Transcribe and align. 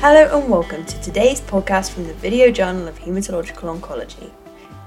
Hello 0.00 0.40
and 0.40 0.48
welcome 0.48 0.82
to 0.86 0.98
today's 1.02 1.42
podcast 1.42 1.90
from 1.90 2.06
the 2.06 2.14
Video 2.14 2.50
Journal 2.50 2.88
of 2.88 2.98
Hematological 2.98 3.78
Oncology. 3.78 4.30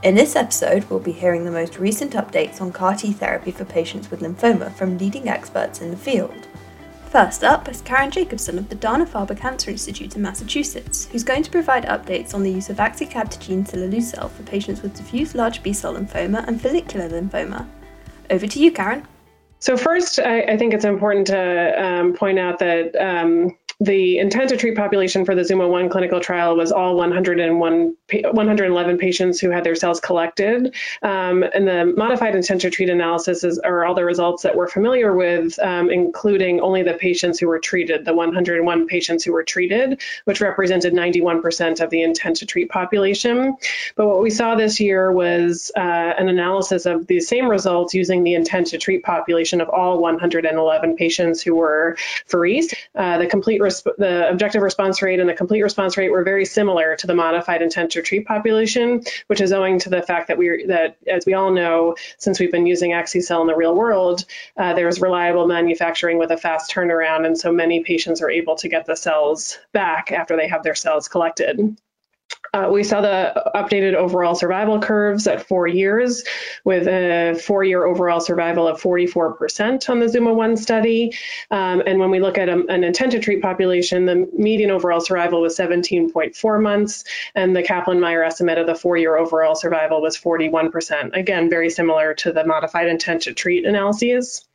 In 0.01 0.15
this 0.15 0.35
episode, 0.35 0.85
we'll 0.85 0.99
be 0.99 1.11
hearing 1.11 1.45
the 1.45 1.51
most 1.51 1.77
recent 1.77 2.13
updates 2.13 2.59
on 2.59 2.71
CAR 2.71 2.95
T 2.95 3.13
therapy 3.13 3.51
for 3.51 3.63
patients 3.63 4.09
with 4.09 4.21
lymphoma 4.21 4.73
from 4.73 4.97
leading 4.97 5.29
experts 5.29 5.81
in 5.81 5.91
the 5.91 5.95
field. 5.95 6.47
First 7.11 7.43
up 7.43 7.69
is 7.69 7.83
Caron 7.83 8.09
Jacobson 8.09 8.57
of 8.57 8.69
the 8.69 8.75
Dana 8.75 9.05
Farber 9.05 9.37
Cancer 9.37 9.69
Institute 9.69 10.15
in 10.15 10.23
Massachusetts, 10.23 11.05
who's 11.11 11.23
going 11.23 11.43
to 11.43 11.51
provide 11.51 11.85
updates 11.85 12.33
on 12.33 12.41
the 12.41 12.51
use 12.51 12.71
of 12.71 12.77
axicabtagene 12.77 13.69
ciloleucel 13.69 14.31
for 14.31 14.41
patients 14.41 14.81
with 14.81 14.95
diffuse 14.95 15.35
large 15.35 15.61
B-cell 15.61 15.93
lymphoma 15.93 16.43
and 16.47 16.59
follicular 16.59 17.07
lymphoma. 17.07 17.69
Over 18.31 18.47
to 18.47 18.59
you, 18.59 18.71
Karen. 18.71 19.07
So 19.59 19.77
first, 19.77 20.19
I, 20.19 20.41
I 20.41 20.57
think 20.57 20.73
it's 20.73 20.85
important 20.85 21.27
to 21.27 21.81
um, 21.81 22.13
point 22.13 22.39
out 22.39 22.57
that 22.59 22.95
um, 22.95 23.55
the 23.79 24.17
intent 24.19 24.49
to 24.49 24.57
treat 24.57 24.75
population 24.75 25.25
for 25.25 25.35
the 25.35 25.43
Zuma 25.43 25.67
1 25.67 25.89
clinical 25.89 26.19
trial 26.19 26.55
was 26.55 26.71
all 26.71 26.95
101, 26.95 27.95
111 28.11 28.97
patients 28.97 29.39
who 29.39 29.49
had 29.49 29.63
their 29.63 29.75
cells 29.75 29.99
collected. 29.99 30.75
Um, 31.01 31.43
and 31.43 31.67
the 31.67 31.85
modified 31.97 32.35
intent 32.35 32.61
to 32.61 32.69
treat 32.69 32.89
analysis 32.89 33.43
is, 33.43 33.59
are 33.59 33.85
all 33.85 33.95
the 33.95 34.05
results 34.05 34.43
that 34.43 34.55
we're 34.55 34.67
familiar 34.67 35.15
with, 35.15 35.57
um, 35.59 35.89
including 35.89 36.61
only 36.61 36.83
the 36.83 36.93
patients 36.93 37.39
who 37.39 37.47
were 37.47 37.59
treated, 37.59 38.05
the 38.05 38.13
101 38.13 38.87
patients 38.87 39.23
who 39.23 39.33
were 39.33 39.43
treated, 39.43 40.01
which 40.25 40.41
represented 40.41 40.93
91% 40.93 41.81
of 41.81 41.89
the 41.89 42.03
intent 42.03 42.37
to 42.37 42.45
treat 42.45 42.69
population. 42.69 43.57
But 43.95 44.07
what 44.07 44.21
we 44.21 44.29
saw 44.29 44.55
this 44.55 44.79
year 44.79 45.11
was 45.11 45.71
uh, 45.75 45.79
an 45.79 46.29
analysis 46.29 46.85
of 46.85 47.07
the 47.07 47.19
same 47.19 47.47
results 47.47 47.93
using 47.93 48.23
the 48.23 48.35
intent 48.35 48.67
to 48.67 48.77
treat 48.77 49.03
population 49.03 49.61
of 49.61 49.69
all 49.69 49.99
111 49.99 50.95
patients 50.95 51.41
who 51.41 51.55
were 51.55 51.97
pheresed. 52.27 52.73
Uh, 52.95 53.17
the 53.17 53.27
complete 53.27 53.61
the 53.63 54.27
objective 54.29 54.61
response 54.61 55.01
rate 55.01 55.19
and 55.19 55.29
the 55.29 55.33
complete 55.33 55.61
response 55.61 55.97
rate 55.97 56.11
were 56.11 56.23
very 56.23 56.45
similar 56.45 56.95
to 56.97 57.07
the 57.07 57.15
modified 57.15 57.61
intent 57.61 57.91
to 57.91 58.01
treat 58.01 58.25
population, 58.25 59.01
which 59.27 59.41
is 59.41 59.51
owing 59.51 59.79
to 59.79 59.89
the 59.89 60.01
fact 60.01 60.27
that 60.27 60.37
we 60.37 60.65
that 60.67 60.97
as 61.07 61.25
we 61.25 61.33
all 61.33 61.51
know, 61.51 61.95
since 62.17 62.39
we've 62.39 62.51
been 62.51 62.65
using 62.65 62.91
Axi-cel 62.91 63.41
in 63.41 63.47
the 63.47 63.55
real 63.55 63.75
world, 63.75 64.25
uh, 64.57 64.73
there's 64.73 65.01
reliable 65.01 65.47
manufacturing 65.47 66.17
with 66.17 66.31
a 66.31 66.37
fast 66.37 66.71
turnaround, 66.71 67.25
and 67.25 67.37
so 67.37 67.51
many 67.51 67.83
patients 67.83 68.21
are 68.21 68.29
able 68.29 68.55
to 68.55 68.69
get 68.69 68.85
the 68.85 68.95
cells 68.95 69.57
back 69.71 70.11
after 70.11 70.35
they 70.35 70.47
have 70.47 70.63
their 70.63 70.75
cells 70.75 71.07
collected. 71.07 71.77
Uh, 72.53 72.69
we 72.71 72.83
saw 72.83 73.01
the 73.01 73.51
updated 73.55 73.95
overall 73.95 74.35
survival 74.35 74.79
curves 74.79 75.25
at 75.25 75.47
four 75.47 75.67
years 75.67 76.23
with 76.63 76.87
a 76.87 77.33
four 77.43 77.63
year 77.63 77.83
overall 77.83 78.19
survival 78.19 78.67
of 78.67 78.79
44% 78.79 79.89
on 79.89 79.99
the 79.99 80.07
Zuma 80.07 80.31
1 80.31 80.57
study. 80.57 81.17
Um, 81.49 81.81
and 81.87 81.99
when 81.99 82.11
we 82.11 82.19
look 82.19 82.37
at 82.37 82.49
a, 82.49 82.63
an 82.67 82.83
intent 82.83 83.13
to 83.13 83.19
treat 83.19 83.41
population, 83.41 84.05
the 84.05 84.29
median 84.37 84.69
overall 84.69 84.99
survival 84.99 85.41
was 85.41 85.57
17.4 85.57 86.61
months, 86.61 87.05
and 87.33 87.55
the 87.55 87.63
Kaplan 87.63 87.99
Meier 87.99 88.23
estimate 88.23 88.59
of 88.59 88.67
the 88.67 88.75
four 88.75 88.97
year 88.97 89.17
overall 89.17 89.55
survival 89.55 90.01
was 90.01 90.15
41%. 90.15 91.17
Again, 91.17 91.49
very 91.49 91.71
similar 91.71 92.13
to 92.15 92.31
the 92.31 92.45
modified 92.45 92.87
intent 92.87 93.23
to 93.23 93.33
treat 93.33 93.65
analyses. 93.65 94.45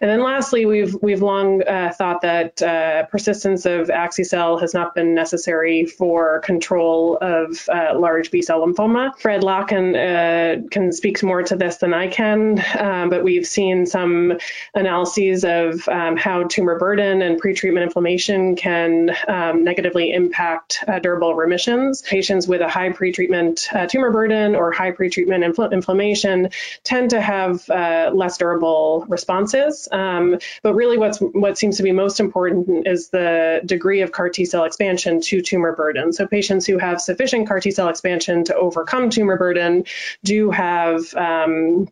And 0.00 0.08
then 0.10 0.22
lastly, 0.22 0.64
we've 0.64 0.96
we've 1.02 1.20
long 1.20 1.62
uh, 1.62 1.92
thought 1.92 2.22
that 2.22 2.62
uh, 2.62 3.04
persistence 3.06 3.66
of 3.66 3.88
axi-cel 3.88 4.56
has 4.58 4.72
not 4.72 4.94
been 4.94 5.14
necessary 5.14 5.84
for 5.84 6.40
control 6.40 7.18
of 7.20 7.68
uh, 7.68 7.98
large 7.98 8.30
B-cell 8.30 8.66
lymphoma. 8.66 9.14
Fred 9.18 9.44
Locke 9.44 9.72
uh, 9.72 10.66
can 10.70 10.92
speak 10.92 11.22
more 11.22 11.42
to 11.42 11.54
this 11.54 11.76
than 11.76 11.92
I 11.92 12.08
can, 12.08 12.64
um, 12.78 13.10
but 13.10 13.22
we've 13.22 13.46
seen 13.46 13.84
some 13.84 14.38
analyses 14.74 15.44
of 15.44 15.86
um, 15.86 16.16
how 16.16 16.44
tumor 16.44 16.78
burden 16.78 17.20
and 17.20 17.40
pretreatment 17.40 17.82
inflammation 17.82 18.56
can 18.56 19.10
um, 19.28 19.64
negatively 19.64 20.12
impact 20.12 20.82
uh, 20.88 20.98
durable 20.98 21.34
remissions. 21.34 22.00
Patients 22.00 22.48
with 22.48 22.62
a 22.62 22.68
high 22.68 22.88
pretreatment 22.88 23.70
uh, 23.74 23.86
tumor 23.86 24.10
burden 24.10 24.56
or 24.56 24.72
high 24.72 24.92
pretreatment 24.92 25.44
infl- 25.46 25.72
inflammation 25.72 26.48
tend 26.84 27.10
to 27.10 27.20
have 27.20 27.68
less 27.68 28.38
durable 28.38 29.04
responses 29.08 29.49
responses. 29.52 29.88
Um, 29.90 30.38
but 30.62 30.74
really, 30.74 30.98
what's 30.98 31.18
what 31.18 31.58
seems 31.58 31.76
to 31.78 31.82
be 31.82 31.92
most 31.92 32.20
important 32.20 32.86
is 32.86 33.10
the 33.10 33.60
degree 33.64 34.02
of 34.02 34.12
CAR 34.12 34.28
T 34.28 34.44
cell 34.44 34.64
expansion 34.64 35.20
to 35.22 35.40
tumor 35.40 35.74
burden. 35.74 36.12
So 36.12 36.26
patients 36.26 36.66
who 36.66 36.78
have 36.78 37.00
sufficient 37.00 37.48
CAR 37.48 37.60
T 37.60 37.70
cell 37.70 37.88
expansion 37.88 38.44
to 38.44 38.54
overcome 38.54 39.10
tumor 39.10 39.36
burden 39.36 39.84
do 40.24 40.50
have 40.50 41.14
um, 41.14 41.88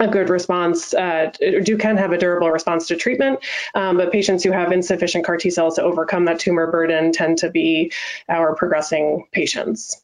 a 0.00 0.08
good 0.08 0.30
response, 0.30 0.94
uh, 0.94 1.30
do 1.62 1.76
can 1.76 1.96
have 1.96 2.12
a 2.12 2.18
durable 2.18 2.50
response 2.50 2.88
to 2.88 2.96
treatment, 2.96 3.40
um, 3.74 3.96
but 3.96 4.10
patients 4.10 4.42
who 4.42 4.50
have 4.50 4.72
insufficient 4.72 5.24
CAR 5.24 5.36
T 5.36 5.50
cells 5.50 5.76
to 5.76 5.82
overcome 5.82 6.24
that 6.26 6.40
tumor 6.40 6.70
burden 6.70 7.12
tend 7.12 7.38
to 7.38 7.50
be 7.50 7.92
our 8.28 8.54
progressing 8.54 9.26
patients. 9.32 10.01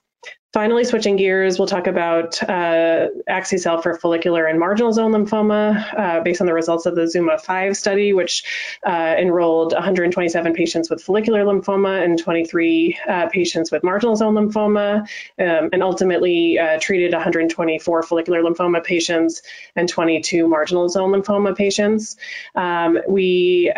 Finally, 0.54 0.82
switching 0.82 1.16
gears, 1.16 1.59
we'll 1.59 1.69
talk 1.69 1.86
about 1.86 2.42
uh, 2.42 3.09
axi-cel 3.28 3.82
for 3.82 3.98
follicular 3.98 4.47
and 4.47 4.59
marginal 4.59 4.91
zone 4.94 5.12
lymphoma 5.12 5.94
uh, 5.94 6.20
based 6.20 6.41
on 6.41 6.47
the 6.47 6.54
results 6.54 6.86
of 6.86 6.94
the 6.94 7.03
ZUMA-5 7.03 7.76
study, 7.76 8.14
which 8.14 8.44
uh, 8.82 9.14
enrolled 9.19 9.75
127 9.75 10.54
patients 10.54 10.88
with 10.88 11.03
follicular 11.03 11.44
lymphoma 11.44 12.03
and 12.03 12.19
23 12.19 12.98
uh, 13.06 13.28
patients 13.28 13.70
with 13.70 13.84
marginal 13.84 14.16
zone 14.16 14.34
lymphoma, 14.37 15.00
um, 15.38 15.69
and 15.70 15.82
ultimately 15.82 16.58
uh, 16.58 16.78
treated 16.81 17.12
124 17.12 18.03
follicular 18.04 18.41
lymphoma 18.41 18.82
patients 18.82 19.42
and 19.76 19.87
22 19.87 20.48
marginal 20.48 20.88
zone 20.88 21.12
lymphoma 21.12 21.54
patients. 21.54 22.16
Um, 22.54 22.98
we 23.06 23.70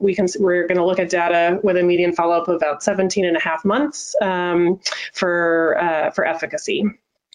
we 0.00 0.14
can 0.14 0.26
we're 0.38 0.66
going 0.66 0.76
to 0.76 0.84
look 0.84 0.98
at 0.98 1.08
data 1.08 1.58
with 1.62 1.78
a 1.78 1.82
median 1.82 2.12
follow-up 2.12 2.46
of 2.46 2.56
about 2.56 2.82
17 2.82 3.24
and 3.24 3.38
a 3.38 3.40
half 3.40 3.64
months 3.64 4.14
um, 4.20 4.80
for 5.14 5.78
uh, 5.80 6.09
for 6.14 6.26
efficacy. 6.26 6.84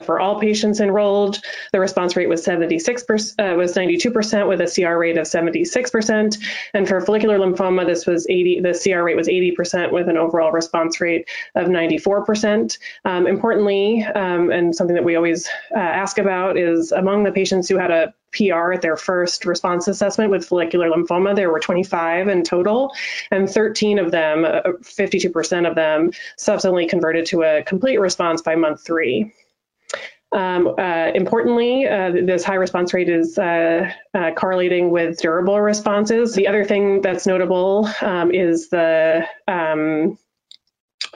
For 0.03 0.19
all 0.19 0.41
patients 0.41 0.81
enrolled, 0.81 1.39
the 1.71 1.79
response 1.79 2.17
rate 2.17 2.27
was 2.27 2.45
76%, 2.45 3.39
uh, 3.39 3.55
was 3.55 3.75
92% 3.75 4.45
with 4.45 4.59
a 4.59 4.67
CR 4.67 4.97
rate 4.97 5.17
of 5.17 5.25
76%. 5.25 6.37
And 6.73 6.85
for 6.85 6.99
follicular 6.99 7.39
lymphoma, 7.39 7.85
this 7.85 8.05
was 8.05 8.27
80, 8.29 8.59
the 8.59 8.73
CR 8.73 9.03
rate 9.03 9.15
was 9.15 9.29
80% 9.29 9.93
with 9.93 10.09
an 10.09 10.17
overall 10.17 10.51
response 10.51 10.99
rate 10.99 11.29
of 11.55 11.67
94%. 11.67 12.77
Um, 13.05 13.25
importantly, 13.25 14.03
um, 14.03 14.51
and 14.51 14.75
something 14.75 14.95
that 14.95 15.05
we 15.05 15.15
always 15.15 15.47
uh, 15.73 15.79
ask 15.79 16.17
about 16.17 16.57
is 16.57 16.91
among 16.91 17.23
the 17.23 17.31
patients 17.31 17.69
who 17.69 17.77
had 17.77 17.91
a 17.91 18.13
PR 18.35 18.73
at 18.73 18.81
their 18.81 18.97
first 18.97 19.45
response 19.45 19.87
assessment 19.87 20.31
with 20.31 20.45
follicular 20.45 20.89
lymphoma. 20.89 21.35
There 21.35 21.51
were 21.51 21.59
25 21.59 22.27
in 22.27 22.43
total, 22.43 22.93
and 23.31 23.49
13 23.49 23.99
of 23.99 24.11
them, 24.11 24.43
52% 24.43 25.65
uh, 25.65 25.69
of 25.69 25.75
them, 25.75 26.11
subsequently 26.37 26.87
converted 26.87 27.25
to 27.27 27.43
a 27.43 27.63
complete 27.63 27.97
response 27.97 28.41
by 28.41 28.55
month 28.55 28.85
three. 28.85 29.33
Um, 30.31 30.75
uh, 30.77 31.11
importantly, 31.15 31.87
uh, 31.87 32.11
this 32.11 32.43
high 32.43 32.55
response 32.55 32.93
rate 32.93 33.07
is 33.07 33.37
uh, 33.37 33.89
uh, 34.13 34.31
correlating 34.31 34.91
with 34.91 35.19
durable 35.19 35.61
responses. 35.61 36.35
The 36.35 36.47
other 36.47 36.65
thing 36.65 37.01
that's 37.01 37.25
notable 37.25 37.89
um, 38.01 38.31
is 38.31 38.69
the 38.69 39.25
um, 39.47 40.17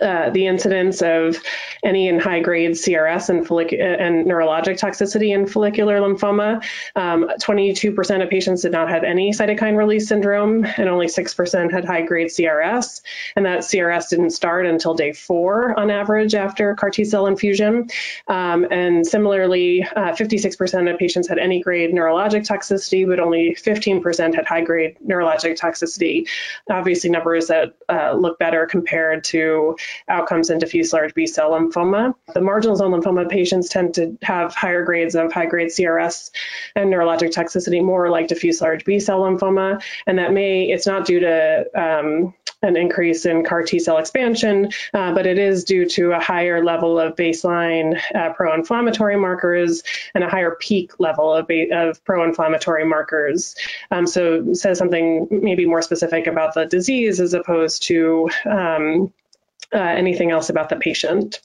uh, 0.02 0.30
the 0.30 0.48
incidence 0.48 1.02
of 1.02 1.38
any 1.84 2.08
in 2.08 2.20
high 2.20 2.40
grade 2.40 2.72
CRS 2.72 3.30
and, 3.30 3.46
follic- 3.46 3.80
and 3.80 4.26
neurologic 4.26 4.80
toxicity 4.80 5.34
in 5.34 5.46
follicular 5.46 6.00
lymphoma. 6.00 6.64
Um, 6.96 7.30
22% 7.40 8.24
of 8.24 8.30
patients 8.30 8.62
did 8.62 8.72
not 8.72 8.90
have 8.90 9.04
any 9.04 9.32
cytokine 9.32 9.78
release 9.78 10.08
syndrome, 10.08 10.66
and 10.66 10.90
only 10.90 11.08
6% 11.08 11.72
had 11.72 11.86
high 11.86 12.02
grade 12.02 12.28
CRS. 12.28 13.02
And 13.36 13.46
that 13.46 13.60
CRS 13.60 14.10
didn't 14.10 14.32
start 14.32 14.66
until 14.66 14.94
day 14.94 15.14
four 15.14 15.78
on 15.80 15.90
average 15.90 16.36
after 16.36 16.76
CAR 16.76 16.90
T 16.90 17.04
cell 17.04 17.28
infusion. 17.28 17.90
Um, 18.28 18.68
and 18.72 19.06
similarly, 19.06 19.84
uh, 19.84 20.14
56% 20.14 20.92
of 20.92 21.00
patients 21.00 21.28
had 21.28 21.38
any 21.38 21.62
grade 21.62 21.92
neurologic 21.92 22.48
toxicity, 22.48 23.08
but 23.08 23.20
only 23.20 23.56
15% 23.60 24.36
had 24.36 24.46
high 24.46 24.62
grade 24.62 24.98
neurologic 25.06 25.58
toxicity. 25.60 26.28
Obviously, 26.70 27.10
numbers 27.10 27.48
that 27.48 27.76
uh, 27.90 28.14
look 28.14 28.40
better 28.40 28.66
compared 28.66 29.24
to 29.26 29.76
outcomes 30.08 30.50
in 30.50 30.60
diffuse 30.60 30.94
large 30.94 31.14
B 31.14 31.28
cell 31.28 31.52
lymphoma. 31.52 32.16
The 32.34 32.42
marginal 32.42 32.76
zone 32.76 32.92
lymphoma 32.92 33.30
patients 33.30 33.70
tend 33.70 33.96
to 33.96 34.18
have 34.22 34.54
higher 34.54 34.84
grades 34.84 35.16
of 35.16 35.32
high 35.32 35.46
grade 35.46 35.70
CRS 35.70 36.32
and 36.76 36.92
neurologic 36.92 37.34
toxicity, 37.34 37.84
more 37.84 38.10
like 38.10 38.28
diffuse 38.28 38.62
large 38.62 38.86
B 38.86 39.00
cell 39.00 39.22
lymphoma. 39.22 39.82
And 40.08 40.20
that 40.20 40.34
may, 40.34 40.64
it's 40.70 40.88
not 40.88 41.06
due 41.06 41.20
to 41.22 41.66
um, 41.76 42.34
an 42.62 42.76
increase 42.76 43.26
in 43.26 43.44
CAR 43.44 43.64
T 43.64 43.80
cell 43.80 43.98
expansion, 43.98 44.72
uh, 44.94 45.14
but 45.14 45.26
it 45.26 45.38
is 45.38 45.64
due 45.64 45.88
to 45.90 46.12
a 46.12 46.20
higher 46.20 46.64
level 46.64 47.00
of 47.00 47.16
baseline 47.16 48.00
uh, 48.14 48.34
pro 48.34 48.54
inflammatory 48.54 49.16
markers 49.18 49.84
and 50.14 50.24
a 50.24 50.30
higher 50.30 50.56
peak 50.60 51.00
level 51.00 51.34
of, 51.34 51.50
of 51.72 52.04
pro 52.04 52.24
inflammatory 52.24 52.86
markers. 52.86 53.56
Um, 53.92 54.06
so, 54.06 54.54
says 54.54 54.78
something 54.78 55.28
maybe 55.32 55.66
more 55.66 55.82
specific 55.82 56.28
about 56.28 56.54
the 56.54 56.66
disease 56.66 57.20
as 57.20 57.34
opposed 57.34 57.84
to 57.84 58.30
um, 58.46 59.14
uh, 59.74 59.78
anything 59.78 60.32
else 60.32 60.50
about 60.50 60.70
the 60.70 60.76
patient. 60.76 61.42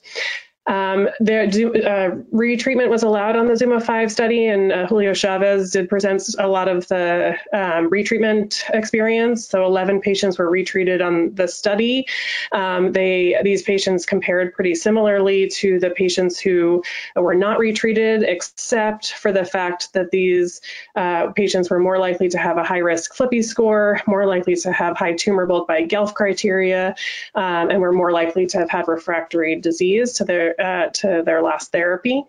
Um, 0.67 1.07
uh, 1.07 2.15
retreatment 2.33 2.89
was 2.89 3.03
allowed 3.03 3.35
on 3.35 3.47
the 3.47 3.55
Zuma 3.55 3.79
5 3.79 4.11
study, 4.11 4.47
and 4.47 4.71
uh, 4.71 4.87
Julio 4.87 5.13
Chavez 5.13 5.71
did 5.71 5.89
present 5.89 6.23
a 6.39 6.47
lot 6.47 6.67
of 6.67 6.87
the 6.87 7.35
um, 7.53 7.89
retreatment 7.91 8.63
experience. 8.73 9.47
So 9.47 9.65
11 9.65 10.01
patients 10.01 10.39
were 10.39 10.49
retreated 10.49 11.01
on 11.01 11.35
the 11.35 11.47
study. 11.47 12.07
Um, 12.51 12.91
they 12.93 13.37
These 13.43 13.61
patients 13.61 14.05
compared 14.05 14.53
pretty 14.53 14.75
similarly 14.75 15.49
to 15.49 15.79
the 15.79 15.91
patients 15.91 16.39
who 16.39 16.83
were 17.15 17.35
not 17.35 17.59
retreated, 17.59 18.23
except 18.23 19.13
for 19.13 19.31
the 19.31 19.45
fact 19.45 19.93
that 19.93 20.09
these 20.11 20.61
uh, 20.95 21.31
patients 21.33 21.69
were 21.69 21.79
more 21.79 21.99
likely 21.99 22.29
to 22.29 22.37
have 22.37 22.57
a 22.57 22.63
high 22.63 22.79
risk 22.79 23.15
FLIPI 23.15 23.43
score, 23.43 24.01
more 24.07 24.25
likely 24.25 24.55
to 24.55 24.71
have 24.71 24.97
high 24.97 25.13
tumor 25.13 25.45
bulk 25.45 25.67
by 25.67 25.83
GELF 25.85 26.13
criteria, 26.15 26.95
um, 27.35 27.69
and 27.69 27.79
were 27.79 27.93
more 27.93 28.11
likely 28.11 28.47
to 28.47 28.57
have 28.57 28.69
had 28.69 28.87
refractory 28.87 29.55
disease 29.55 30.13
to 30.13 30.23
their 30.23 30.54
uh, 30.59 30.87
to 30.93 31.23
their 31.25 31.41
last 31.41 31.71
therapy. 31.71 32.23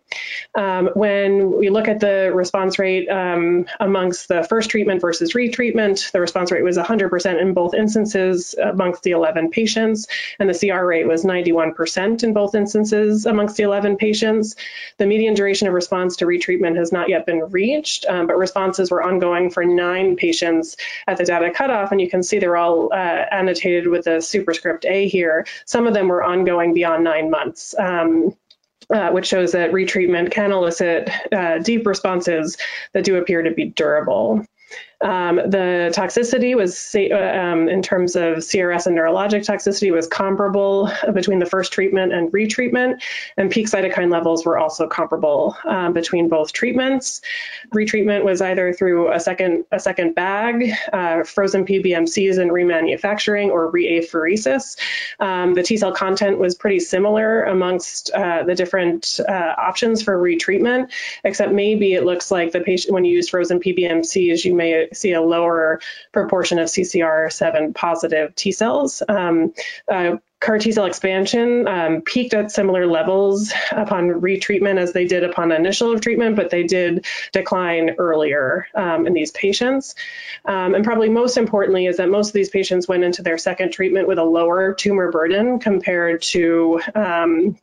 Um, 0.54 0.90
when 0.94 1.56
we 1.56 1.70
look 1.70 1.88
at 1.88 2.00
the 2.00 2.30
response 2.34 2.78
rate 2.78 3.08
um, 3.08 3.66
amongst 3.80 4.28
the 4.28 4.44
first 4.44 4.70
treatment 4.70 5.00
versus 5.00 5.34
retreatment, 5.34 6.10
the 6.12 6.20
response 6.20 6.50
rate 6.50 6.62
was 6.62 6.78
100% 6.78 7.40
in 7.40 7.54
both 7.54 7.74
instances 7.74 8.54
amongst 8.54 9.02
the 9.02 9.10
11 9.12 9.50
patients, 9.50 10.06
and 10.38 10.48
the 10.48 10.54
CR 10.54 10.84
rate 10.84 11.06
was 11.06 11.24
91% 11.24 12.22
in 12.22 12.32
both 12.32 12.54
instances 12.54 13.26
amongst 13.26 13.56
the 13.56 13.62
11 13.62 13.96
patients. 13.96 14.56
The 14.98 15.06
median 15.06 15.34
duration 15.34 15.68
of 15.68 15.74
response 15.74 16.16
to 16.16 16.26
retreatment 16.26 16.76
has 16.76 16.92
not 16.92 17.08
yet 17.08 17.26
been 17.26 17.50
reached, 17.50 18.06
um, 18.06 18.26
but 18.26 18.38
responses 18.38 18.90
were 18.90 19.02
ongoing 19.02 19.50
for 19.50 19.64
nine 19.64 20.16
patients 20.16 20.76
at 21.06 21.16
the 21.18 21.24
data 21.24 21.50
cutoff, 21.50 21.92
and 21.92 22.00
you 22.00 22.08
can 22.08 22.22
see 22.22 22.38
they're 22.38 22.56
all 22.56 22.92
uh, 22.92 22.96
annotated 22.96 23.86
with 23.88 24.06
a 24.06 24.20
superscript 24.20 24.84
A 24.86 25.08
here. 25.08 25.46
Some 25.64 25.86
of 25.86 25.94
them 25.94 26.08
were 26.08 26.22
ongoing 26.22 26.74
beyond 26.74 27.04
nine 27.04 27.30
months. 27.30 27.74
Um, 27.78 28.15
uh, 28.90 29.10
which 29.10 29.26
shows 29.26 29.52
that 29.52 29.72
retreatment 29.72 30.30
can 30.30 30.52
elicit 30.52 31.10
uh, 31.32 31.58
deep 31.58 31.86
responses 31.86 32.56
that 32.92 33.04
do 33.04 33.16
appear 33.16 33.42
to 33.42 33.50
be 33.50 33.66
durable. 33.66 34.44
Um, 35.02 35.36
the 35.36 35.92
toxicity 35.94 36.56
was, 36.56 36.94
uh, 36.94 37.14
um, 37.14 37.68
in 37.68 37.82
terms 37.82 38.16
of 38.16 38.38
CRS 38.38 38.86
and 38.86 38.96
neurologic 38.96 39.44
toxicity, 39.44 39.92
was 39.92 40.06
comparable 40.06 40.90
between 41.12 41.38
the 41.38 41.44
first 41.46 41.72
treatment 41.72 42.14
and 42.14 42.32
retreatment, 42.32 43.02
and 43.36 43.50
peak 43.50 43.66
cytokine 43.66 44.10
levels 44.10 44.46
were 44.46 44.58
also 44.58 44.88
comparable 44.88 45.56
um, 45.66 45.92
between 45.92 46.28
both 46.28 46.54
treatments. 46.54 47.20
Retreatment 47.74 48.24
was 48.24 48.40
either 48.40 48.72
through 48.72 49.12
a 49.12 49.20
second 49.20 49.66
a 49.70 49.78
second 49.78 50.14
bag, 50.14 50.72
uh, 50.92 51.24
frozen 51.24 51.66
PBMCs 51.66 52.38
and 52.38 52.50
remanufacturing, 52.50 53.50
or 53.50 53.70
reapheresis. 53.70 54.78
Um, 55.20 55.52
the 55.54 55.62
T 55.62 55.76
cell 55.76 55.92
content 55.92 56.38
was 56.38 56.54
pretty 56.54 56.80
similar 56.80 57.42
amongst 57.42 58.10
uh, 58.12 58.44
the 58.44 58.54
different 58.54 59.20
uh, 59.28 59.54
options 59.58 60.02
for 60.02 60.16
retreatment, 60.16 60.90
except 61.22 61.52
maybe 61.52 61.92
it 61.92 62.04
looks 62.04 62.30
like 62.30 62.52
the 62.52 62.60
patient 62.60 62.94
when 62.94 63.04
you 63.04 63.12
use 63.12 63.28
frozen 63.28 63.60
PBMCs, 63.60 64.44
you 64.44 64.54
may 64.54 64.85
see 64.92 65.12
a 65.12 65.22
lower 65.22 65.80
proportion 66.12 66.58
of 66.58 66.68
CCR7 66.68 67.74
positive 67.74 68.34
T 68.34 68.52
cells. 68.52 69.02
Um, 69.08 69.52
uh, 69.90 70.16
CAR 70.38 70.58
T 70.58 70.70
cell 70.70 70.84
expansion 70.84 71.66
um, 71.66 72.02
peaked 72.02 72.34
at 72.34 72.50
similar 72.50 72.86
levels 72.86 73.52
upon 73.72 74.20
retreatment 74.20 74.78
as 74.78 74.92
they 74.92 75.06
did 75.06 75.24
upon 75.24 75.50
initial 75.50 75.98
treatment, 75.98 76.36
but 76.36 76.50
they 76.50 76.64
did 76.64 77.06
decline 77.32 77.96
earlier 77.98 78.66
um, 78.74 79.06
in 79.06 79.14
these 79.14 79.30
patients. 79.30 79.94
Um, 80.44 80.74
and 80.74 80.84
probably 80.84 81.08
most 81.08 81.38
importantly 81.38 81.86
is 81.86 81.96
that 81.96 82.10
most 82.10 82.28
of 82.28 82.32
these 82.34 82.50
patients 82.50 82.86
went 82.86 83.02
into 83.02 83.22
their 83.22 83.38
second 83.38 83.72
treatment 83.72 84.08
with 84.08 84.18
a 84.18 84.24
lower 84.24 84.74
tumor 84.74 85.10
burden 85.10 85.58
compared 85.58 86.20
to 86.22 86.80
um, 86.94 87.56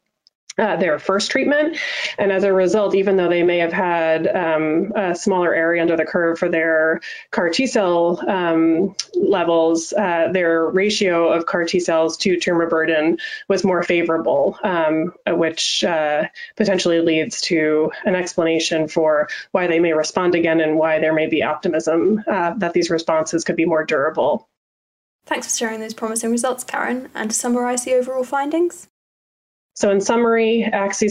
uh, 0.58 0.76
their 0.78 1.00
first 1.00 1.32
treatment. 1.32 1.78
And 2.18 2.32
as 2.32 2.44
a 2.44 2.54
result, 2.54 2.96
even 2.96 3.16
though 3.16 3.30
they 3.30 3.44
may 3.44 3.60
have 3.60 3.74
had 3.74 4.28
um, 4.28 4.92
a 4.96 5.16
smaller 5.16 5.54
area 5.54 5.82
under 5.82 5.98
the 5.98 6.06
curve 6.06 6.38
for 6.38 6.50
their 6.50 7.02
CAR 7.32 7.50
T 7.50 7.68
cell 7.68 8.22
um, 8.28 8.96
levels, 9.16 9.94
uh, 9.94 10.30
their 10.32 10.66
ratio 10.66 11.32
of 11.32 11.46
CAR 11.46 11.66
T 11.66 11.80
cells 11.80 12.18
to 12.18 12.40
tumor 12.40 12.68
burden 12.68 13.18
was 13.48 13.64
more 13.64 13.84
favorable, 13.84 14.58
um, 14.64 15.14
which 15.28 15.84
uh, 15.84 16.24
potentially 16.56 17.02
leads 17.02 17.42
to 17.42 17.92
an 18.06 18.16
explanation 18.16 18.88
for 18.88 19.30
why 19.52 19.68
they 19.68 19.80
may 19.80 19.94
respond 19.94 20.36
again 20.36 20.62
and 20.62 20.78
why 20.78 21.00
there 21.00 21.14
may 21.14 21.28
be 21.28 21.44
optimism 21.44 22.24
uh, 22.28 22.54
that 22.58 22.74
these 22.74 22.90
responses 22.90 23.44
could 23.44 23.56
be 23.56 23.66
more 23.66 23.84
durable. 23.84 24.48
Thanks 25.26 25.48
for 25.48 25.58
sharing 25.58 25.80
those 25.80 25.94
promising 25.94 26.32
results, 26.32 26.64
Karen. 26.64 27.10
And 27.16 27.32
to 27.32 27.36
summarize 27.36 27.86
the 27.86 27.94
overall 27.94 28.26
findings? 28.26 28.90
So 29.76 29.90
in 29.90 30.02
summary, 30.02 30.70
axi 30.72 31.10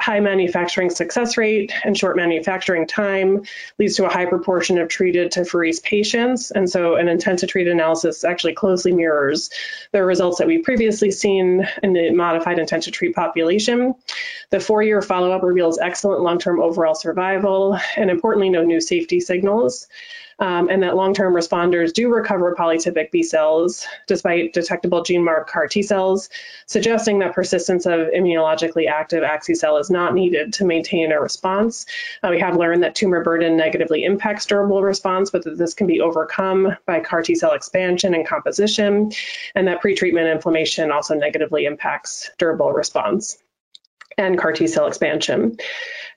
high 0.00 0.20
manufacturing 0.20 0.90
success 0.90 1.36
rate 1.36 1.72
and 1.84 1.98
short 1.98 2.16
manufacturing 2.16 2.86
time 2.86 3.42
leads 3.78 3.96
to 3.96 4.04
a 4.04 4.08
high 4.08 4.26
proportion 4.26 4.78
of 4.78 4.88
treated 4.88 5.32
to 5.32 5.40
apheresed 5.40 5.82
patients. 5.82 6.52
And 6.52 6.70
so 6.70 6.94
an 6.94 7.08
intent 7.08 7.40
to 7.40 7.48
treat 7.48 7.66
analysis 7.66 8.22
actually 8.22 8.54
closely 8.54 8.92
mirrors 8.92 9.50
the 9.90 10.04
results 10.04 10.38
that 10.38 10.46
we've 10.46 10.62
previously 10.62 11.10
seen 11.10 11.66
in 11.82 11.92
the 11.92 12.10
modified 12.10 12.60
intent 12.60 12.84
to 12.84 12.92
treat 12.92 13.14
population. 13.16 13.94
The 14.50 14.60
four-year 14.60 15.02
follow-up 15.02 15.42
reveals 15.42 15.80
excellent 15.80 16.22
long-term 16.22 16.60
overall 16.60 16.94
survival 16.94 17.76
and 17.96 18.08
importantly, 18.08 18.50
no 18.50 18.62
new 18.62 18.80
safety 18.80 19.18
signals 19.18 19.88
um, 20.40 20.70
and 20.70 20.82
that 20.82 20.96
long-term 20.96 21.34
responders 21.34 21.92
do 21.92 22.08
recover 22.08 22.54
polytypic 22.54 23.10
B 23.10 23.22
cells 23.22 23.86
despite 24.06 24.54
detectable 24.54 25.02
gene 25.02 25.22
mark 25.22 25.48
CAR 25.48 25.68
T 25.68 25.82
cells, 25.82 26.30
suggesting 26.66 27.18
that 27.18 27.34
persistence 27.34 27.86
of 27.86 28.08
immunologically 28.08 28.88
active 28.88 29.22
axi-cel 29.22 29.76
is 29.76 29.90
not 29.90 30.14
needed 30.14 30.54
to 30.54 30.64
maintain 30.64 31.12
a 31.12 31.20
response. 31.20 31.84
Uh, 32.22 32.28
we 32.30 32.40
have 32.40 32.56
learned 32.56 32.82
that 32.82 32.94
tumor 32.94 33.22
burden 33.22 33.56
negatively 33.56 34.04
impacts 34.04 34.46
durable 34.46 34.82
response, 34.82 35.30
but 35.30 35.44
that 35.44 35.58
this 35.58 35.74
can 35.74 35.86
be 35.86 36.00
overcome 36.00 36.74
by 36.86 37.00
CAR 37.00 37.22
T 37.22 37.34
cell 37.34 37.52
expansion 37.52 38.14
and 38.14 38.26
composition, 38.26 39.12
and 39.54 39.68
that 39.68 39.82
pretreatment 39.82 40.32
inflammation 40.32 40.90
also 40.90 41.14
negatively 41.14 41.66
impacts 41.66 42.30
durable 42.38 42.72
response 42.72 43.36
and 44.16 44.38
CAR 44.38 44.52
T 44.52 44.66
cell 44.66 44.86
expansion. 44.86 45.58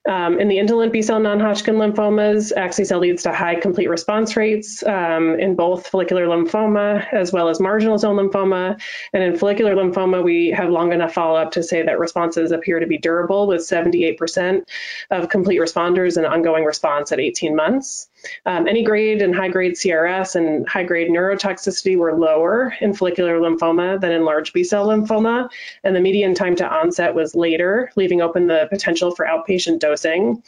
Um, 0.06 0.38
in 0.38 0.50
the 0.50 0.60
indolent 0.60 0.92
B 0.92 1.02
cell 1.02 1.20
non 1.20 1.40
Hodgkin 1.40 1.76
lymphomas, 1.76 2.52
axi-cel 2.58 3.00
leads 3.00 3.24
to 3.24 3.32
high 3.32 3.56
complete 3.56 3.88
response 3.90 4.36
rates 4.36 4.84
um, 4.84 5.40
in 5.40 5.56
both 5.56 5.88
follicular 5.88 6.28
lymphoma 6.28 7.08
as 7.14 7.32
well 7.32 7.48
as 7.48 7.62
marginal 7.62 7.98
zone 7.98 8.18
lymphoma. 8.18 8.80
And 9.14 9.24
in 9.24 9.38
follicular 9.38 9.76
lymphoma, 9.76 10.22
we 10.22 10.50
have 10.50 10.70
long 10.70 10.92
enough 10.92 11.14
follow 11.14 11.40
up 11.40 11.52
to 11.52 11.64
say 11.64 11.84
that 11.84 12.00
responses 12.00 12.52
appear 12.52 12.82
to 12.82 12.88
be 12.88 12.98
durable 12.98 13.48
with 13.48 13.62
78% 13.62 14.68
of 15.10 15.30
complete 15.30 15.60
responders 15.60 16.18
and 16.18 16.26
ongoing 16.26 16.66
response 16.66 17.14
at 17.14 17.22
18 17.22 17.56
months. 17.56 18.10
Um, 18.46 18.68
any 18.68 18.84
grade 18.84 19.22
and 19.22 19.36
high 19.36 19.50
grade 19.50 19.74
CRS 19.74 20.36
and 20.36 20.68
high 20.68 20.84
grade 20.84 21.10
neurotoxicity 21.10 21.98
were 21.98 22.18
lower 22.18 22.74
in 22.82 22.94
follicular 22.94 23.40
lymphoma 23.40 24.00
than 24.00 24.12
in 24.12 24.26
large 24.26 24.54
B 24.54 24.64
cell 24.64 24.88
lymphoma, 24.88 25.50
and 25.84 25.96
the 25.96 26.02
median 26.02 26.34
time 26.34 26.56
to 26.58 26.68
onset 26.68 27.16
was 27.16 27.36
later, 27.36 27.92
leaving 27.96 28.22
open 28.22 28.48
the 28.48 28.68
potential 28.70 29.14
for 29.16 29.26
outpatient 29.26 29.80
dosing. 29.80 30.44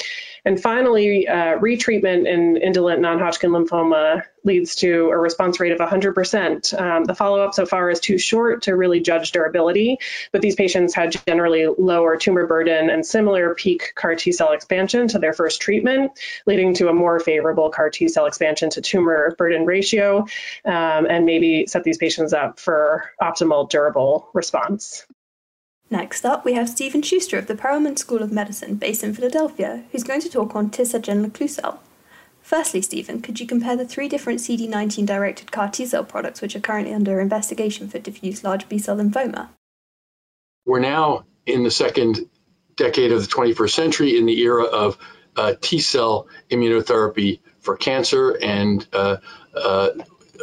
And 0.46 0.62
finally, 0.62 1.27
uh, 1.27 1.58
retreatment 1.58 2.27
in 2.27 2.58
indolent 2.58 3.01
non 3.01 3.20
Hodgkin 3.20 3.51
lymphoma 3.51 4.24
leads 4.46 4.75
to 4.75 5.10
a 5.10 5.18
response 5.18 5.60
rate 5.60 5.72
of 5.72 5.80
100%. 5.80 6.80
Um, 6.80 7.04
the 7.04 7.16
follow 7.16 7.42
up 7.42 7.54
so 7.54 7.66
far 7.66 7.90
is 7.90 8.00
too 8.00 8.18
short 8.18 8.64
to 8.64 8.75
really 8.75 9.00
judge 9.00 9.32
durability, 9.32 9.98
but 10.32 10.42
these 10.42 10.56
patients 10.56 10.94
had 10.94 11.16
generally 11.28 11.66
lower 11.66 12.16
tumor 12.16 12.48
burden 12.48 12.90
and 12.90 13.06
similar 13.06 13.56
peak 13.56 13.94
CAR 13.96 14.16
T 14.16 14.32
cell 14.32 14.52
expansion 14.52 15.08
to 15.10 15.20
their 15.20 15.34
first 15.34 15.62
treatment, 15.62 16.12
leading 16.46 16.74
to 16.75 16.90
a 16.90 16.94
more 16.94 17.20
favorable 17.20 17.70
CAR 17.70 17.90
T 17.90 18.08
cell 18.08 18.25
expansion 18.25 18.70
to 18.72 18.82
tumor 18.82 19.36
burden 19.38 19.66
ratio, 19.66 20.20
um, 20.64 21.06
and 21.06 21.25
maybe 21.25 21.66
set 21.68 21.84
these 21.84 21.98
patients 21.98 22.34
up 22.34 22.60
for 22.60 23.10
optimal 23.22 23.70
durable 23.70 24.30
response. 24.34 25.06
Next 25.90 26.25
up, 26.25 26.46
we 26.46 26.54
have 26.54 26.68
Stephen 26.68 27.04
Schuster 27.04 27.38
of 27.38 27.46
the 27.46 27.54
Perelman 27.54 27.98
School 27.98 28.24
of 28.24 28.32
Medicine 28.32 28.75
based 28.75 29.04
in 29.04 29.14
Philadelphia, 29.14 29.84
who's 29.92 30.04
going 30.04 30.22
to 30.22 30.30
talk 30.30 30.56
on 30.56 30.72
tisagenlecleucel. 30.72 31.78
Firstly, 32.46 32.84
Stephen, 32.84 33.24
could 33.24 33.40
you 33.40 33.48
compare 33.48 33.75
the 33.75 33.88
three 33.88 34.08
different 34.08 34.40
CD19 34.40 35.04
directed 35.08 35.52
CAR 35.52 35.68
T 35.68 35.84
cell 35.88 36.04
products 36.04 36.42
which 36.42 36.56
are 36.56 36.60
currently 36.60 36.94
under 36.94 37.20
investigation 37.20 37.88
for 37.88 37.98
diffuse 37.98 38.44
large 38.44 38.70
B 38.70 38.78
cell 38.78 38.98
lymphoma? 38.98 39.50
We're 40.64 40.80
now 40.80 41.25
in 41.48 41.64
the 41.64 41.72
second 41.72 42.30
decade 42.75 43.12
of 43.12 43.22
the 43.22 43.28
21st 43.28 43.70
century 43.72 44.16
in 44.16 44.28
the 44.28 44.40
era 44.42 44.66
of 44.66 44.96
uh, 45.36 45.56
T 45.60 45.80
cell 45.80 46.28
immunotherapy 46.52 47.40
for 47.62 47.78
cancer, 47.78 48.38
and 48.40 48.88
uh, 48.94 49.18
uh, 49.56 49.90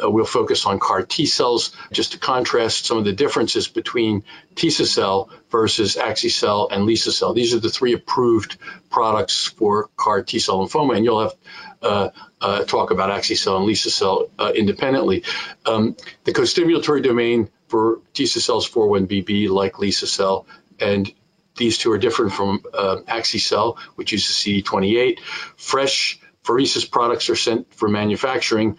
uh, 0.03 0.11
we'll 0.11 0.25
focus 0.25 0.67
on 0.67 0.79
CAR 0.79 1.03
T 1.03 1.27
cells 1.27 1.75
just 1.93 2.13
to 2.13 2.19
contrast 2.19 2.87
some 2.87 2.99
of 2.99 3.05
the 3.05 3.13
differences 3.13 3.69
between 3.69 4.25
Tisa-cel 4.55 5.31
versus 5.51 5.97
Axi-cel 5.97 6.69
and 6.71 6.85
Lisa-cel. 6.85 7.35
These 7.35 7.55
are 7.55 7.61
the 7.61 7.71
three 7.71 7.93
approved 7.93 8.59
products 8.91 9.47
for 9.47 9.91
CAR 9.97 10.23
T 10.23 10.39
cell 10.39 10.67
lymphoma, 10.67 10.97
and 10.97 11.05
you'll 11.05 11.23
have 11.23 11.35
uh, 11.83 12.11
uh, 12.41 12.65
talk 12.65 12.91
about 12.91 13.11
Axi-cel 13.11 13.57
and 13.57 13.67
Lisa-cel 13.67 14.31
uh, 14.39 14.53
independently. 14.55 15.25
Um, 15.67 15.97
the 16.25 16.33
costimulatory 16.33 17.03
domain 17.03 17.51
for 17.69 18.01
Tisa-cel's 18.15 18.69
41BB, 18.69 19.49
like 19.49 19.79
Lisa-cel, 19.79 20.47
and 20.79 21.13
these 21.57 21.79
two 21.79 21.93
are 21.93 21.99
different 21.99 22.33
from 22.33 22.63
uh, 22.73 22.99
Axi-cel, 23.07 23.79
which 23.97 24.13
uses 24.13 24.37
CD28. 24.37 25.21
Fresh 25.57 26.21
pheresis 26.45 26.91
products 26.91 27.31
are 27.31 27.37
sent 27.37 27.73
for 27.75 27.89
manufacturing 27.89 28.79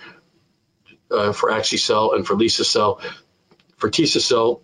uh, 1.13 1.31
for 1.33 1.51
Axi-cel 1.51 2.13
and 2.13 2.25
for 2.25 2.35
Lisa-cel. 2.35 3.01
For 3.77 3.89
Tisa-cel, 3.89 4.61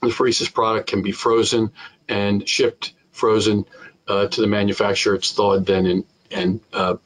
the 0.00 0.08
pheresis 0.08 0.52
product 0.52 0.88
can 0.88 1.02
be 1.02 1.12
frozen 1.12 1.72
and 2.08 2.48
shipped 2.48 2.92
frozen 3.10 3.64
uh, 4.06 4.28
to 4.28 4.40
the 4.40 4.46
manufacturer. 4.46 5.14
It's 5.14 5.32
thawed 5.32 5.66
then 5.66 5.86
and, 5.86 6.04
and 6.30 6.60
uh, 6.72 6.96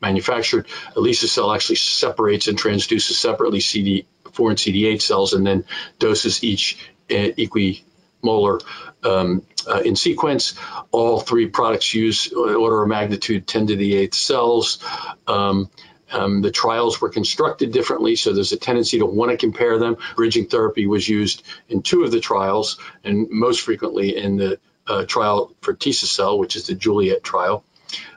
manufactured. 0.00 0.66
Lisa-cel 0.96 1.52
actually 1.52 1.76
separates 1.76 2.48
and 2.48 2.58
transduces 2.58 3.12
separately 3.12 3.60
CD4 3.60 4.04
and 4.48 4.58
CD8 4.58 5.00
cells 5.00 5.32
and 5.32 5.46
then 5.46 5.64
doses 5.98 6.44
each 6.44 6.78
uh, 7.10 7.14
equimolar 7.14 8.62
um, 9.04 9.42
uh, 9.66 9.80
in 9.80 9.96
sequence. 9.96 10.54
All 10.90 11.20
three 11.20 11.46
products 11.46 11.94
use 11.94 12.32
order 12.32 12.82
of 12.82 12.88
magnitude 12.88 13.46
10 13.46 13.68
to 13.68 13.76
the 13.76 13.96
eighth 13.96 14.14
cells. 14.14 14.78
Um, 15.26 15.70
um, 16.12 16.42
the 16.42 16.50
trials 16.50 17.00
were 17.00 17.08
constructed 17.08 17.72
differently, 17.72 18.16
so 18.16 18.32
there's 18.32 18.52
a 18.52 18.56
tendency 18.56 18.98
to 18.98 19.06
want 19.06 19.30
to 19.30 19.36
compare 19.36 19.78
them. 19.78 19.96
Bridging 20.16 20.46
therapy 20.46 20.86
was 20.86 21.08
used 21.08 21.42
in 21.68 21.82
two 21.82 22.04
of 22.04 22.10
the 22.10 22.20
trials, 22.20 22.78
and 23.04 23.28
most 23.30 23.62
frequently 23.62 24.16
in 24.16 24.36
the 24.36 24.58
uh, 24.86 25.04
trial 25.04 25.54
for 25.60 25.74
Tisa-cel, 25.74 26.38
which 26.38 26.56
is 26.56 26.66
the 26.66 26.74
Juliet 26.74 27.22
trial. 27.22 27.64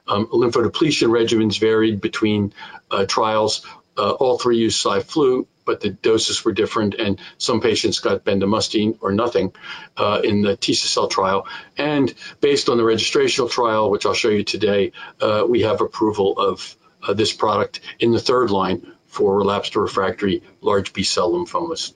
Um, 0.07 0.27
lymphodepletion 0.27 1.09
regimens 1.09 1.59
varied 1.59 2.01
between 2.01 2.53
uh, 2.91 3.05
trials. 3.05 3.65
Uh, 3.97 4.11
all 4.11 4.37
three 4.37 4.57
used 4.57 4.79
Cy/Flu, 4.79 5.47
but 5.65 5.81
the 5.81 5.89
doses 5.89 6.43
were 6.45 6.51
different, 6.51 6.95
and 6.95 7.19
some 7.37 7.61
patients 7.61 7.99
got 7.99 8.23
bendamustine 8.23 8.97
or 9.01 9.11
nothing 9.11 9.53
uh, 9.97 10.21
in 10.23 10.41
the 10.41 10.57
Tisa-cel 10.57 11.07
trial. 11.07 11.47
And 11.77 12.13
based 12.39 12.69
on 12.69 12.77
the 12.77 12.83
registrational 12.83 13.49
trial, 13.49 13.89
which 13.89 14.05
I'll 14.05 14.13
show 14.13 14.29
you 14.29 14.43
today, 14.43 14.91
uh, 15.21 15.45
we 15.47 15.61
have 15.61 15.81
approval 15.81 16.37
of 16.37 16.75
uh, 17.07 17.13
this 17.13 17.33
product 17.33 17.79
in 17.99 18.11
the 18.11 18.19
third 18.19 18.51
line 18.51 18.91
for 19.07 19.37
relapsed 19.37 19.75
or 19.75 19.83
refractory 19.83 20.43
large 20.61 20.93
B 20.93 21.03
cell 21.03 21.31
lymphomas. 21.31 21.93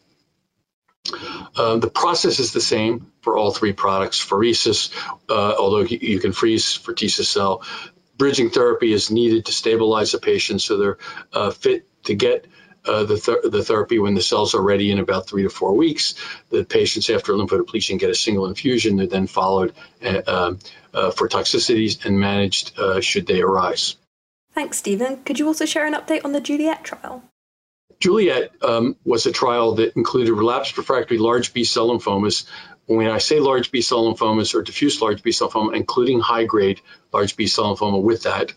Uh, 1.56 1.78
the 1.78 1.90
process 1.90 2.40
is 2.40 2.54
the 2.54 2.62
same 2.62 3.12
for 3.22 3.38
all 3.38 3.52
three 3.52 3.74
products. 3.74 4.24
Pheresis, 4.24 4.92
uh, 5.30 5.56
although 5.58 5.82
you, 5.82 6.20
can 6.20 6.34
freeze 6.34 6.74
for 6.74 6.94
T-cell, 6.94 7.64
bridging 8.18 8.50
therapy 8.50 8.92
is 8.94 9.10
needed 9.10 9.46
to 9.46 9.52
stabilize 9.52 10.12
the 10.12 10.20
patient 10.20 10.62
so 10.62 10.78
they're 10.78 10.98
uh, 11.34 11.52
fit 11.52 11.88
to 12.04 12.14
get 12.14 12.46
uh, 12.86 13.04
the, 13.04 13.18
th- 13.18 13.52
the 13.52 13.64
therapy 13.64 14.00
when 14.00 14.14
the 14.14 14.22
cells 14.22 14.56
are 14.56 14.62
ready 14.62 14.92
in 14.92 15.00
about 15.00 15.28
three 15.28 15.44
to 15.44 15.50
four 15.50 15.74
weeks. 15.74 16.16
The 16.50 16.64
patients 16.64 17.10
after 17.10 17.34
lymphodepletion 17.34 18.00
get 18.00 18.10
a 18.10 18.16
single 18.16 18.46
infusion. 18.46 18.98
They're 18.98 19.08
then 19.08 19.28
followed 19.28 19.74
uh, 20.04 20.22
um, 20.28 20.60
uh, 20.94 21.12
for 21.12 21.28
toxicities 21.28 22.06
and 22.06 22.20
managed 22.20 22.74
should 23.02 23.28
they 23.28 23.42
arise. 23.42 23.96
Thanks, 24.54 24.78
Stephen. 24.78 25.24
Could 25.24 25.40
you 25.40 25.48
also 25.48 25.66
share 25.66 25.86
an 25.86 25.94
update 25.94 26.26
on 26.26 26.32
the 26.32 26.42
Juliet 26.42 26.84
trial? 26.84 27.24
Juliet 28.00 28.52
um, 28.62 28.96
was 29.04 29.26
a 29.26 29.32
trial 29.32 29.76
that 29.76 29.96
included 29.96 30.34
relapsed 30.34 30.78
refractory 30.78 31.18
large 31.18 31.54
B 31.54 31.64
cell 31.64 31.90
lymphomas. 31.90 32.46
When 32.86 33.08
I 33.08 33.20
say 33.20 33.40
large 33.40 33.72
B 33.72 33.82
cell 33.82 34.12
lymphomas 34.12 34.56
or 34.56 34.62
diffuse 34.62 35.02
large 35.02 35.22
B 35.22 35.32
cell 35.32 35.50
lymphoma, 35.50 35.76
including 35.76 36.20
high 36.20 36.46
grade 36.46 36.82
large 37.12 37.36
B 37.36 37.48
cell 37.48 37.76
lymphoma 37.76 38.02
with 38.02 38.24
that, 38.24 38.54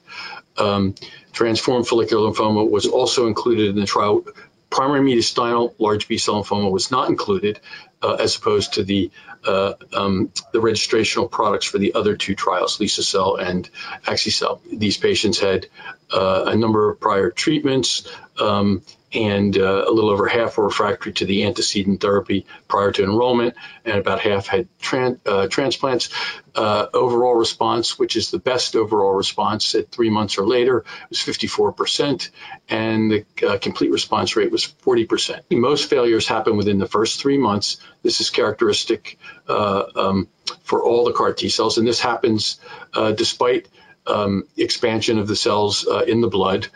um, 0.56 0.94
transformed 1.32 1.86
follicular 1.86 2.30
lymphoma 2.30 2.68
was 2.70 2.86
also 2.86 3.26
included 3.26 3.70
in 3.70 3.76
the 3.76 3.86
trial. 3.86 4.24
Primary 4.70 5.00
mediastinal 5.00 5.74
large 5.78 6.08
B 6.08 6.18
cell 6.18 6.42
lymphoma 6.42 6.70
was 6.70 6.90
not 6.90 7.10
included, 7.10 7.60
uh, 8.00 8.14
as 8.14 8.36
opposed 8.36 8.74
to 8.74 8.84
the 8.84 9.10
uh, 9.46 9.74
um, 9.92 10.30
the 10.52 10.60
registrational 10.60 11.30
products 11.30 11.66
for 11.66 11.78
the 11.78 11.94
other 11.94 12.16
two 12.16 12.34
trials, 12.34 12.80
Lisa-cel 12.80 13.36
and 13.36 13.68
Axi-cel. 14.04 14.60
These 14.70 14.98
patients 14.98 15.38
had 15.38 15.66
uh, 16.12 16.44
a 16.46 16.56
number 16.56 16.90
of 16.90 17.00
prior 17.00 17.30
treatments. 17.30 18.08
Um, 18.40 18.82
and 19.14 19.56
uh, 19.56 19.84
a 19.86 19.90
little 19.90 20.10
over 20.10 20.26
half 20.26 20.56
were 20.56 20.64
refractory 20.64 21.12
to 21.12 21.26
the 21.26 21.44
antecedent 21.44 22.00
therapy 22.00 22.46
prior 22.68 22.92
to 22.92 23.04
enrollment, 23.04 23.54
and 23.84 23.98
about 23.98 24.20
half 24.20 24.46
had 24.46 24.68
tran- 24.78 25.20
uh, 25.26 25.48
transplants. 25.48 26.10
Uh, 26.54 26.86
overall 26.92 27.34
response, 27.34 27.98
which 27.98 28.14
is 28.14 28.30
the 28.30 28.38
best 28.38 28.76
overall 28.76 29.14
response 29.14 29.74
at 29.74 29.90
three 29.90 30.10
months 30.10 30.36
or 30.36 30.46
later, 30.46 30.84
was 31.08 31.18
54%, 31.18 32.28
and 32.68 33.10
the 33.10 33.24
uh, 33.46 33.56
complete 33.56 33.90
response 33.90 34.36
rate 34.36 34.50
was 34.50 34.66
40%. 34.66 35.40
Most 35.50 35.88
failures 35.88 36.26
happen 36.26 36.58
within 36.58 36.78
the 36.78 36.86
first 36.86 37.20
three 37.20 37.38
months. 37.38 37.78
This 38.02 38.20
is 38.20 38.28
characteristic 38.28 39.18
uh, 39.48 39.84
um, 39.96 40.28
for 40.62 40.82
all 40.82 41.04
the 41.04 41.12
CAR 41.12 41.32
T 41.32 41.48
cells, 41.48 41.78
and 41.78 41.86
this 41.86 42.00
happens 42.00 42.60
uh, 42.92 43.12
despite 43.12 43.68
um, 44.06 44.44
expansion 44.56 45.18
of 45.18 45.28
the 45.28 45.36
cells 45.36 45.86
uh, 45.86 46.00
in 46.00 46.20
the 46.20 46.28
blood. 46.28 46.68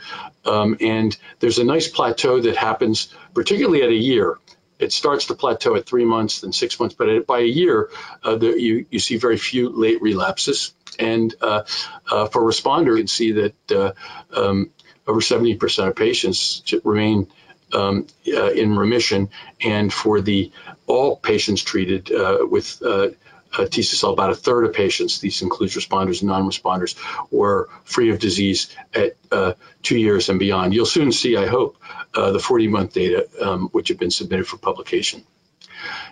Um, 0.45 0.77
and 0.81 1.17
there's 1.41 1.59
a 1.59 1.65
nice 1.65 1.89
plateau 1.89 2.41
that 2.41 2.57
happens, 2.57 3.13
particularly 3.35 3.83
at 3.83 3.91
a 3.91 3.95
year. 3.95 4.39
It 4.79 4.93
starts 4.93 5.27
to 5.27 5.35
plateau 5.35 5.75
at 5.77 5.87
three 5.87 6.05
months, 6.05 6.41
then 6.41 6.53
six 6.53 6.79
months, 6.79 6.95
but 6.95 7.27
by 7.27 7.41
a 7.41 7.45
year, 7.47 7.91
uh, 8.23 8.37
the, 8.37 8.61
you, 8.61 8.87
you 8.91 8.99
see 8.99 9.17
very 9.17 9.39
few 9.39 9.71
late 9.71 10.03
relapses. 10.03 10.73
And 10.99 11.35
uh, 11.41 11.63
uh 12.11 12.27
for 12.27 12.43
responder, 12.43 12.91
you 12.91 12.99
can 12.99 13.07
see 13.07 13.33
that 13.33 13.73
uh, 13.73 13.93
um, 14.35 14.71
over 15.07 15.21
70% 15.21 15.89
of 15.89 15.97
patients 15.97 16.63
remain 16.85 17.29
um, 17.73 18.07
uh, 18.29 18.51
in 18.51 18.77
remission. 18.77 19.31
And 19.61 19.93
for 19.93 20.21
the 20.21 20.53
all 20.87 21.17
patients 21.17 21.63
treated 21.63 22.11
with 22.11 22.81
uh, 22.83 23.09
T-cell, 23.65 24.13
about 24.13 24.31
a 24.31 24.35
third 24.35 24.65
of 24.65 24.75
patients, 24.75 25.21
these 25.21 25.41
includes 25.43 25.75
responders 25.75 26.21
and 26.21 26.29
non-responders, 26.29 26.97
were 27.31 27.69
free 27.85 28.11
of 28.11 28.19
disease 28.19 28.77
at 28.95 29.17
uh, 29.33 29.55
two 29.83 29.99
years 29.99 30.29
and 30.29 30.39
beyond. 30.39 30.75
You'll 30.75 30.87
soon 30.87 31.13
see, 31.13 31.37
I 31.37 31.47
hope, 31.47 31.79
uh, 32.15 32.33
the 32.33 32.39
40-month 32.39 32.93
data 32.93 33.29
um, 33.41 33.69
which 33.69 33.89
have 33.89 33.99
been 33.99 34.11
submitted 34.11 34.47
for 34.47 34.59
publication. 34.59 35.25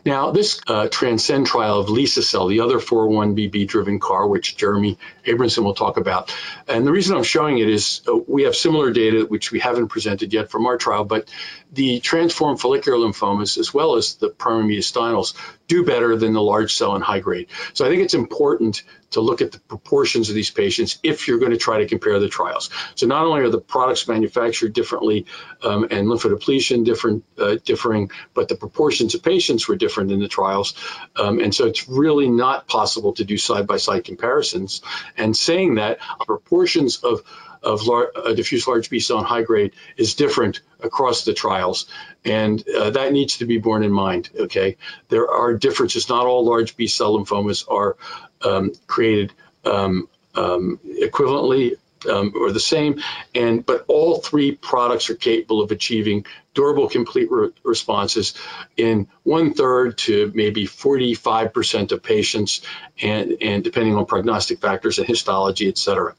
Now, 0.05 0.31
this 0.33 0.61
uh, 0.67 0.89
Transcend 0.89 1.47
trial 1.47 1.81
of 1.81 1.89
Lisa-cel, 1.89 2.47
the 2.49 2.61
other 2.61 2.79
401BB 2.79 3.67
driven 3.67 3.99
CAR, 3.99 4.27
which 4.27 4.57
Jeremy 4.57 4.99
Abramson 5.25 5.65
will 5.65 5.75
talk 5.75 5.97
about. 5.97 6.35
And 6.69 6.87
the 6.87 6.93
reason 6.93 7.17
I'm 7.17 7.23
showing 7.23 7.59
it 7.59 7.69
is 7.69 8.03
uh, 8.07 8.15
we 8.15 8.43
have 8.43 8.55
similar 8.55 8.93
data, 8.93 9.25
which 9.27 9.51
we 9.51 9.61
haven't 9.61 9.89
presented 9.89 10.33
yet 10.33 10.51
from 10.51 10.67
our 10.67 10.77
trial, 10.77 11.05
but 11.05 11.31
the 11.73 12.01
transformed 12.01 12.61
follicular 12.61 12.99
lymphomas, 12.99 13.57
as 13.59 13.73
well 13.73 13.97
as 13.97 14.17
the 14.17 14.29
primary 14.29 14.77
mediastinals, 14.77 15.35
do 15.67 15.85
better 15.85 16.17
than 16.17 16.33
the 16.33 16.43
large 16.43 16.75
cell 16.75 16.95
and 16.95 17.05
high 17.05 17.21
grade. 17.21 17.49
So 17.73 17.85
I 17.85 17.89
think 17.89 18.03
it's 18.03 18.15
important 18.15 18.83
to 19.11 19.21
look 19.21 19.41
at 19.41 19.53
the 19.53 19.61
proportions 19.61 20.29
of 20.29 20.35
these 20.35 20.51
patients 20.51 20.99
if 21.03 21.29
you're 21.29 21.39
going 21.39 21.53
to 21.53 21.57
try 21.57 21.79
to 21.79 21.87
compare 21.87 22.19
the 22.19 22.29
trials. 22.29 22.71
So 22.97 23.07
not 23.07 23.25
only 23.25 23.43
are 23.43 23.49
the 23.49 23.61
products 23.61 24.09
manufactured 24.09 24.73
differently 24.73 25.27
um, 25.63 25.85
and 25.85 26.09
lymphodepletion 26.09 26.85
different, 26.85 27.25
uh, 27.39 27.57
differing, 27.65 28.11
but 28.35 28.49
the 28.49 28.57
proportions 28.57 29.15
of 29.15 29.23
patients 29.23 29.69
were 29.69 29.77
different 29.77 30.11
in 30.11 30.21
the 30.21 30.29
trials. 30.29 30.75
Um, 31.17 31.39
and 31.39 31.55
so 31.55 31.67
it's 31.67 31.89
really 31.89 32.29
not 32.29 32.67
possible 32.67 33.13
to 33.15 33.25
do 33.25 33.39
side-by-side 33.39 34.05
comparisons. 34.05 34.83
And 35.17 35.37
saying 35.37 35.77
that 35.77 35.99
proportions 36.27 36.97
of 36.99 37.23
of 37.65 37.87
lar- 37.87 38.13
diffuse 38.35 38.67
large 38.69 38.91
B 38.91 39.01
cell 39.01 39.19
and 39.19 39.27
high 39.27 39.43
grade 39.43 39.73
is 39.97 40.15
different 40.15 40.61
across 40.83 41.25
the 41.25 41.35
trials, 41.35 41.87
and 42.25 42.63
uh, 42.69 42.91
that 42.91 43.13
needs 43.13 43.39
to 43.39 43.47
be 43.47 43.59
borne 43.59 43.83
in 43.83 43.93
mind. 43.93 44.31
Okay, 44.39 44.77
there 45.09 45.31
are 45.31 45.55
differences. 45.55 46.09
Not 46.09 46.27
all 46.27 46.45
large 46.45 46.77
B 46.77 46.87
cell 46.87 47.19
lymphomas 47.19 47.65
are 47.69 47.97
um, 48.43 48.73
created 48.87 49.33
um, 49.65 50.09
um, 50.35 50.79
equivalently 50.85 51.77
um, 52.09 52.33
or 52.37 52.53
the 52.53 52.61
same, 52.61 53.01
and 53.35 53.65
but 53.65 53.85
all 53.89 54.19
three 54.19 54.53
products 54.53 55.11
are 55.11 55.15
capable 55.15 55.63
of 55.63 55.71
achieving 55.71 56.27
durable 56.53 56.89
complete 56.89 57.31
re- 57.31 57.51
responses 57.65 58.35
in 58.77 59.09
one 59.23 59.55
third 59.55 59.99
to 59.99 60.31
maybe 60.35 60.67
45% 60.67 61.93
of 61.93 62.03
patients, 62.03 62.61
and 63.01 63.39
and 63.41 63.65
depending 63.65 63.97
on 63.97 64.07
prognostic 64.07 64.61
factors 64.61 64.99
and 64.99 65.07
histology, 65.09 65.69
et 65.69 65.79
cetera. 65.79 66.15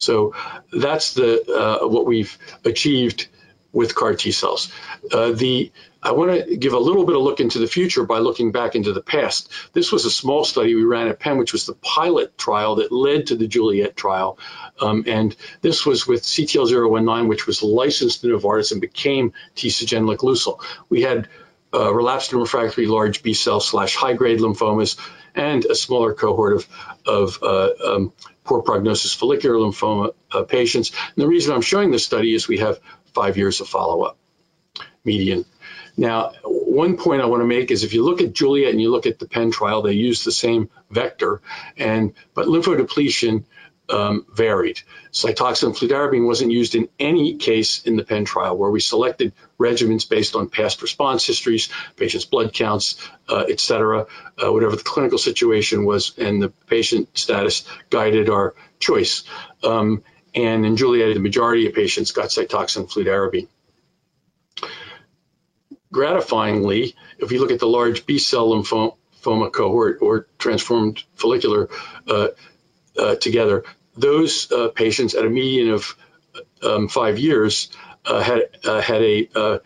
So 0.00 0.34
that's 0.72 1.14
the 1.14 1.82
uh, 1.82 1.86
what 1.86 2.06
we've 2.06 2.36
achieved 2.64 3.28
with 3.72 3.94
CAR 3.94 4.14
T 4.14 4.32
cells. 4.32 4.72
Uh, 5.12 5.32
the 5.32 5.70
I 6.02 6.12
want 6.12 6.48
to 6.48 6.56
give 6.56 6.72
a 6.72 6.78
little 6.78 7.04
bit 7.04 7.14
of 7.14 7.22
look 7.22 7.40
into 7.40 7.58
the 7.58 7.66
future 7.66 8.04
by 8.04 8.18
looking 8.18 8.52
back 8.52 8.74
into 8.74 8.94
the 8.94 9.02
past. 9.02 9.52
This 9.74 9.92
was 9.92 10.06
a 10.06 10.10
small 10.10 10.44
study 10.44 10.74
we 10.74 10.84
ran 10.84 11.08
at 11.08 11.20
Penn, 11.20 11.36
which 11.36 11.52
was 11.52 11.66
the 11.66 11.74
pilot 11.74 12.38
trial 12.38 12.76
that 12.76 12.90
led 12.90 13.26
to 13.26 13.36
the 13.36 13.46
Juliet 13.46 13.96
trial. 13.96 14.38
Um, 14.80 15.04
and 15.06 15.36
this 15.60 15.84
was 15.84 16.06
with 16.06 16.22
CTL019, 16.22 17.28
which 17.28 17.46
was 17.46 17.62
licensed 17.62 18.22
to 18.22 18.28
Novartis 18.28 18.72
and 18.72 18.80
became 18.80 19.34
tisagenlecleucel. 19.56 20.60
We 20.88 21.02
had 21.02 21.28
uh, 21.74 21.92
relapsed 21.92 22.32
and 22.32 22.40
refractory 22.40 22.86
large 22.86 23.22
B 23.22 23.34
cell 23.34 23.60
slash 23.60 23.94
high 23.94 24.14
grade 24.14 24.40
lymphomas 24.40 24.96
and 25.34 25.64
a 25.66 25.74
smaller 25.74 26.14
cohort 26.14 26.54
of, 26.54 26.68
of 27.06 27.38
uh, 27.42 27.70
um, 27.84 28.12
poor 28.44 28.62
prognosis 28.62 29.14
follicular 29.14 29.56
lymphoma 29.56 30.12
uh, 30.32 30.42
patients. 30.42 30.90
And 30.90 31.22
the 31.22 31.28
reason 31.28 31.54
I'm 31.54 31.62
showing 31.62 31.90
this 31.90 32.04
study 32.04 32.34
is 32.34 32.48
we 32.48 32.58
have 32.58 32.80
five 33.14 33.36
years 33.36 33.60
of 33.60 33.68
follow 33.68 34.02
up 34.02 34.18
median. 35.04 35.44
Now, 35.96 36.32
one 36.44 36.96
point 36.96 37.20
I 37.20 37.26
want 37.26 37.42
to 37.42 37.46
make 37.46 37.70
is 37.70 37.84
if 37.84 37.94
you 37.94 38.04
look 38.04 38.20
at 38.20 38.32
Juliet 38.32 38.70
and 38.70 38.80
you 38.80 38.90
look 38.90 39.06
at 39.06 39.18
the 39.18 39.26
Penn 39.26 39.50
trial, 39.50 39.82
they 39.82 39.92
use 39.92 40.24
the 40.24 40.32
same 40.32 40.70
vector, 40.90 41.40
and 41.76 42.14
but 42.34 42.46
lymphodepletion 42.46 43.44
um, 43.90 44.26
varied. 44.32 44.80
Cytoxan 45.12 45.76
fludarabine 45.76 46.26
wasn't 46.26 46.52
used 46.52 46.74
in 46.74 46.88
any 46.98 47.36
case 47.36 47.82
in 47.84 47.96
the 47.96 48.04
Penn 48.04 48.24
trial 48.24 48.56
where 48.56 48.70
we 48.70 48.80
selected 48.80 49.32
regimens 49.58 50.08
based 50.08 50.36
on 50.36 50.48
past 50.48 50.82
response 50.82 51.26
histories, 51.26 51.68
patients' 51.96 52.24
blood 52.24 52.52
counts, 52.52 52.96
uh, 53.28 53.44
et 53.48 53.60
cetera, 53.60 54.06
uh, 54.38 54.52
whatever 54.52 54.76
the 54.76 54.82
clinical 54.82 55.18
situation 55.18 55.84
was, 55.84 56.16
and 56.18 56.42
the 56.42 56.48
patient 56.66 57.08
status 57.18 57.64
guided 57.90 58.30
our 58.30 58.54
choice. 58.78 59.24
Um, 59.62 60.02
and 60.34 60.64
in 60.64 60.76
Juliet, 60.76 61.14
the 61.14 61.20
majority 61.20 61.66
of 61.66 61.74
patients 61.74 62.12
got 62.12 62.28
Cytoxan 62.30 62.88
fludarabine. 62.88 63.48
Gratifyingly, 65.92 66.94
if 67.18 67.32
you 67.32 67.40
look 67.40 67.50
at 67.50 67.58
the 67.58 67.66
large 67.66 68.06
B 68.06 68.18
cell 68.18 68.50
lymphoma 68.50 69.52
cohort 69.52 69.98
or 70.00 70.28
transformed 70.38 71.02
follicular 71.16 71.68
uh, 72.06 72.28
uh, 72.96 73.16
together, 73.16 73.64
those 74.00 74.50
uh, 74.52 74.68
patients 74.68 75.14
at 75.14 75.24
a 75.24 75.30
median 75.30 75.70
of 75.70 75.96
um, 76.62 76.88
five 76.88 77.18
years 77.18 77.70
uh, 78.04 78.20
had 78.22 78.42
uh, 78.64 78.80
had 78.80 79.02
a 79.02 79.26
86% 79.26 79.60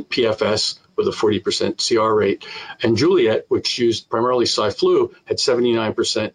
uh, 0.00 0.02
PFS 0.04 0.78
with 0.96 1.08
a 1.08 1.10
40% 1.10 1.76
CR 1.88 2.14
rate, 2.14 2.46
and 2.82 2.96
Juliet, 2.96 3.46
which 3.48 3.78
used 3.78 4.10
primarily 4.10 4.46
Cy/Flu, 4.46 5.14
had 5.24 5.38
79% 5.38 6.32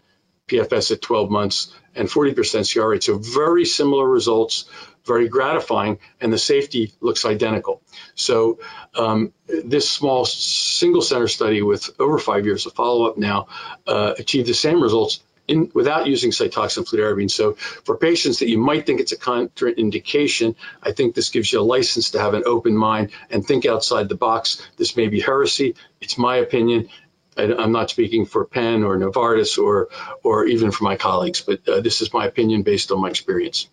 PFS 0.47 0.91
at 0.91 1.01
12 1.01 1.29
months 1.29 1.73
and 1.95 2.07
40% 2.07 2.73
CR 2.73 2.89
rate. 2.89 3.03
So 3.03 3.17
very 3.17 3.65
similar 3.65 4.07
results, 4.07 4.65
very 5.05 5.27
gratifying, 5.27 5.99
and 6.21 6.31
the 6.31 6.37
safety 6.37 6.93
looks 7.01 7.25
identical. 7.25 7.81
So 8.15 8.59
um, 8.95 9.33
this 9.47 9.89
small 9.89 10.25
single 10.25 11.01
center 11.01 11.27
study 11.27 11.61
with 11.61 11.89
over 11.99 12.17
five 12.17 12.45
years 12.45 12.65
of 12.65 12.73
follow-up 12.73 13.17
now 13.17 13.47
uh, 13.85 14.13
achieved 14.17 14.47
the 14.47 14.53
same 14.53 14.81
results 14.81 15.21
in, 15.47 15.71
without 15.73 16.07
using 16.07 16.31
Cytoxan 16.31 16.85
fludarabine. 16.87 17.31
So 17.31 17.53
for 17.53 17.97
patients 17.97 18.39
that 18.39 18.49
you 18.49 18.57
might 18.57 18.85
think 18.85 18.99
it's 18.99 19.11
a 19.11 19.17
contraindication, 19.17 20.55
I 20.81 20.91
think 20.91 21.15
this 21.15 21.29
gives 21.29 21.51
you 21.51 21.61
a 21.61 21.61
license 21.61 22.11
to 22.11 22.19
have 22.19 22.33
an 22.33 22.43
open 22.45 22.75
mind 22.75 23.11
and 23.29 23.45
think 23.45 23.65
outside 23.65 24.09
the 24.09 24.15
box. 24.15 24.61
This 24.77 24.97
may 24.97 25.07
be 25.07 25.19
heresy. 25.19 25.75
It's 26.01 26.17
my 26.17 26.37
opinion. 26.37 26.89
I'm 27.37 27.71
not 27.71 27.89
speaking 27.89 28.25
for 28.25 28.45
Penn 28.45 28.83
or 28.83 28.97
Novartis 28.97 29.61
or 29.61 29.89
or 30.23 30.45
even 30.45 30.71
for 30.71 30.85
my 30.85 30.95
colleagues, 30.95 31.41
but 31.41 31.67
uh, 31.69 31.81
this 31.81 32.01
is 32.01 32.11
my 32.11 32.25
opinion 32.25 32.63
based 32.63 32.91
on 32.91 32.99
my 32.99 33.09
experience. 33.09 33.67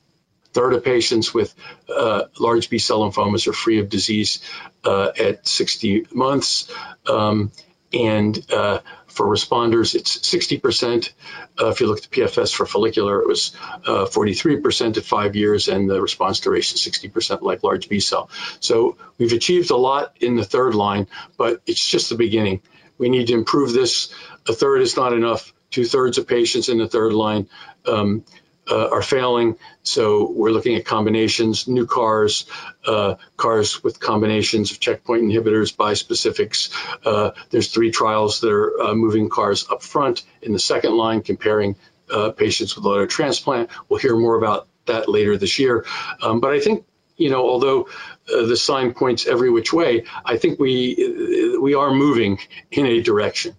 Third 0.53 0.75
of 0.75 0.85
patients 0.85 1.35
with 1.35 1.55
uh, 1.89 2.25
large 2.39 2.69
B 2.69 2.79
cell 2.79 3.01
lymphomas 3.01 3.49
are 3.49 3.53
free 3.55 3.81
of 3.81 3.89
disease 3.89 4.41
uh, 4.85 5.11
at 5.19 5.49
60 5.49 6.07
months. 6.13 6.71
Um, 7.09 7.51
and 7.95 8.53
uh, 8.53 8.81
for 9.07 9.27
responders, 9.27 9.95
it's 9.95 10.19
60%. 10.19 11.13
Uh, 11.61 11.69
if 11.69 11.81
you 11.81 11.87
look 11.87 11.99
at 11.99 12.11
the 12.11 12.21
PFS 12.21 12.53
for 12.53 12.67
follicular, 12.67 13.21
it 13.21 13.29
was 13.29 13.55
uh, 13.65 14.07
43% 14.07 14.97
at 14.97 15.05
five 15.05 15.37
years, 15.37 15.69
and 15.69 15.89
the 15.89 16.01
response 16.01 16.41
duration 16.41 16.79
60% 16.79 17.43
like 17.43 17.63
large 17.63 17.89
B 17.89 18.01
cell. 18.01 18.29
So 18.61 18.97
we've 19.19 19.33
achieved 19.33 19.71
a 19.71 19.77
lot 19.77 20.17
in 20.21 20.37
the 20.37 20.45
third 20.45 20.75
line, 20.75 21.07
but 21.37 21.63
it's 21.67 21.89
just 21.89 22.09
the 22.09 22.17
beginning. 22.17 22.63
We 22.99 23.09
need 23.09 23.29
to 23.29 23.35
improve 23.35 23.73
this. 23.73 24.13
A 24.49 24.53
third 24.53 24.83
is 24.83 24.97
not 24.97 25.13
enough. 25.13 25.53
Two 25.71 25.85
thirds 25.85 26.19
of 26.19 26.27
patients 26.27 26.69
in 26.69 26.79
the 26.79 26.89
third 26.89 27.13
line 27.13 27.49
um, 27.87 28.25
uh, 28.71 28.89
are 28.89 29.03
failing. 29.03 29.57
So 29.83 30.31
we're 30.31 30.51
looking 30.51 30.77
at 30.77 30.85
combinations, 30.85 31.69
new 31.69 31.87
CARs, 31.87 32.47
uh, 32.87 33.17
CARs 33.37 33.83
with 33.83 34.01
combinations 34.01 34.71
of 34.71 34.81
checkpoint 34.81 35.23
inhibitors, 35.23 35.75
bispecifics. 35.75 36.73
Uh, 37.05 37.33
there's 37.51 37.69
three 37.69 37.91
trials 37.91 38.41
that 38.41 38.51
are 38.51 38.81
uh, 38.81 38.95
moving 38.95 39.29
CARs 39.29 39.67
up 39.71 39.83
front 39.83 40.23
in 40.43 40.53
the 40.53 40.59
second 40.59 40.97
line, 40.97 41.23
comparing 41.23 41.77
uh, 42.11 42.31
patients 42.31 42.77
with 42.77 42.85
auto 42.85 43.07
transplant. 43.07 43.71
We'll 43.89 44.01
hear 44.01 44.17
more 44.17 44.37
about 44.37 44.69
that 44.87 45.09
later 45.09 45.37
this 45.37 45.59
year. 45.59 45.85
Um, 46.23 46.41
but 46.41 46.53
I 46.53 46.61
think 46.61 46.85
you 47.17 47.31
know, 47.31 47.49
although 47.49 47.89
uh, 48.29 48.47
the 48.47 48.57
sign 48.57 48.93
points 48.93 49.27
every 49.27 49.51
which 49.51 49.73
way, 49.73 50.05
I 50.25 50.37
think 50.37 50.59
we 50.59 51.57
we 51.61 51.75
are 51.75 51.93
moving 51.93 52.39
in 52.71 52.87
a 52.87 53.01
direction. 53.03 53.55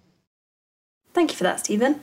Thank 1.14 1.30
you 1.30 1.36
for 1.38 1.44
that, 1.44 1.60
Stephen. 1.60 2.02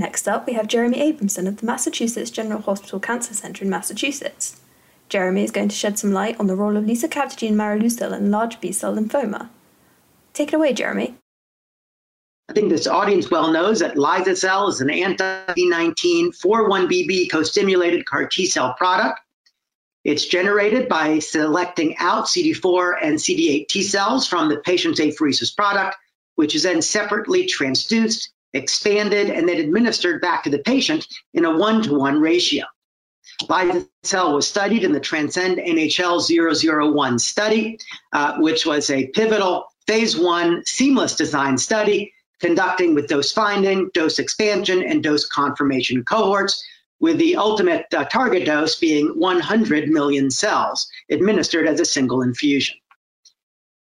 Next 0.00 0.26
up, 0.26 0.46
we 0.46 0.54
have 0.54 0.66
Jeremy 0.66 1.12
Abramson 1.12 1.46
of 1.46 1.58
the 1.58 1.66
Massachusetts 1.66 2.30
General 2.30 2.62
Hospital 2.62 2.98
Cancer 2.98 3.34
Center 3.34 3.64
in 3.64 3.68
Massachusetts. 3.68 4.58
Jeremy 5.10 5.44
is 5.44 5.50
going 5.50 5.68
to 5.68 5.76
shed 5.76 5.98
some 5.98 6.10
light 6.10 6.40
on 6.40 6.46
the 6.46 6.56
role 6.56 6.78
of 6.78 6.86
Lisa 6.86 7.06
lisocabtagene 7.06 7.52
maraleucel 7.52 8.16
in 8.16 8.30
large 8.30 8.62
B-cell 8.62 8.96
lymphoma. 8.96 9.50
Take 10.32 10.54
it 10.54 10.56
away, 10.56 10.72
Jeremy. 10.72 11.16
I 12.48 12.54
think 12.54 12.70
this 12.70 12.86
audience 12.86 13.30
well 13.30 13.52
knows 13.52 13.80
that 13.80 13.98
liso-cel 13.98 14.68
is 14.68 14.80
an 14.80 14.88
anti-19 14.88 16.34
4-1BB 16.34 17.30
co-stimulated 17.30 18.06
CAR 18.06 18.26
T-cell 18.26 18.72
product. 18.78 19.20
It's 20.04 20.24
generated 20.24 20.88
by 20.88 21.18
selecting 21.18 21.94
out 21.98 22.24
CD4 22.24 22.94
and 23.02 23.18
CD8 23.18 23.68
T 23.68 23.82
cells 23.82 24.26
from 24.26 24.48
the 24.48 24.56
patient's 24.60 24.98
apheresis 24.98 25.54
product, 25.54 25.94
which 26.36 26.54
is 26.54 26.62
then 26.62 26.80
separately 26.80 27.46
transduced 27.46 28.30
expanded, 28.52 29.30
and 29.30 29.48
then 29.48 29.58
administered 29.58 30.20
back 30.20 30.44
to 30.44 30.50
the 30.50 30.58
patient 30.58 31.06
in 31.34 31.44
a 31.44 31.56
one 31.56 31.82
to 31.82 31.94
one 31.94 32.20
ratio. 32.20 32.64
Liso-cel 33.48 34.34
was 34.34 34.46
studied 34.46 34.84
in 34.84 34.92
the 34.92 35.00
Transcend 35.00 35.58
NHL 35.58 36.92
001 36.92 37.18
study, 37.18 37.78
uh, 38.12 38.36
which 38.38 38.66
was 38.66 38.90
a 38.90 39.06
pivotal 39.08 39.66
phase 39.86 40.18
one 40.18 40.64
seamless 40.66 41.16
design 41.16 41.56
study 41.56 42.12
conducting 42.40 42.94
with 42.94 43.08
dose 43.08 43.32
finding, 43.32 43.90
dose 43.92 44.18
expansion, 44.18 44.82
and 44.82 45.02
dose 45.02 45.26
confirmation 45.26 46.04
cohorts, 46.04 46.62
with 46.98 47.18
the 47.18 47.36
ultimate 47.36 47.86
uh, 47.94 48.04
target 48.04 48.44
dose 48.44 48.78
being 48.78 49.08
100 49.08 49.88
million 49.88 50.30
cells 50.30 50.88
administered 51.10 51.66
as 51.66 51.80
a 51.80 51.84
single 51.84 52.22
infusion. 52.22 52.76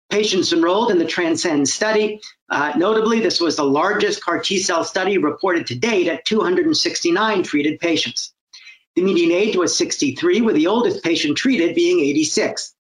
Patients 0.10 0.52
enrolled 0.54 0.90
in 0.90 0.98
the 0.98 1.06
Transcend 1.06 1.70
study. 1.70 2.20
Uh, 2.50 2.74
notably, 2.76 3.20
this 3.20 3.40
was 3.40 3.56
the 3.56 3.64
largest 3.64 4.24
CAR 4.24 4.40
T 4.40 4.58
cell 4.58 4.84
study 4.84 5.18
reported 5.20 5.68
to 5.68 5.76
date 5.76 6.08
at 6.08 6.26
269 6.26 7.44
treated 7.44 7.80
patients. 7.80 8.34
The 8.96 9.04
median 9.04 9.32
age 9.32 9.56
was 9.56 9.78
63, 9.78 10.42
with 10.42 10.56
the 10.56 10.68
oldest 10.68 11.04
patient 11.04 11.38
treated 11.38 11.76
being 11.76 12.00
86. 12.00 12.74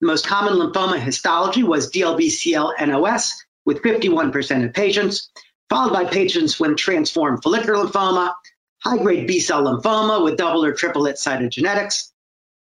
The 0.00 0.06
most 0.06 0.26
common 0.26 0.54
lymphoma 0.54 1.00
histology 1.00 1.62
was 1.62 1.90
DLBCL 1.90 2.86
NOS, 2.86 3.44
with 3.64 3.82
51% 3.82 4.64
of 4.64 4.74
patients, 4.74 5.30
followed 5.68 5.92
by 5.92 6.04
patients 6.04 6.60
with 6.60 6.76
transformed 6.76 7.42
follicular 7.42 7.84
lymphoma, 7.84 8.34
high 8.84 8.98
grade 8.98 9.26
B 9.26 9.40
cell 9.40 9.64
lymphoma 9.64 10.22
with 10.22 10.36
double 10.36 10.64
or 10.64 10.72
triplet 10.72 11.16
cytogenetics, 11.16 12.12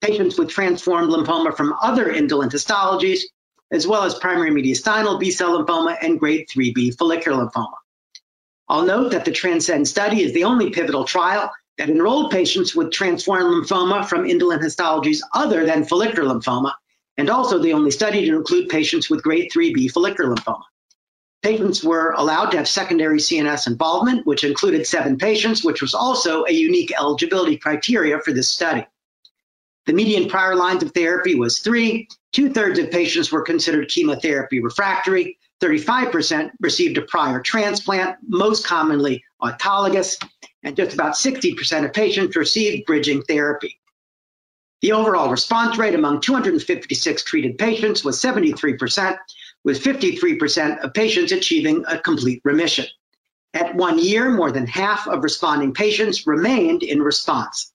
patients 0.02 0.38
with 0.38 0.50
transformed 0.50 1.10
lymphoma 1.10 1.56
from 1.58 1.76
other 1.82 2.10
indolent 2.10 2.54
histologies, 2.54 3.22
as 3.72 3.88
well 3.88 4.04
as 4.04 4.16
primary 4.16 4.52
mediastinal 4.52 5.20
B-cell 5.20 5.64
lymphoma 5.64 5.98
and 6.02 6.20
grade 6.20 6.48
3B 6.48 6.98
follicular 6.98 7.46
lymphoma. 7.46 7.74
I'll 8.68 8.86
note 8.86 9.12
that 9.12 9.26
the 9.26 9.32
Transcend 9.32 9.88
study 9.88 10.24
is 10.24 10.34
the 10.34 10.46
only 10.46 10.72
pivotal 10.72 11.06
trial 11.06 11.52
that 11.78 11.90
enrolled 11.90 12.32
patients 12.32 12.76
with 12.76 12.92
transformed 12.92 13.46
lymphoma 13.46 14.08
from 14.08 14.26
indolent 14.26 14.62
histologies 14.62 15.22
other 15.34 15.66
than 15.66 15.84
follicular 15.84 16.34
lymphoma, 16.34 16.74
and 17.18 17.30
also 17.30 17.60
the 17.60 17.74
only 17.74 17.92
study 17.92 18.26
to 18.26 18.36
include 18.36 18.70
patients 18.70 19.10
with 19.10 19.24
grade 19.24 19.52
3B 19.54 19.92
follicular 19.92 20.34
lymphoma. 20.34 20.64
Patients 21.44 21.84
were 21.84 22.12
allowed 22.18 22.50
to 22.52 22.58
have 22.58 22.68
secondary 22.68 23.20
CNS 23.20 23.68
involvement, 23.68 24.26
which 24.26 24.44
included 24.44 24.88
seven 24.88 25.18
patients, 25.18 25.64
which 25.64 25.82
was 25.82 25.94
also 25.94 26.44
a 26.46 26.52
unique 26.52 26.92
eligibility 26.98 27.58
criteria 27.58 28.20
for 28.20 28.32
this 28.32 28.50
study. 28.50 28.86
The 29.86 29.94
median 29.94 30.28
prior 30.28 30.56
lines 30.56 30.82
of 30.82 30.92
therapy 30.92 31.36
was 31.36 31.60
three. 31.60 32.08
Two 32.36 32.50
thirds 32.50 32.80
of 32.80 32.92
patients 32.92 33.32
were 33.32 33.44
considered 33.44 33.88
chemotherapy 33.88 34.60
refractory. 34.60 35.40
35% 35.62 36.52
received 36.60 36.98
a 36.98 37.02
prior 37.04 37.40
transplant, 37.40 38.18
most 38.28 38.68
commonly 38.68 39.24
autologous, 39.42 40.22
and 40.62 40.76
just 40.76 40.94
about 40.94 41.14
60% 41.14 41.86
of 41.86 41.94
patients 41.94 42.36
received 42.36 42.86
bridging 42.86 43.22
therapy. 43.22 43.80
The 44.82 44.92
overall 44.92 45.32
response 45.32 45.78
rate 45.78 45.96
among 45.96 46.20
256 46.20 47.24
treated 47.24 47.58
patients 47.58 48.04
was 48.04 48.22
73%, 48.22 49.18
with 49.64 49.82
53% 49.82 50.80
of 50.80 50.94
patients 50.94 51.32
achieving 51.32 51.86
a 51.88 51.98
complete 51.98 52.42
remission. 52.44 52.86
At 53.54 53.76
one 53.76 53.98
year, 53.98 54.30
more 54.30 54.52
than 54.52 54.68
half 54.68 55.08
of 55.08 55.24
responding 55.24 55.74
patients 55.74 56.28
remained 56.28 56.84
in 56.84 57.02
response. 57.02 57.72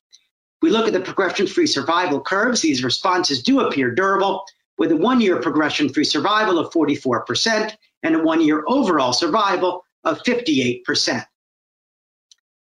We 0.63 0.71
look 0.71 0.87
at 0.87 0.93
the 0.93 1.01
progression-free 1.01 1.67
survival 1.67 2.21
curves. 2.21 2.61
These 2.61 2.85
responses 2.85 3.43
do 3.43 3.61
appear 3.61 3.91
durable, 3.91 4.45
with 4.79 4.93
a 4.93 4.97
one-year 4.97 5.41
progression-free 5.41 6.05
survival 6.05 6.59
of 6.59 6.73
44% 6.73 7.73
and 8.03 8.15
a 8.15 8.23
one-year 8.23 8.65
overall 8.67 9.13
survival 9.13 9.85
of 10.05 10.23
58%. 10.23 11.25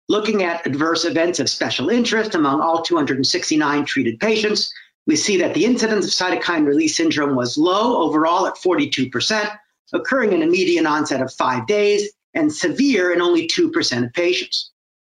Looking 0.08 0.42
at 0.42 0.66
adverse 0.66 1.04
events 1.04 1.38
of 1.38 1.50
special 1.50 1.90
interest 1.90 2.34
among 2.34 2.60
all 2.60 2.82
269 2.82 3.84
treated 3.84 4.18
patients, 4.18 4.72
we 5.06 5.16
see 5.16 5.36
that 5.38 5.54
the 5.54 5.64
incidence 5.64 6.06
of 6.06 6.12
cytokine 6.12 6.66
release 6.66 6.96
syndrome 6.96 7.36
was 7.36 7.58
low 7.58 8.02
overall 8.02 8.46
at 8.46 8.56
42%, 8.56 9.58
occurring 9.92 10.32
in 10.32 10.42
a 10.42 10.46
median 10.46 10.86
onset 10.86 11.20
of 11.20 11.32
five 11.32 11.66
days, 11.66 12.10
and 12.34 12.52
severe 12.52 13.12
in 13.12 13.20
only 13.20 13.48
2% 13.48 14.04
of 14.04 14.12
patients. 14.12 14.70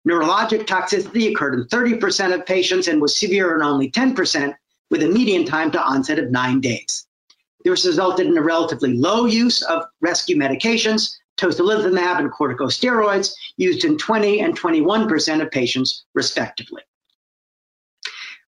Neurologic 0.08 0.66
toxicity 0.66 1.30
occurred 1.30 1.54
in 1.54 1.66
30% 1.66 2.34
of 2.34 2.46
patients 2.46 2.88
and 2.88 3.00
was 3.00 3.16
severe 3.16 3.54
in 3.54 3.62
only 3.62 3.90
10%, 3.90 4.54
with 4.90 5.02
a 5.02 5.08
median 5.08 5.44
time 5.44 5.70
to 5.70 5.82
onset 5.82 6.18
of 6.18 6.30
nine 6.30 6.60
days. 6.60 7.06
This 7.64 7.86
resulted 7.86 8.26
in 8.26 8.36
a 8.38 8.42
relatively 8.42 8.94
low 8.94 9.26
use 9.26 9.62
of 9.62 9.84
rescue 10.00 10.36
medications, 10.36 11.16
tocilizumab 11.36 12.18
and 12.18 12.32
corticosteroids, 12.32 13.34
used 13.56 13.84
in 13.84 13.98
20 13.98 14.40
and 14.40 14.58
21% 14.58 15.42
of 15.42 15.50
patients, 15.50 16.04
respectively. 16.14 16.82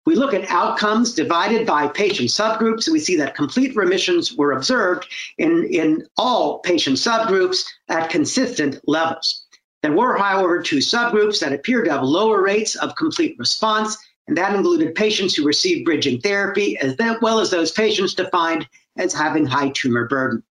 We 0.06 0.16
look 0.16 0.34
at 0.34 0.50
outcomes 0.50 1.14
divided 1.14 1.68
by 1.68 1.88
patient 1.88 2.30
subgroups. 2.30 2.88
And 2.88 2.94
we 2.94 3.00
see 3.00 3.16
that 3.18 3.36
complete 3.36 3.76
remissions 3.76 4.34
were 4.34 4.54
observed 4.54 5.08
in, 5.38 5.66
in 5.66 6.08
all 6.18 6.60
patient 6.60 6.98
subgroups 6.98 7.64
at 7.90 8.10
consistent 8.10 8.80
levels. 8.88 9.46
There 9.82 9.94
were, 9.94 10.18
however, 10.18 10.62
two 10.62 10.78
subgroups 10.78 11.40
that 11.40 11.54
appeared 11.54 11.86
to 11.86 11.92
have 11.92 12.04
lower 12.04 12.42
rates 12.42 12.76
of 12.76 12.96
complete 12.96 13.38
response, 13.40 13.98
and 14.28 14.38
that 14.38 14.54
included 14.54 14.94
patients 14.94 15.36
who 15.36 15.46
received 15.46 15.86
bridging 15.86 16.20
therapy 16.20 16.78
as 16.78 16.96
well 17.22 17.40
as 17.40 17.50
those 17.50 17.72
patients 17.72 18.14
defined 18.14 18.68
as 18.98 19.14
having 19.14 19.46
high 19.46 19.70
tumor 19.70 20.08
burden. 20.08 20.44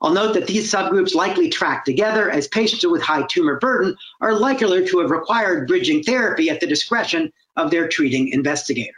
I'll 0.00 0.12
note 0.12 0.34
that 0.34 0.48
these 0.48 0.72
subgroups 0.72 1.14
likely 1.14 1.48
track 1.48 1.84
together 1.84 2.28
as 2.28 2.48
patients 2.48 2.84
with 2.84 3.02
high 3.02 3.24
tumor 3.28 3.60
burden 3.60 3.96
are 4.20 4.34
likelier 4.34 4.84
to 4.88 4.98
have 4.98 5.10
required 5.10 5.68
bridging 5.68 6.02
therapy 6.02 6.50
at 6.50 6.58
the 6.58 6.66
discretion 6.66 7.32
of 7.56 7.70
their 7.70 7.88
treating 7.88 8.28
investigator. 8.28 8.96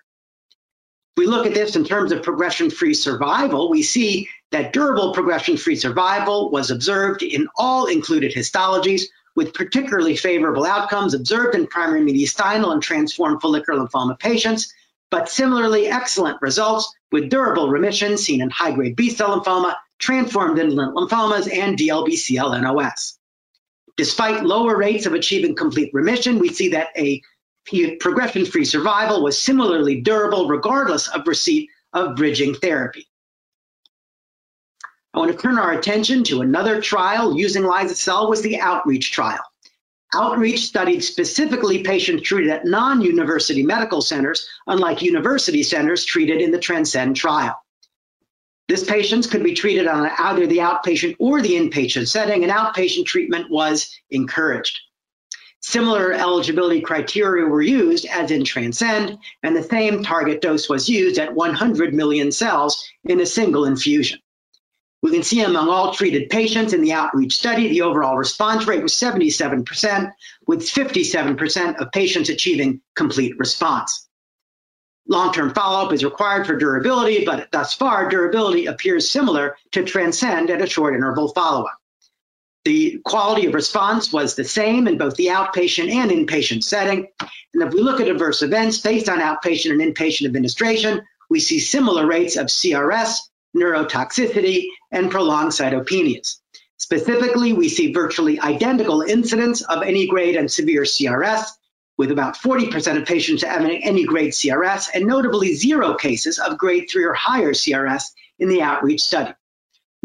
If 1.17 1.19
we 1.19 1.27
look 1.27 1.47
at 1.47 1.53
this 1.53 1.77
in 1.77 1.85
terms 1.85 2.11
of 2.11 2.23
progression-free 2.23 2.95
survival, 2.95 3.69
we 3.69 3.83
see 3.83 4.29
that 4.51 4.73
durable 4.73 5.13
progression-free 5.13 5.77
survival 5.77 6.51
was 6.51 6.71
observed 6.71 7.23
in 7.23 7.49
all 7.57 7.87
included 7.87 8.33
histologies, 8.33 9.03
with 9.37 9.55
particularly 9.55 10.17
favorable 10.17 10.65
outcomes 10.65 11.15
observed 11.15 11.55
in 11.55 11.67
primary 11.67 12.01
mediastinal 12.01 12.73
and 12.73 12.83
transformed 12.83 13.41
follicular 13.41 13.81
lymphoma 13.81 14.19
patients, 14.19 14.73
but 15.11 15.29
similarly 15.29 15.87
excellent 15.87 16.41
results 16.43 16.93
with 17.13 17.29
durable 17.29 17.69
remission 17.69 18.17
seen 18.17 18.41
in 18.41 18.51
high-grade 18.51 18.97
B-cell 18.97 19.41
lymphoma, 19.41 19.75
transformed 19.99 20.59
indolent 20.59 20.95
lymphomas, 20.97 21.53
and 21.53 21.79
DLBCL 21.79 22.61
NOS. 22.63 23.19
Despite 23.97 24.45
lower 24.45 24.77
rates 24.77 25.07
of 25.07 25.15
achieving 25.15 25.55
complete 25.55 25.95
remission, 25.95 26.39
we 26.39 26.49
see 26.49 26.71
that 26.71 26.89
a 26.97 27.23
progression-free 28.01 28.65
survival 28.65 29.23
was 29.23 29.41
similarly 29.41 30.01
durable 30.01 30.49
regardless 30.49 31.09
of 31.09 31.27
receipt 31.27 31.71
of 31.93 32.17
bridging 32.17 32.55
therapy. 32.55 33.07
I 35.15 35.19
want 35.19 35.31
to 35.31 35.39
turn 35.39 35.59
our 35.59 35.71
attention 35.71 36.25
to 36.25 36.41
another 36.41 36.83
trial 36.83 37.39
using 37.39 37.63
liso-cel 37.63 38.29
was 38.29 38.43
the 38.43 38.59
Outreach 38.59 39.13
trial. 39.13 39.45
Outreach 40.13 40.63
studied 40.63 41.05
specifically 41.05 41.85
patients 41.85 42.25
treated 42.25 42.51
at 42.51 42.67
non-university 42.67 43.63
medical 43.63 44.03
centers, 44.03 44.49
unlike 44.67 45.03
university 45.03 45.63
centers 45.63 46.05
treated 46.05 46.41
in 46.41 46.51
the 46.51 46.59
Transcend 46.59 47.15
trial. 47.15 47.57
This 48.67 48.83
patients 48.83 49.29
could 49.29 49.45
be 49.45 49.55
treated 49.55 49.87
on 49.87 50.11
either 50.19 50.49
the 50.49 50.59
outpatient 50.59 51.15
or 51.21 51.41
the 51.41 51.53
inpatient 51.53 52.09
setting, 52.09 52.43
and 52.43 52.53
outpatient 52.53 53.07
treatment 53.07 53.51
was 53.51 53.97
encouraged. 54.11 54.81
Similar 55.61 56.13
eligibility 56.13 56.81
criteria 56.81 57.47
were 57.47 57.63
used 57.63 58.05
as 58.07 58.33
in 58.33 58.45
Transcend, 58.45 59.17
and 59.45 59.55
the 59.55 59.63
same 59.63 60.03
target 60.03 60.41
dose 60.41 60.69
was 60.69 60.89
used 60.89 61.19
at 61.21 61.35
100 61.35 61.95
million 61.95 62.33
cells 62.33 62.85
in 63.05 63.21
a 63.21 63.27
single 63.27 63.65
infusion. 63.65 64.19
We 65.05 65.11
can 65.11 65.23
see 65.23 65.43
among 65.43 65.69
all 65.69 65.93
treated 65.93 66.31
patients 66.31 66.73
in 66.73 66.81
the 66.81 66.95
outreach 66.95 67.37
study, 67.37 67.69
the 67.69 67.83
overall 67.83 68.17
response 68.17 68.67
rate 68.67 68.83
was 68.83 68.95
77%, 68.95 70.11
with 70.47 70.63
57% 70.63 71.77
of 71.77 71.93
patients 71.93 72.31
achieving 72.31 72.81
complete 72.97 73.39
response. 73.39 74.09
Long-term 75.07 75.53
follow-up 75.53 75.93
is 75.93 76.07
required 76.07 76.47
for 76.47 76.57
durability, 76.57 77.27
but 77.27 77.53
thus 77.53 77.75
far, 77.75 78.09
durability 78.09 78.65
appears 78.65 79.11
similar 79.11 79.59
to 79.73 79.85
Transcend 79.85 80.49
at 80.49 80.63
a 80.63 80.67
short 80.67 80.95
interval 80.95 81.29
follow-up. 81.35 81.79
The 82.65 82.99
quality 83.05 83.45
of 83.45 83.53
response 83.53 84.11
was 84.11 84.35
the 84.35 84.45
same 84.45 84.89
in 84.89 84.97
both 84.97 85.17
the 85.17 85.27
outpatient 85.27 85.91
and 85.91 86.11
inpatient 86.11 86.65
setting. 86.65 87.09
And 87.53 87.63
if 87.63 87.75
we 87.75 87.83
look 87.83 88.01
at 88.01 88.09
adverse 88.09 88.41
events 88.41 88.79
based 88.79 89.11
on 89.11 89.19
outpatient 89.19 89.73
and 89.73 89.95
inpatient 89.95 90.25
administration, 90.25 91.03
we 91.29 91.41
see 91.41 91.61
similar 91.61 92.07
rates 92.07 92.39
of 92.39 92.47
CRS, 92.47 93.19
neurotoxicity, 93.55 94.67
and 94.95 95.11
prolonged 95.11 95.53
cytopenias. 95.53 96.37
Specifically, 96.79 97.53
we 97.53 97.69
see 97.69 97.93
virtually 97.93 98.41
identical 98.41 99.03
incidence 99.03 99.63
of 99.63 99.83
any 99.83 100.07
grade 100.07 100.37
and 100.37 100.51
severe 100.51 100.83
CRS, 100.83 101.45
with 101.97 102.11
about 102.11 102.37
40% 102.37 103.01
of 103.01 103.07
patients 103.07 103.45
having 103.45 103.83
any 103.85 104.05
grade 104.05 104.33
CRS, 104.33 104.89
and 104.95 105.07
notably 105.07 105.55
zero 105.55 105.95
cases 105.95 106.39
of 106.39 106.59
grade 106.59 106.89
3 106.91 107.05
or 107.05 107.15
higher 107.15 107.53
CRS 107.53 108.05
in 108.39 108.49
the 108.49 108.63
outreach 108.63 109.01
study. 109.01 109.33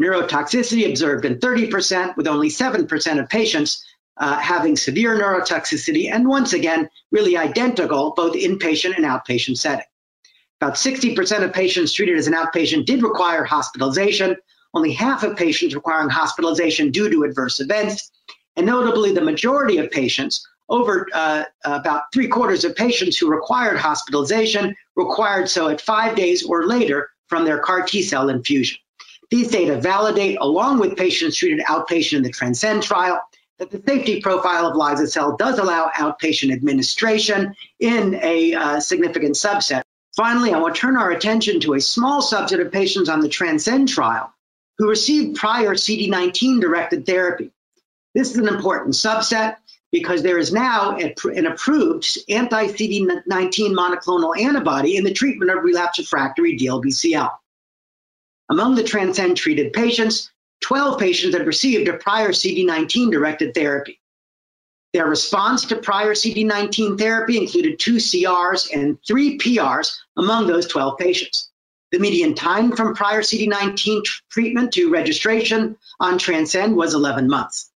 Neurotoxicity 0.00 0.88
observed 0.88 1.24
in 1.24 1.38
30%, 1.38 2.16
with 2.16 2.28
only 2.28 2.48
7% 2.48 3.20
of 3.20 3.28
patients 3.28 3.84
uh, 4.16 4.36
having 4.38 4.76
severe 4.76 5.18
neurotoxicity, 5.18 6.10
and 6.10 6.28
once 6.28 6.52
again, 6.52 6.88
really 7.10 7.36
identical 7.36 8.12
both 8.16 8.34
inpatient 8.34 8.96
and 8.96 9.04
outpatient 9.04 9.58
setting. 9.58 9.84
About 10.60 10.74
60% 10.74 11.42
of 11.42 11.52
patients 11.52 11.92
treated 11.92 12.18
as 12.18 12.26
an 12.26 12.34
outpatient 12.34 12.84
did 12.84 13.02
require 13.02 13.44
hospitalization, 13.44 14.36
only 14.74 14.92
half 14.92 15.22
of 15.22 15.36
patients 15.36 15.74
requiring 15.74 16.08
hospitalization 16.08 16.90
due 16.90 17.10
to 17.10 17.24
adverse 17.24 17.60
events, 17.60 18.10
and 18.56 18.66
notably 18.66 19.12
the 19.12 19.20
majority 19.20 19.78
of 19.78 19.90
patients, 19.90 20.46
over 20.68 21.06
uh, 21.12 21.44
about 21.64 22.04
three 22.14 22.28
quarters 22.28 22.64
of 22.64 22.76
patients 22.76 23.18
who 23.18 23.28
required 23.28 23.76
hospitalization, 23.76 24.74
required 24.94 25.48
so 25.48 25.68
at 25.68 25.80
five 25.80 26.14
days 26.14 26.44
or 26.44 26.66
later 26.66 27.10
from 27.26 27.44
their 27.44 27.58
CAR 27.58 27.82
T 27.82 28.02
cell 28.02 28.28
infusion. 28.28 28.78
These 29.30 29.50
data 29.50 29.80
validate, 29.80 30.38
along 30.40 30.78
with 30.78 30.96
patients 30.96 31.36
treated 31.36 31.64
outpatient 31.66 32.18
in 32.18 32.22
the 32.22 32.30
Transcend 32.30 32.82
trial, 32.82 33.20
that 33.58 33.70
the 33.70 33.82
safety 33.86 34.20
profile 34.20 34.66
of 34.66 34.76
liso-cel 34.76 35.36
does 35.36 35.58
allow 35.58 35.90
outpatient 35.96 36.52
administration 36.52 37.54
in 37.78 38.18
a 38.22 38.54
uh, 38.54 38.80
significant 38.80 39.34
subset 39.34 39.82
Finally, 40.16 40.52
I 40.52 40.58
will 40.58 40.72
turn 40.72 40.96
our 40.96 41.10
attention 41.10 41.60
to 41.60 41.74
a 41.74 41.80
small 41.80 42.20
subset 42.20 42.60
of 42.60 42.72
patients 42.72 43.08
on 43.08 43.20
the 43.20 43.28
Transcend 43.28 43.88
trial 43.88 44.32
who 44.80 44.88
received 44.88 45.36
prior 45.36 45.74
CD19 45.74 46.58
directed 46.58 47.04
therapy. 47.04 47.52
This 48.14 48.30
is 48.30 48.38
an 48.38 48.48
important 48.48 48.94
subset 48.94 49.56
because 49.92 50.22
there 50.22 50.38
is 50.38 50.54
now 50.54 50.96
an 50.96 51.44
approved 51.44 52.18
anti 52.30 52.68
CD19 52.68 53.74
monoclonal 53.74 54.40
antibody 54.40 54.96
in 54.96 55.04
the 55.04 55.12
treatment 55.12 55.50
of 55.50 55.62
relapsed 55.62 55.98
refractory 55.98 56.58
DLBCL. 56.58 57.30
Among 58.48 58.74
the 58.74 58.82
Transcend 58.82 59.36
treated 59.36 59.74
patients, 59.74 60.30
12 60.62 60.98
patients 60.98 61.36
had 61.36 61.46
received 61.46 61.86
a 61.88 61.98
prior 61.98 62.30
CD19 62.30 63.10
directed 63.10 63.52
therapy. 63.52 64.00
Their 64.94 65.06
response 65.06 65.66
to 65.66 65.76
prior 65.76 66.14
CD19 66.14 66.98
therapy 66.98 67.36
included 67.36 67.78
two 67.78 67.96
CRs 67.96 68.70
and 68.72 68.96
three 69.06 69.36
PRs 69.36 69.98
among 70.16 70.46
those 70.46 70.66
12 70.68 70.96
patients. 70.96 71.49
The 71.92 71.98
median 71.98 72.34
time 72.34 72.76
from 72.76 72.94
prior 72.94 73.22
CD19 73.22 74.04
treatment 74.30 74.72
to 74.74 74.90
registration 74.90 75.76
on 75.98 76.18
Transcend 76.18 76.76
was 76.76 76.94
11 76.94 77.28
months. 77.28 77.70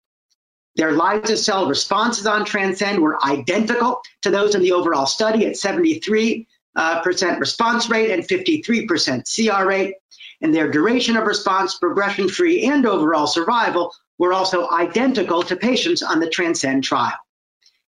Their 0.77 0.92
liso-cel 0.92 1.68
responses 1.68 2.27
on 2.27 2.44
Transcend 2.44 3.00
were 3.00 3.22
identical 3.24 4.00
to 4.22 4.31
those 4.31 4.55
in 4.55 4.62
the 4.62 4.72
overall 4.72 5.07
study 5.07 5.46
at 5.46 5.55
73% 5.55 6.46
uh, 6.77 7.03
response 7.38 7.88
rate 7.88 8.11
and 8.11 8.22
53% 8.22 9.24
CR 9.35 9.66
rate. 9.66 9.94
And 10.40 10.55
their 10.55 10.70
duration 10.70 11.16
of 11.16 11.27
response, 11.27 11.79
progression 11.79 12.29
free, 12.29 12.64
and 12.66 12.87
overall 12.87 13.27
survival 13.27 13.92
were 14.18 14.33
also 14.33 14.68
identical 14.70 15.42
to 15.44 15.57
patients 15.57 16.03
on 16.03 16.20
the 16.20 16.29
Transcend 16.29 16.85
trial. 16.85 17.14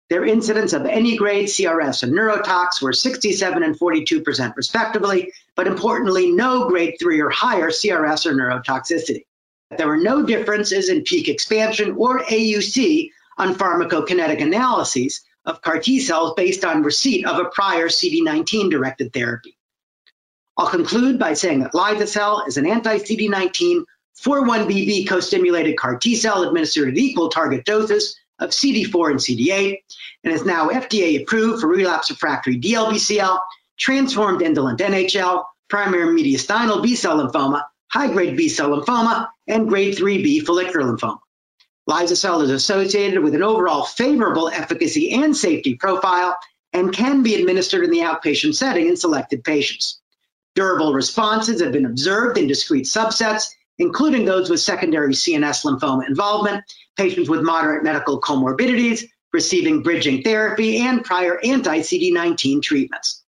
Their 0.09 0.25
incidence 0.25 0.73
of 0.73 0.85
any 0.85 1.15
grade 1.15 1.47
CRS 1.47 2.03
and 2.03 2.13
neurotox 2.13 2.81
were 2.81 2.93
67 2.93 3.63
and 3.63 3.79
42% 3.79 4.55
respectively, 4.55 5.31
but 5.55 5.67
importantly, 5.67 6.31
no 6.31 6.67
grade 6.67 6.95
3 6.99 7.21
or 7.21 7.29
higher 7.29 7.69
CRS 7.69 8.25
or 8.25 8.33
neurotoxicity. 8.33 9.25
There 9.77 9.87
were 9.87 9.97
no 9.97 10.23
differences 10.23 10.89
in 10.89 11.03
peak 11.03 11.29
expansion 11.29 11.95
or 11.97 12.19
AUC 12.19 13.09
on 13.37 13.55
pharmacokinetic 13.55 14.41
analyses 14.41 15.21
of 15.45 15.61
CAR 15.61 15.79
T 15.79 15.99
cells 15.99 16.33
based 16.35 16.63
on 16.63 16.83
receipt 16.83 17.25
of 17.25 17.39
a 17.39 17.49
prior 17.49 17.87
CD19 17.87 18.69
directed 18.69 19.13
therapy. 19.13 19.57
I'll 20.57 20.69
conclude 20.69 21.17
by 21.17 21.33
saying 21.33 21.61
that 21.61 21.73
liso-cel 21.73 22.45
is 22.45 22.57
an 22.57 22.67
anti-CD19 22.67 23.85
4-1BB 24.21 25.07
co-stimulated 25.07 25.77
CAR 25.77 25.97
T 25.97 26.15
cell 26.15 26.43
administered 26.43 26.89
at 26.89 26.97
equal 26.97 27.29
target 27.29 27.65
doses 27.65 28.15
of 28.43 28.51
CD4 28.51 29.11
and 29.11 29.19
CD8 29.19 29.77
and 30.23 30.33
is 30.33 30.45
now 30.45 30.69
FDA 30.69 31.21
approved 31.21 31.61
for 31.61 31.67
relapse 31.67 32.11
refractory 32.11 32.59
DLBCL, 32.59 33.39
transformed 33.77 34.41
indolent 34.41 34.79
NHL, 34.79 35.45
primary 35.69 36.21
mediastinal 36.21 36.83
B 36.83 36.95
cell 36.95 37.17
lymphoma, 37.17 37.63
high 37.91 38.11
grade 38.11 38.37
B 38.37 38.49
cell 38.49 38.69
lymphoma, 38.69 39.29
and 39.47 39.67
grade 39.67 39.95
3B 39.95 40.45
follicular 40.45 40.85
lymphoma. 40.85 41.19
Liso-cel 41.85 42.41
is 42.41 42.49
associated 42.49 43.21
with 43.21 43.35
an 43.35 43.43
overall 43.43 43.83
favorable 43.83 44.49
efficacy 44.49 45.11
and 45.11 45.35
safety 45.35 45.75
profile 45.75 46.37
and 46.71 46.93
can 46.93 47.23
be 47.23 47.35
administered 47.35 47.83
in 47.83 47.91
the 47.91 47.99
outpatient 47.99 48.55
setting 48.55 48.87
in 48.87 48.95
selected 48.95 49.43
patients. 49.43 50.01
Durable 50.55 50.93
responses 50.93 51.61
have 51.61 51.71
been 51.71 51.85
observed 51.85 52.37
in 52.37 52.47
discrete 52.47 52.85
subsets, 52.85 53.49
including 53.79 54.25
those 54.25 54.49
with 54.49 54.59
secondary 54.59 55.13
CNS 55.13 55.65
lymphoma 55.65 56.07
involvement, 56.07 56.63
patients 56.97 57.29
with 57.29 57.41
moderate 57.41 57.83
medical 57.83 58.21
comorbidities, 58.21 59.03
receiving 59.31 59.81
bridging 59.81 60.21
therapy, 60.21 60.77
and 60.77 61.03
prior 61.03 61.39
anti 61.43 61.79
CD19 61.79 62.61
treatments. 62.61 63.23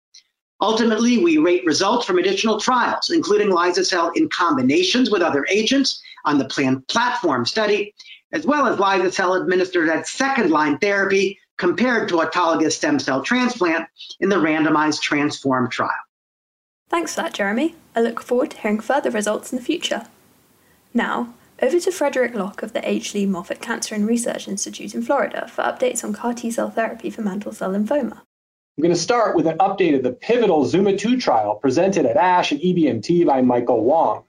Ultimately, 0.63 1.19
we 1.23 1.39
rate 1.39 1.65
results 1.65 2.07
from 2.07 2.19
additional 2.19 2.61
trials, 2.61 3.11
including 3.11 3.51
liso-cel 3.51 4.11
in 4.11 4.29
combinations 4.29 5.11
with 5.11 5.23
other 5.23 5.47
agents 5.51 6.03
on 6.25 6.39
the 6.39 6.45
planned 6.45 6.87
platform 6.89 7.47
study, 7.47 7.95
as 8.33 8.45
well 8.47 8.67
as 8.67 8.79
liso-cel 8.79 9.35
administered 9.35 9.89
as 9.89 10.11
second 10.11 10.51
line 10.51 10.79
therapy 10.79 11.39
compared 11.57 12.09
to 12.09 12.17
autologous 12.17 12.73
stem 12.73 12.99
cell 12.99 13.23
transplant 13.23 13.87
in 14.21 14.29
the 14.29 14.37
randomized 14.37 15.01
transform 15.01 15.69
trial. 15.71 15.91
Thanks 16.89 17.15
for 17.15 17.23
that, 17.23 17.35
Jeremy. 17.35 17.75
I 17.95 18.01
look 18.01 18.21
forward 18.21 18.51
to 18.53 18.59
hearing 18.59 18.81
further 18.81 19.11
results 19.11 19.53
in 19.53 19.59
the 19.59 19.65
future. 19.65 20.07
Now, 20.93 21.35
over 21.63 21.79
to 21.79 21.93
Frederick 21.93 22.35
Locke 22.35 22.63
of 22.63 22.73
the 22.73 22.89
H. 22.89 23.15
Lee 23.15 23.27
Moffitt 23.27 23.61
Cancer 23.61 23.95
and 23.95 24.07
Research 24.07 24.49
Institute 24.49 24.95
in 24.95 25.03
Florida 25.03 25.47
for 25.47 25.63
updates 25.63 26.03
on 26.03 26.13
CAR 26.13 26.35
T 26.35 26.51
cell 26.51 26.71
therapy 26.71 27.11
for 27.11 27.23
mantle 27.23 27.53
cell 27.53 27.71
lymphoma. 27.71 28.23
I'm 28.77 28.83
going 28.83 28.95
to 28.95 29.01
start 29.01 29.37
with 29.37 29.47
an 29.47 29.59
update 29.59 29.95
of 29.95 30.03
the 30.03 30.13
pivotal 30.13 30.65
ZUMA 30.65 30.99
2 30.99 31.21
trial 31.21 31.55
presented 31.55 32.07
at 32.07 32.17
ASH 32.17 32.53
and 32.53 32.61
EBMT 32.61 33.27
by 33.27 33.43
Michael 33.43 33.85
Wang. 33.85 34.23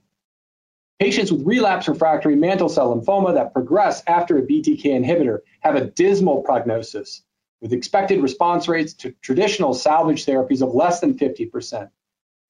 Patients 1.00 1.32
with 1.32 1.48
relapse 1.48 1.88
refractory 1.88 2.36
mantle 2.36 2.70
cell 2.70 2.96
lymphoma 2.96 3.34
that 3.34 3.54
progress 3.54 4.04
after 4.06 4.38
a 4.38 4.42
BTK 4.44 4.84
inhibitor 4.84 5.40
have 5.62 5.76
a 5.76 5.86
dismal 5.86 6.44
prognosis, 6.44 7.24
with 7.62 7.74
expected 7.74 8.22
response 8.22 8.68
rates 8.68 8.94
to 8.96 9.16
traditional 9.22 9.74
salvage 9.74 10.26
therapies 10.26 10.62
of 10.62 10.76
less 10.76 11.00
than 11.00 11.18
50%. 11.18 11.90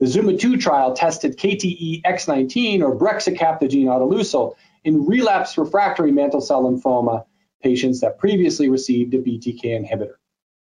The 0.02 0.08
ZUMA-2 0.08 0.60
trial 0.60 0.96
tested 0.96 1.38
KTE 1.38 2.02
X19 2.02 2.82
or 2.82 2.98
brexucabtagene 2.98 3.86
autoleucel 3.86 4.56
in 4.84 5.06
relapse 5.06 5.60
refractory 5.60 6.12
mantle 6.12 6.42
cell 6.42 6.64
lymphoma 6.64 7.24
patients 7.62 8.02
that 8.02 8.18
previously 8.18 8.68
received 8.68 9.14
a 9.14 9.20
BTK 9.20 9.64
inhibitor. 9.64 10.16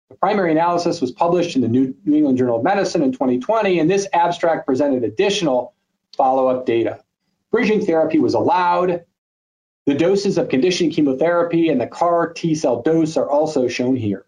The 0.08 0.16
primary 0.16 0.50
analysis 0.50 1.00
was 1.00 1.12
published 1.12 1.54
in 1.54 1.62
the 1.62 1.68
New 1.68 1.94
England 2.04 2.38
Journal 2.38 2.56
of 2.56 2.64
Medicine 2.64 3.04
in 3.04 3.12
2020, 3.12 3.78
and 3.78 3.88
this 3.88 4.08
abstract 4.12 4.66
presented 4.66 5.04
additional 5.04 5.74
follow-up 6.16 6.66
data. 6.66 6.98
Bridging 7.52 7.86
therapy 7.86 8.18
was 8.18 8.34
allowed. 8.34 9.04
The 9.86 9.94
doses 9.94 10.38
of 10.38 10.48
conditioning 10.48 10.90
chemotherapy 10.92 11.68
and 11.68 11.80
the 11.80 11.86
CAR 11.86 12.32
T 12.32 12.56
cell 12.56 12.82
dose 12.82 13.16
are 13.16 13.30
also 13.30 13.68
shown 13.68 13.94
here. 13.94 14.26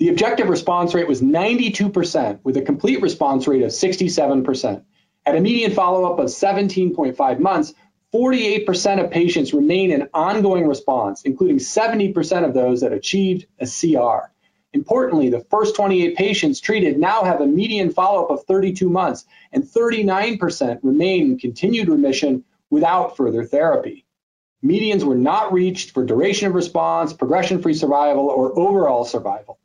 The 0.00 0.08
objective 0.08 0.48
response 0.48 0.92
rate 0.92 1.06
was 1.06 1.22
92%, 1.22 2.40
with 2.42 2.56
a 2.56 2.62
complete 2.62 3.00
response 3.00 3.46
rate 3.46 3.62
of 3.62 3.70
67%. 3.70 4.82
At 5.24 5.36
a 5.36 5.40
median 5.40 5.70
follow 5.70 6.12
up 6.12 6.18
of 6.18 6.26
17.5 6.26 7.38
months, 7.38 7.74
48% 8.12 9.04
of 9.04 9.12
patients 9.12 9.54
remain 9.54 9.92
in 9.92 10.08
ongoing 10.12 10.66
response, 10.66 11.22
including 11.22 11.58
70% 11.58 12.44
of 12.44 12.54
those 12.54 12.80
that 12.80 12.92
achieved 12.92 13.46
a 13.60 13.66
CR. 13.66 14.32
Importantly, 14.72 15.30
the 15.30 15.46
first 15.48 15.76
28 15.76 16.16
patients 16.16 16.58
treated 16.58 16.98
now 16.98 17.22
have 17.22 17.40
a 17.40 17.46
median 17.46 17.90
follow 17.90 18.24
up 18.24 18.30
of 18.30 18.44
32 18.46 18.88
months, 18.88 19.24
and 19.52 19.62
39% 19.62 20.80
remain 20.82 21.22
in 21.22 21.38
continued 21.38 21.88
remission 21.88 22.42
without 22.68 23.16
further 23.16 23.44
therapy. 23.44 24.04
Medians 24.64 25.04
were 25.04 25.14
not 25.14 25.52
reached 25.52 25.92
for 25.92 26.04
duration 26.04 26.48
of 26.48 26.54
response, 26.54 27.12
progression 27.12 27.62
free 27.62 27.74
survival, 27.74 28.26
or 28.26 28.58
overall 28.58 29.04
survival. 29.04 29.60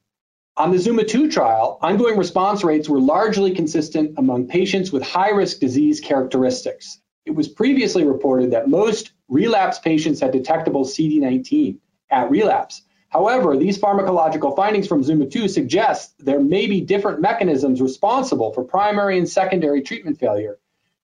On 0.60 0.72
the 0.72 0.78
Zuma 0.78 1.06
2 1.06 1.32
trial, 1.32 1.80
ongoing 1.82 2.18
response 2.18 2.66
rates 2.66 2.90
were 2.90 3.00
largely 3.00 3.52
consistent 3.52 4.14
among 4.18 4.46
patients 4.50 4.92
with 4.92 5.02
high 5.02 5.30
risk 5.30 5.62
disease 5.62 6.02
characteristics. 6.02 7.00
It 7.26 7.32
was 7.32 7.48
previously 7.48 8.04
reported 8.04 8.52
that 8.52 8.68
most 8.68 9.14
relapse 9.30 9.80
patients 9.80 10.20
had 10.20 10.34
detectable 10.34 10.84
CD19 10.84 11.78
at 12.12 12.30
relapse. 12.30 12.82
However, 13.08 13.56
these 13.56 13.80
pharmacological 13.80 14.54
findings 14.54 14.86
from 14.86 15.02
Zuma 15.02 15.28
2 15.28 15.48
suggest 15.48 16.16
there 16.20 16.42
may 16.42 16.68
be 16.68 16.82
different 16.82 17.22
mechanisms 17.22 17.82
responsible 17.82 18.52
for 18.52 18.66
primary 18.66 19.18
and 19.18 19.30
secondary 19.30 19.82
treatment 19.82 20.20
failure 20.20 20.60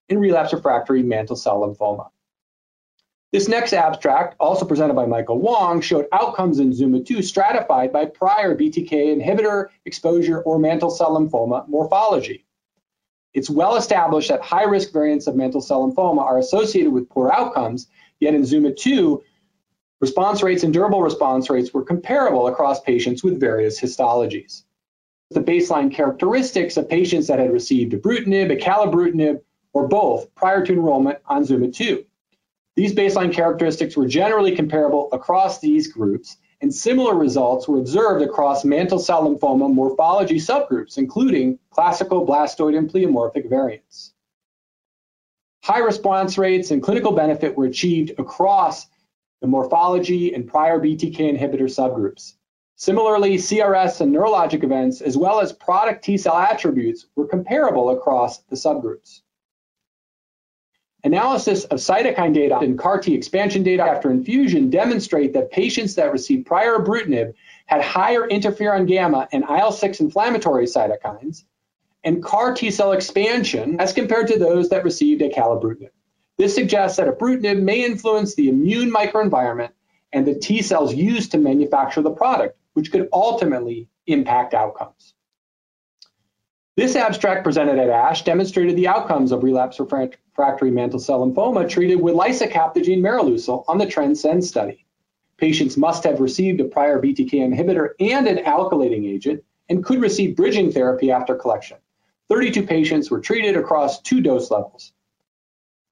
in 0.09 0.19
relapse 0.19 0.51
refractory 0.51 1.01
mantle 1.01 1.37
cell 1.37 1.61
lymphoma. 1.61 2.09
This 3.35 3.49
next 3.49 3.73
abstract, 3.73 4.37
also 4.39 4.63
presented 4.63 4.93
by 4.93 5.05
Michael 5.05 5.39
Wang, 5.39 5.81
showed 5.81 6.07
outcomes 6.13 6.59
in 6.59 6.71
ZUMA-2 6.71 7.21
stratified 7.21 7.91
by 7.91 8.05
prior 8.05 8.55
BTK 8.55 8.89
inhibitor 8.89 9.67
exposure 9.83 10.41
or 10.43 10.57
mantle 10.57 10.89
cell 10.89 11.19
lymphoma 11.19 11.67
morphology. 11.67 12.45
It's 13.33 13.49
well 13.49 13.75
established 13.75 14.29
that 14.29 14.41
high-risk 14.41 14.93
variants 14.93 15.27
of 15.27 15.35
mantle 15.35 15.59
cell 15.59 15.85
lymphoma 15.85 16.21
are 16.21 16.37
associated 16.37 16.93
with 16.93 17.09
poor 17.09 17.29
outcomes, 17.29 17.87
yet 18.21 18.33
in 18.33 18.43
ZUMA-2, 18.45 19.21
response 19.99 20.41
rates 20.41 20.63
and 20.63 20.73
durable 20.73 21.01
response 21.01 21.49
rates 21.49 21.73
were 21.73 21.83
comparable 21.83 22.47
across 22.47 22.79
patients 22.79 23.21
with 23.21 23.37
various 23.37 23.77
histologies. 23.81 24.63
The 25.31 25.41
baseline 25.41 25.93
characteristics 25.93 26.77
of 26.77 26.87
patients 26.87 27.27
that 27.27 27.39
had 27.39 27.51
received 27.51 27.91
ibrutinib, 27.91 28.57
acalabrutinib, 28.57 29.41
or 29.73 29.89
both 29.89 30.33
prior 30.35 30.65
to 30.65 30.71
enrollment 30.71 31.19
on 31.25 31.43
ZUMA-2. 31.43 32.05
These 32.75 32.93
baseline 32.93 33.33
characteristics 33.33 33.95
were 33.95 34.05
generally 34.05 34.55
comparable 34.55 35.07
across 35.13 35.59
these 35.59 35.87
groups, 35.87 36.37
and 36.59 36.73
similar 36.73 37.15
results 37.15 37.67
were 37.67 37.79
observed 37.79 38.21
across 38.21 38.65
mantle 38.65 38.99
cell 38.99 39.23
lymphoma 39.23 39.73
morphology 39.73 40.37
subgroups, 40.37 40.97
including 40.97 41.57
classical 41.69 42.25
blastoid 42.25 42.77
and 42.77 42.91
pleomorphic 42.91 43.49
variants. 43.49 44.13
High 45.63 45.79
response 45.79 46.37
rates 46.37 46.71
and 46.71 46.83
clinical 46.83 47.13
benefit 47.13 47.55
were 47.55 47.65
achieved 47.65 48.11
across 48.19 48.87
the 49.41 49.47
morphology 49.47 50.33
and 50.33 50.47
prior 50.47 50.79
BTK 50.79 51.17
inhibitor 51.17 51.69
subgroups. 51.69 52.33
Similarly, 52.75 53.37
CRS 53.37 54.01
and 54.01 54.13
neurologic 54.13 54.63
events, 54.63 54.99
as 54.99 55.17
well 55.17 55.39
as 55.39 55.53
product 55.53 56.03
T 56.03 56.17
cell 56.17 56.37
attributes, 56.37 57.07
were 57.15 57.27
comparable 57.27 57.91
across 57.91 58.39
the 58.39 58.55
subgroups. 58.57 59.21
Analysis 61.05 61.65
of 61.65 61.77
cytokine 61.77 62.33
data 62.33 62.57
and 62.57 62.79
CAR 62.79 62.99
T 62.99 63.13
expansion 63.13 63.61
data 63.61 63.83
after 63.83 64.09
infusion 64.09 64.71
demonstrate 64.71 65.33
that 65.33 65.51
patients 65.51 65.93
that 65.95 66.11
received 66.11 66.47
prior 66.47 66.79
ibrutinib 66.79 67.35
had 67.67 67.83
higher 67.83 68.27
interferon 68.27 68.87
gamma 68.87 69.27
and 69.31 69.43
IL-6 69.43 69.99
inflammatory 69.99 70.65
cytokines 70.65 71.43
and 72.03 72.23
CAR 72.23 72.55
T 72.55 72.71
cell 72.71 72.91
expansion 72.91 73.79
as 73.79 73.93
compared 73.93 74.29
to 74.29 74.39
those 74.39 74.69
that 74.69 74.83
received 74.83 75.21
acalabrutinib. 75.21 75.91
This 76.39 76.55
suggests 76.55 76.97
that 76.97 77.07
ibrutinib 77.07 77.61
may 77.61 77.85
influence 77.85 78.33
the 78.33 78.49
immune 78.49 78.91
microenvironment 78.91 79.73
and 80.11 80.25
the 80.25 80.33
T 80.33 80.63
cells 80.63 80.95
used 80.95 81.33
to 81.33 81.37
manufacture 81.37 82.01
the 82.01 82.09
product, 82.09 82.57
which 82.73 82.91
could 82.91 83.09
ultimately 83.13 83.89
impact 84.07 84.55
outcomes. 84.55 85.14
This 86.77 86.97
abstract 86.97 87.45
presented 87.45 87.79
at 87.79 87.89
ASH 87.89 88.25
demonstrated 88.25 88.75
the 88.75 88.89
outcomes 88.89 89.31
of 89.31 89.43
relapse 89.43 89.79
refractory 89.79 90.71
mantle 90.71 90.99
cell 90.99 91.25
lymphoma 91.25 91.69
treated 91.69 92.01
with 92.01 92.15
lisocabtagene 92.15 92.99
maraleucel 92.99 93.63
on 93.69 93.77
the 93.77 93.85
TRANSCEND 93.85 94.43
study. 94.43 94.85
Patients 95.37 95.77
must 95.77 96.03
have 96.03 96.19
received 96.19 96.59
a 96.59 96.65
prior 96.65 97.01
BTK 97.01 97.31
inhibitor 97.31 97.91
and 98.01 98.27
an 98.27 98.43
alkylating 98.43 99.07
agent 99.09 99.41
and 99.69 99.85
could 99.85 100.01
receive 100.01 100.35
bridging 100.35 100.69
therapy 100.69 101.11
after 101.11 101.35
collection. 101.35 101.77
32 102.27 102.63
patients 102.63 103.09
were 103.09 103.21
treated 103.21 103.55
across 103.55 104.01
two 104.01 104.19
dose 104.19 104.51
levels. 104.51 104.91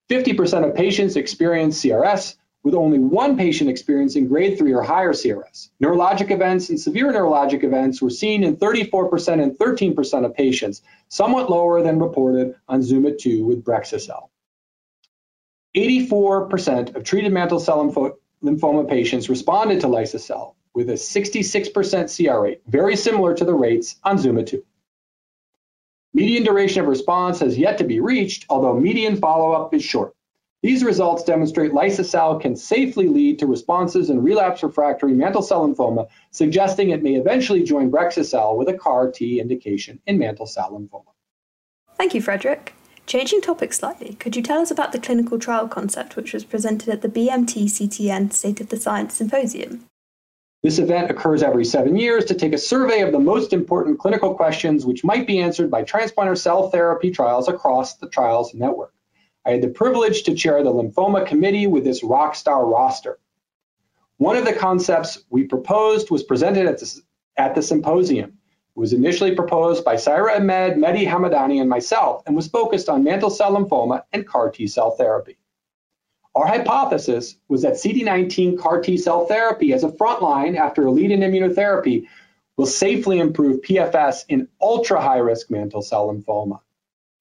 50% 0.10 0.68
of 0.68 0.76
patients 0.76 1.16
experienced 1.16 1.82
CRS, 1.82 2.36
with 2.64 2.74
only 2.74 2.98
one 2.98 3.38
patient 3.38 3.70
experiencing 3.70 4.28
grade 4.28 4.58
3 4.58 4.74
or 4.74 4.82
higher 4.82 5.12
CRS. 5.12 5.70
Neurologic 5.82 6.32
events 6.32 6.70
and 6.70 6.80
severe 6.80 7.12
neurologic 7.12 7.64
events 7.64 8.02
were 8.02 8.10
seen 8.10 8.44
in 8.44 8.56
34% 8.56 9.44
and 9.44 9.58
13% 9.60 10.26
of 10.26 10.34
patients, 10.34 10.82
somewhat 11.10 11.50
lower 11.50 11.82
than 11.82 12.00
reported 12.00 12.56
on 12.70 12.82
ZUMA-2 12.82 13.46
with 13.46 13.64
brexu-cel. 13.64 14.32
84% 15.76 16.96
of 16.96 17.04
treated 17.04 17.34
mantle 17.34 17.60
cell 17.60 17.84
lymphoma 18.44 18.90
patients 18.90 19.30
responded 19.30 19.82
to 19.82 19.88
liso-cel 19.88 20.56
with 20.74 20.90
a 20.90 20.94
66% 20.94 21.72
CR 22.16 22.40
rate, 22.42 22.62
very 22.68 22.96
similar 22.96 23.34
to 23.34 23.46
the 23.46 23.54
rates 23.54 23.96
on 24.04 24.18
ZUMA-2. 24.18 24.64
Median 26.16 26.44
duration 26.44 26.82
of 26.82 26.88
response 26.88 27.40
has 27.40 27.58
yet 27.58 27.80
to 27.80 27.84
be 27.84 28.00
reached, 28.00 28.46
although 28.50 28.80
median 28.80 29.18
follow-up 29.18 29.74
is 29.74 29.84
short. 29.84 30.16
These 30.64 30.86
results 30.86 31.26
demonstrate 31.26 31.74
liso-cel 31.74 32.40
can 32.40 32.56
safely 32.56 33.10
lead 33.10 33.38
to 33.40 33.48
responses 33.48 34.10
in 34.10 34.24
relapse 34.24 34.64
refractory 34.64 35.12
mantle 35.12 35.42
cell 35.42 35.68
lymphoma, 35.68 36.08
suggesting 36.32 36.90
it 36.90 37.04
may 37.04 37.16
eventually 37.16 37.64
join 37.64 37.92
brexu-cel 37.92 38.56
with 38.56 38.70
a 38.70 38.74
CAR 38.74 39.12
T 39.12 39.42
indication 39.42 40.00
in 40.08 40.18
mantle 40.18 40.48
cell 40.48 40.72
lymphoma. 40.72 41.12
Thank 41.98 42.16
you, 42.16 42.22
Frederick. 42.22 42.74
Changing 43.06 43.42
topics 43.42 43.80
slightly, 43.80 44.14
could 44.14 44.38
you 44.38 44.42
tell 44.42 44.62
us 44.62 44.72
about 44.72 44.94
the 44.94 45.02
clinical 45.02 45.38
trial 45.38 45.68
concept 45.68 46.16
which 46.16 46.32
was 46.32 46.46
presented 46.46 46.88
at 46.88 47.02
the 47.02 47.10
BMT 47.10 47.66
CTN 47.66 48.32
State 48.32 48.62
of 48.62 48.70
the 48.70 48.78
Science 48.78 49.16
Symposium? 49.16 49.84
This 50.62 50.80
event 50.80 51.12
occurs 51.12 51.44
every 51.44 51.66
seven 51.66 51.98
years 51.98 52.24
to 52.26 52.36
take 52.36 52.54
a 52.54 52.58
survey 52.58 53.02
of 53.02 53.12
the 53.12 53.20
most 53.20 53.52
important 53.52 54.00
clinical 54.00 54.34
questions 54.34 54.86
which 54.86 55.04
might 55.04 55.28
be 55.28 55.40
answered 55.40 55.70
by 55.70 55.84
transplanter 55.84 56.38
cell 56.38 56.70
therapy 56.70 57.12
trials 57.12 57.50
across 57.50 57.98
the 57.98 58.08
trials 58.08 58.54
network. 58.54 58.94
I 59.46 59.52
had 59.52 59.62
the 59.62 59.70
privilege 59.70 60.24
to 60.24 60.36
chair 60.36 60.64
the 60.64 60.72
lymphoma 60.72 61.28
committee 61.28 61.68
with 61.68 61.84
this 61.84 62.04
rock 62.04 62.36
star 62.36 62.66
roster. 62.66 63.20
One 64.18 64.38
of 64.38 64.46
the 64.46 64.54
concepts 64.54 65.24
we 65.30 65.44
proposed 65.44 66.12
was 66.12 66.24
presented 66.24 66.66
at 66.66 66.80
the, 66.80 67.02
at 67.36 67.56
the 67.56 67.62
symposium. 67.62 68.30
It 68.76 68.80
was 68.80 68.94
initially 68.94 69.36
proposed 69.36 69.84
by 69.84 69.96
Sairah 69.96 70.38
Ahmed, 70.38 70.78
Mehdi 70.78 71.06
Hamadani, 71.06 71.60
and 71.60 71.70
myself, 71.70 72.24
and 72.26 72.36
was 72.36 72.48
focused 72.48 72.90
on 72.90 73.04
mantle 73.04 73.30
cell 73.30 73.52
lymphoma 73.52 74.04
and 74.14 74.26
CAR 74.26 74.50
T 74.50 74.66
cell 74.66 74.92
therapy. 74.92 75.38
Our 76.36 76.48
hypothesis 76.48 77.36
was 77.48 77.62
that 77.62 77.74
CD19 77.74 78.58
CAR 78.58 78.82
T 78.82 78.98
cell 78.98 79.26
therapy 79.26 79.74
as 79.74 79.84
a 79.84 79.90
frontline 79.90 80.58
after 80.58 80.86
a 80.86 80.92
lead-in 80.92 81.20
immunotherapy 81.20 82.08
will 82.58 82.66
safely 82.66 83.20
improve 83.20 83.62
PFS 83.62 84.26
in 84.30 84.48
ultra 84.62 85.02
high 85.02 85.18
risk 85.18 85.52
mantle 85.52 85.82
cell 85.82 86.08
lymphoma. 86.12 86.60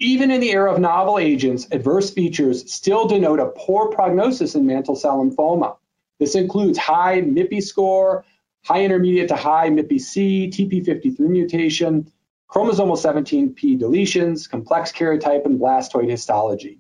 Even 0.00 0.31
in 0.31 0.40
the 0.40 0.50
era 0.50 0.72
of 0.72 0.81
novel 0.81 1.18
agents, 1.18 1.68
adverse 1.70 2.11
features 2.11 2.72
still 2.72 3.07
denote 3.07 3.38
a 3.38 3.52
poor 3.57 3.88
prognosis 3.88 4.55
in 4.55 4.66
mantle 4.66 4.96
cell 4.96 5.24
lymphoma. 5.24 5.76
This 6.18 6.35
includes 6.35 6.78
high 6.78 7.20
MIPI 7.20 7.62
score, 7.62 8.24
high 8.64 8.85
intermediate 8.85 9.28
to 9.28 9.37
high 9.37 9.68
MIPI-C, 9.70 10.50
TP53 10.52 11.18
mutation, 11.20 12.11
chromosomal 12.48 12.98
17p 12.98 13.81
deletions, 13.81 14.48
complex 14.48 14.92
karyotype, 14.92 15.46
and 15.46 15.59
blastoid 15.59 16.09
histology. 16.09 16.78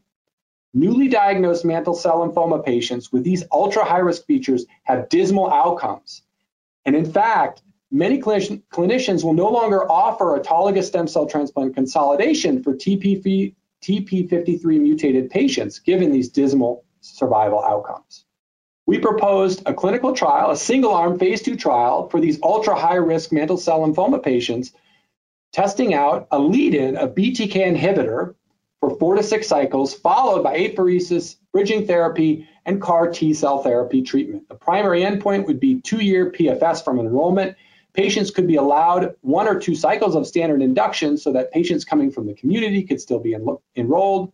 Newly 0.74 1.08
diagnosed 1.08 1.64
mantle 1.64 1.94
cell 1.94 2.26
lymphoma 2.26 2.64
patients 2.64 3.12
with 3.12 3.24
these 3.24 3.44
ultra 3.52 3.84
high 3.84 3.98
risk 3.98 4.26
features 4.26 4.66
have 4.84 5.08
dismal 5.08 5.50
outcomes. 5.50 6.22
And 6.84 6.96
in 6.96 7.10
fact, 7.10 7.62
many 7.92 8.20
clinician, 8.20 8.62
clinicians 8.72 9.22
will 9.22 9.34
no 9.34 9.48
longer 9.48 9.90
offer 9.90 10.38
autologous 10.38 10.84
stem 10.84 11.06
cell 11.06 11.26
transplant 11.26 11.74
consolidation 11.74 12.62
for 12.62 12.74
TP, 12.74 13.54
TP53 13.82 14.64
mutated 14.80 15.30
patients, 15.30 15.78
given 15.78 16.10
these 16.10 16.28
dismal 16.28 16.84
survival 17.00 17.62
outcomes. 17.62 18.24
We 18.86 18.98
proposed 18.98 19.62
a 19.66 19.74
clinical 19.74 20.12
trial, 20.12 20.50
a 20.50 20.56
single 20.56 20.92
arm 20.92 21.18
phase 21.18 21.42
two 21.42 21.56
trial 21.56 22.08
for 22.08 22.20
these 22.20 22.38
ultra 22.42 22.74
high 22.74 22.96
risk 22.96 23.30
mantle 23.30 23.56
cell 23.56 23.80
lymphoma 23.80 24.22
patients, 24.22 24.72
testing 25.52 25.94
out 25.94 26.26
a 26.30 26.38
lead 26.38 26.74
in, 26.74 26.96
a 26.96 27.06
BTK 27.06 27.76
inhibitor 27.76 28.34
for 28.80 28.96
four 28.98 29.14
to 29.14 29.22
six 29.22 29.46
cycles, 29.46 29.94
followed 29.94 30.42
by 30.42 30.56
apheresis, 30.56 31.36
bridging 31.52 31.86
therapy, 31.86 32.48
and 32.66 32.80
CAR 32.80 33.10
T 33.10 33.32
cell 33.34 33.62
therapy 33.62 34.02
treatment. 34.02 34.48
The 34.48 34.56
primary 34.56 35.02
endpoint 35.02 35.46
would 35.46 35.60
be 35.60 35.80
two 35.80 36.00
year 36.00 36.32
PFS 36.32 36.84
from 36.84 36.98
enrollment. 36.98 37.56
Patients 37.94 38.30
could 38.30 38.46
be 38.46 38.56
allowed 38.56 39.14
one 39.20 39.46
or 39.46 39.58
two 39.58 39.74
cycles 39.74 40.14
of 40.14 40.26
standard 40.26 40.62
induction 40.62 41.18
so 41.18 41.32
that 41.32 41.52
patients 41.52 41.84
coming 41.84 42.10
from 42.10 42.26
the 42.26 42.34
community 42.34 42.82
could 42.82 43.00
still 43.00 43.18
be 43.18 43.34
en- 43.34 43.58
enrolled. 43.76 44.32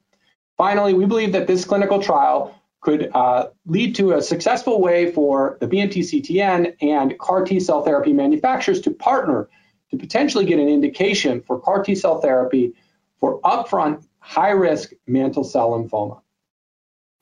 Finally, 0.57 0.95
we 0.95 1.07
believe 1.07 1.33
that 1.33 1.47
this 1.47 1.65
clinical 1.65 2.01
trial 2.01 2.55
could 2.81 3.11
uh, 3.15 3.49
lead 3.67 3.97
to 3.97 4.13
a 4.13 4.23
successful 4.23 4.81
way 4.81 5.11
for 5.11 5.59
the 5.61 5.67
BMT 5.67 5.99
CTN 5.99 6.77
and 6.81 7.19
CAR 7.19 7.45
T 7.45 7.59
cell 7.59 7.83
therapy 7.83 8.13
manufacturers 8.13 8.81
to 8.83 8.93
partner 8.93 9.49
to 9.91 9.97
potentially 9.97 10.45
get 10.45 10.61
an 10.61 10.69
indication 10.69 11.43
for 11.43 11.61
CAR 11.61 11.83
T 11.83 11.97
cell 11.97 12.21
therapy 12.21 12.75
for 13.19 13.41
upfront 13.41 14.07
high 14.21 14.51
risk 14.51 14.93
mantle 15.09 15.43
cell 15.43 15.71
lymphoma. 15.71 16.21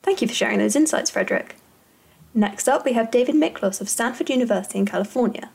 Thank 0.03 0.20
you 0.20 0.29
for 0.29 0.35
sharing 0.35 0.59
those 0.59 0.77
insights, 0.77 1.11
Frederick. 1.11 1.57
Next 2.35 2.68
up, 2.68 2.85
we 2.85 2.92
have 2.92 3.11
David 3.11 3.35
Miklos 3.35 3.81
of 3.81 3.88
Stanford 3.88 4.29
University 4.29 4.79
in 4.79 4.85
California. 4.85 5.51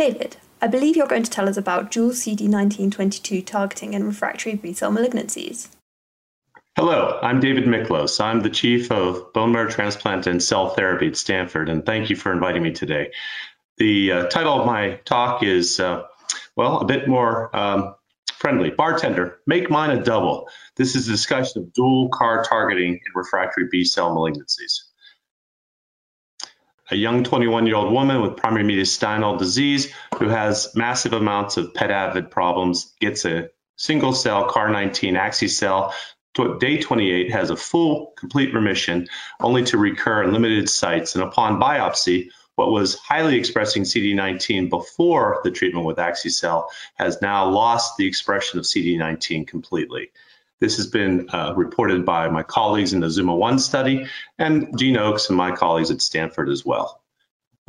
David, 0.00 0.38
I 0.62 0.66
believe 0.66 0.96
you're 0.96 1.06
going 1.06 1.24
to 1.24 1.30
tell 1.30 1.46
us 1.46 1.58
about 1.58 1.90
dual 1.90 2.12
CD1922 2.12 3.44
targeting 3.44 3.92
in 3.92 4.06
refractory 4.06 4.54
B 4.54 4.72
cell 4.72 4.90
malignancies. 4.90 5.68
Hello, 6.74 7.18
I'm 7.22 7.38
David 7.38 7.64
Miklos. 7.64 8.18
I'm 8.18 8.40
the 8.40 8.48
Chief 8.48 8.90
of 8.90 9.34
Bone 9.34 9.52
Marrow 9.52 9.68
Transplant 9.68 10.26
and 10.26 10.42
Cell 10.42 10.70
Therapy 10.70 11.08
at 11.08 11.18
Stanford, 11.18 11.68
and 11.68 11.84
thank 11.84 12.08
you 12.08 12.16
for 12.16 12.32
inviting 12.32 12.62
me 12.62 12.72
today. 12.72 13.10
The 13.76 14.12
uh, 14.12 14.26
title 14.28 14.58
of 14.58 14.64
my 14.64 15.00
talk 15.04 15.42
is, 15.42 15.78
uh, 15.78 16.04
well, 16.56 16.78
a 16.78 16.86
bit 16.86 17.06
more 17.06 17.54
um, 17.54 17.94
friendly. 18.32 18.70
Bartender, 18.70 19.40
make 19.46 19.68
mine 19.68 19.90
a 19.90 20.02
double. 20.02 20.48
This 20.76 20.96
is 20.96 21.08
a 21.08 21.10
discussion 21.10 21.60
of 21.60 21.74
dual 21.74 22.08
CAR 22.08 22.42
targeting 22.44 22.94
in 22.94 23.12
refractory 23.14 23.68
B 23.70 23.84
cell 23.84 24.16
malignancies. 24.16 24.80
A 26.92 26.96
young 26.96 27.22
21 27.22 27.66
year 27.66 27.76
old 27.76 27.92
woman 27.92 28.20
with 28.20 28.36
primary 28.36 28.64
mediastinal 28.64 29.38
disease 29.38 29.92
who 30.16 30.28
has 30.28 30.74
massive 30.74 31.12
amounts 31.12 31.56
of 31.56 31.72
PET-avid 31.72 32.32
problems 32.32 32.94
gets 33.00 33.24
a 33.24 33.50
single 33.76 34.12
cell 34.12 34.48
CAR19 34.48 35.12
axi-cell. 35.12 35.94
Day 36.58 36.78
28 36.78 37.30
has 37.30 37.50
a 37.50 37.56
full 37.56 38.12
complete 38.16 38.52
remission, 38.54 39.08
only 39.40 39.64
to 39.64 39.78
recur 39.78 40.24
in 40.24 40.32
limited 40.32 40.68
sites. 40.68 41.14
And 41.14 41.22
upon 41.22 41.60
biopsy, 41.60 42.30
what 42.56 42.72
was 42.72 42.96
highly 42.96 43.38
expressing 43.38 43.84
CD19 43.84 44.68
before 44.68 45.40
the 45.44 45.50
treatment 45.50 45.86
with 45.86 45.96
Axicell 45.96 46.66
has 46.96 47.22
now 47.22 47.48
lost 47.48 47.96
the 47.96 48.06
expression 48.06 48.58
of 48.58 48.64
CD19 48.64 49.46
completely. 49.46 50.10
This 50.60 50.76
has 50.76 50.86
been 50.86 51.28
uh, 51.30 51.54
reported 51.56 52.04
by 52.04 52.28
my 52.28 52.42
colleagues 52.42 52.92
in 52.92 53.00
the 53.00 53.10
Zuma 53.10 53.34
1 53.34 53.58
study 53.58 54.06
and 54.38 54.78
Gene 54.78 54.98
Oakes 54.98 55.28
and 55.28 55.36
my 55.36 55.52
colleagues 55.52 55.90
at 55.90 56.02
Stanford 56.02 56.50
as 56.50 56.64
well. 56.64 57.00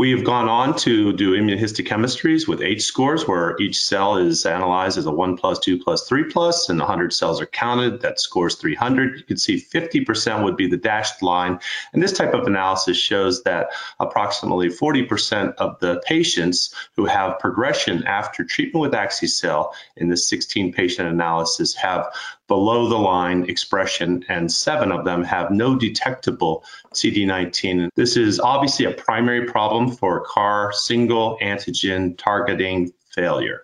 We 0.02 0.12
have 0.14 0.24
gone 0.24 0.50
on 0.50 0.78
to 0.78 1.14
do 1.14 1.40
immunohistochemistries 1.40 2.48
with 2.48 2.64
H 2.64 2.82
scores, 2.82 3.28
where 3.28 3.56
each 3.62 3.80
cell 3.80 4.18
is 4.18 4.48
analyzed 4.48 4.98
as 4.98 5.06
a 5.06 5.12
1 5.12 5.38
plus, 5.38 5.60
2 5.60 5.78
plus, 5.78 6.08
3 6.08 6.24
plus, 6.24 6.70
and 6.70 6.80
100 6.80 7.14
cells 7.14 7.40
are 7.40 7.46
counted. 7.46 8.02
That 8.02 8.20
scores 8.20 8.56
300. 8.56 9.20
You 9.20 9.24
can 9.24 9.38
see 9.38 9.58
50% 9.58 10.44
would 10.44 10.58
be 10.58 10.68
the 10.68 10.78
dashed 10.78 11.22
line. 11.22 11.60
And 11.94 12.02
this 12.02 12.14
type 12.14 12.34
of 12.34 12.48
analysis 12.48 12.98
shows 12.98 13.44
that 13.44 13.68
approximately 14.00 14.70
40% 14.70 15.54
of 15.60 15.78
the 15.80 16.02
patients 16.04 16.74
who 16.96 17.06
have 17.06 17.38
progression 17.38 18.04
after 18.06 18.44
treatment 18.44 18.82
with 18.82 18.94
Axicell 18.94 19.74
in 19.96 20.10
the 20.10 20.18
16 20.18 20.74
patient 20.74 21.10
analysis 21.10 21.76
have 21.76 22.08
below 22.52 22.90
the 22.90 22.98
line 22.98 23.46
expression, 23.46 24.26
and 24.28 24.52
seven 24.52 24.92
of 24.92 25.06
them 25.06 25.24
have 25.24 25.52
no 25.52 25.78
detectable 25.78 26.66
CD19. 26.94 27.88
This 27.96 28.18
is 28.18 28.42
obviously 28.42 28.88
a 28.88 28.92
primary 28.92 29.46
problem 29.46 29.90
for 29.90 30.26
CAR 30.26 30.74
single 30.74 31.38
antigen 31.42 32.18
targeting 32.18 32.92
failure. 33.16 33.64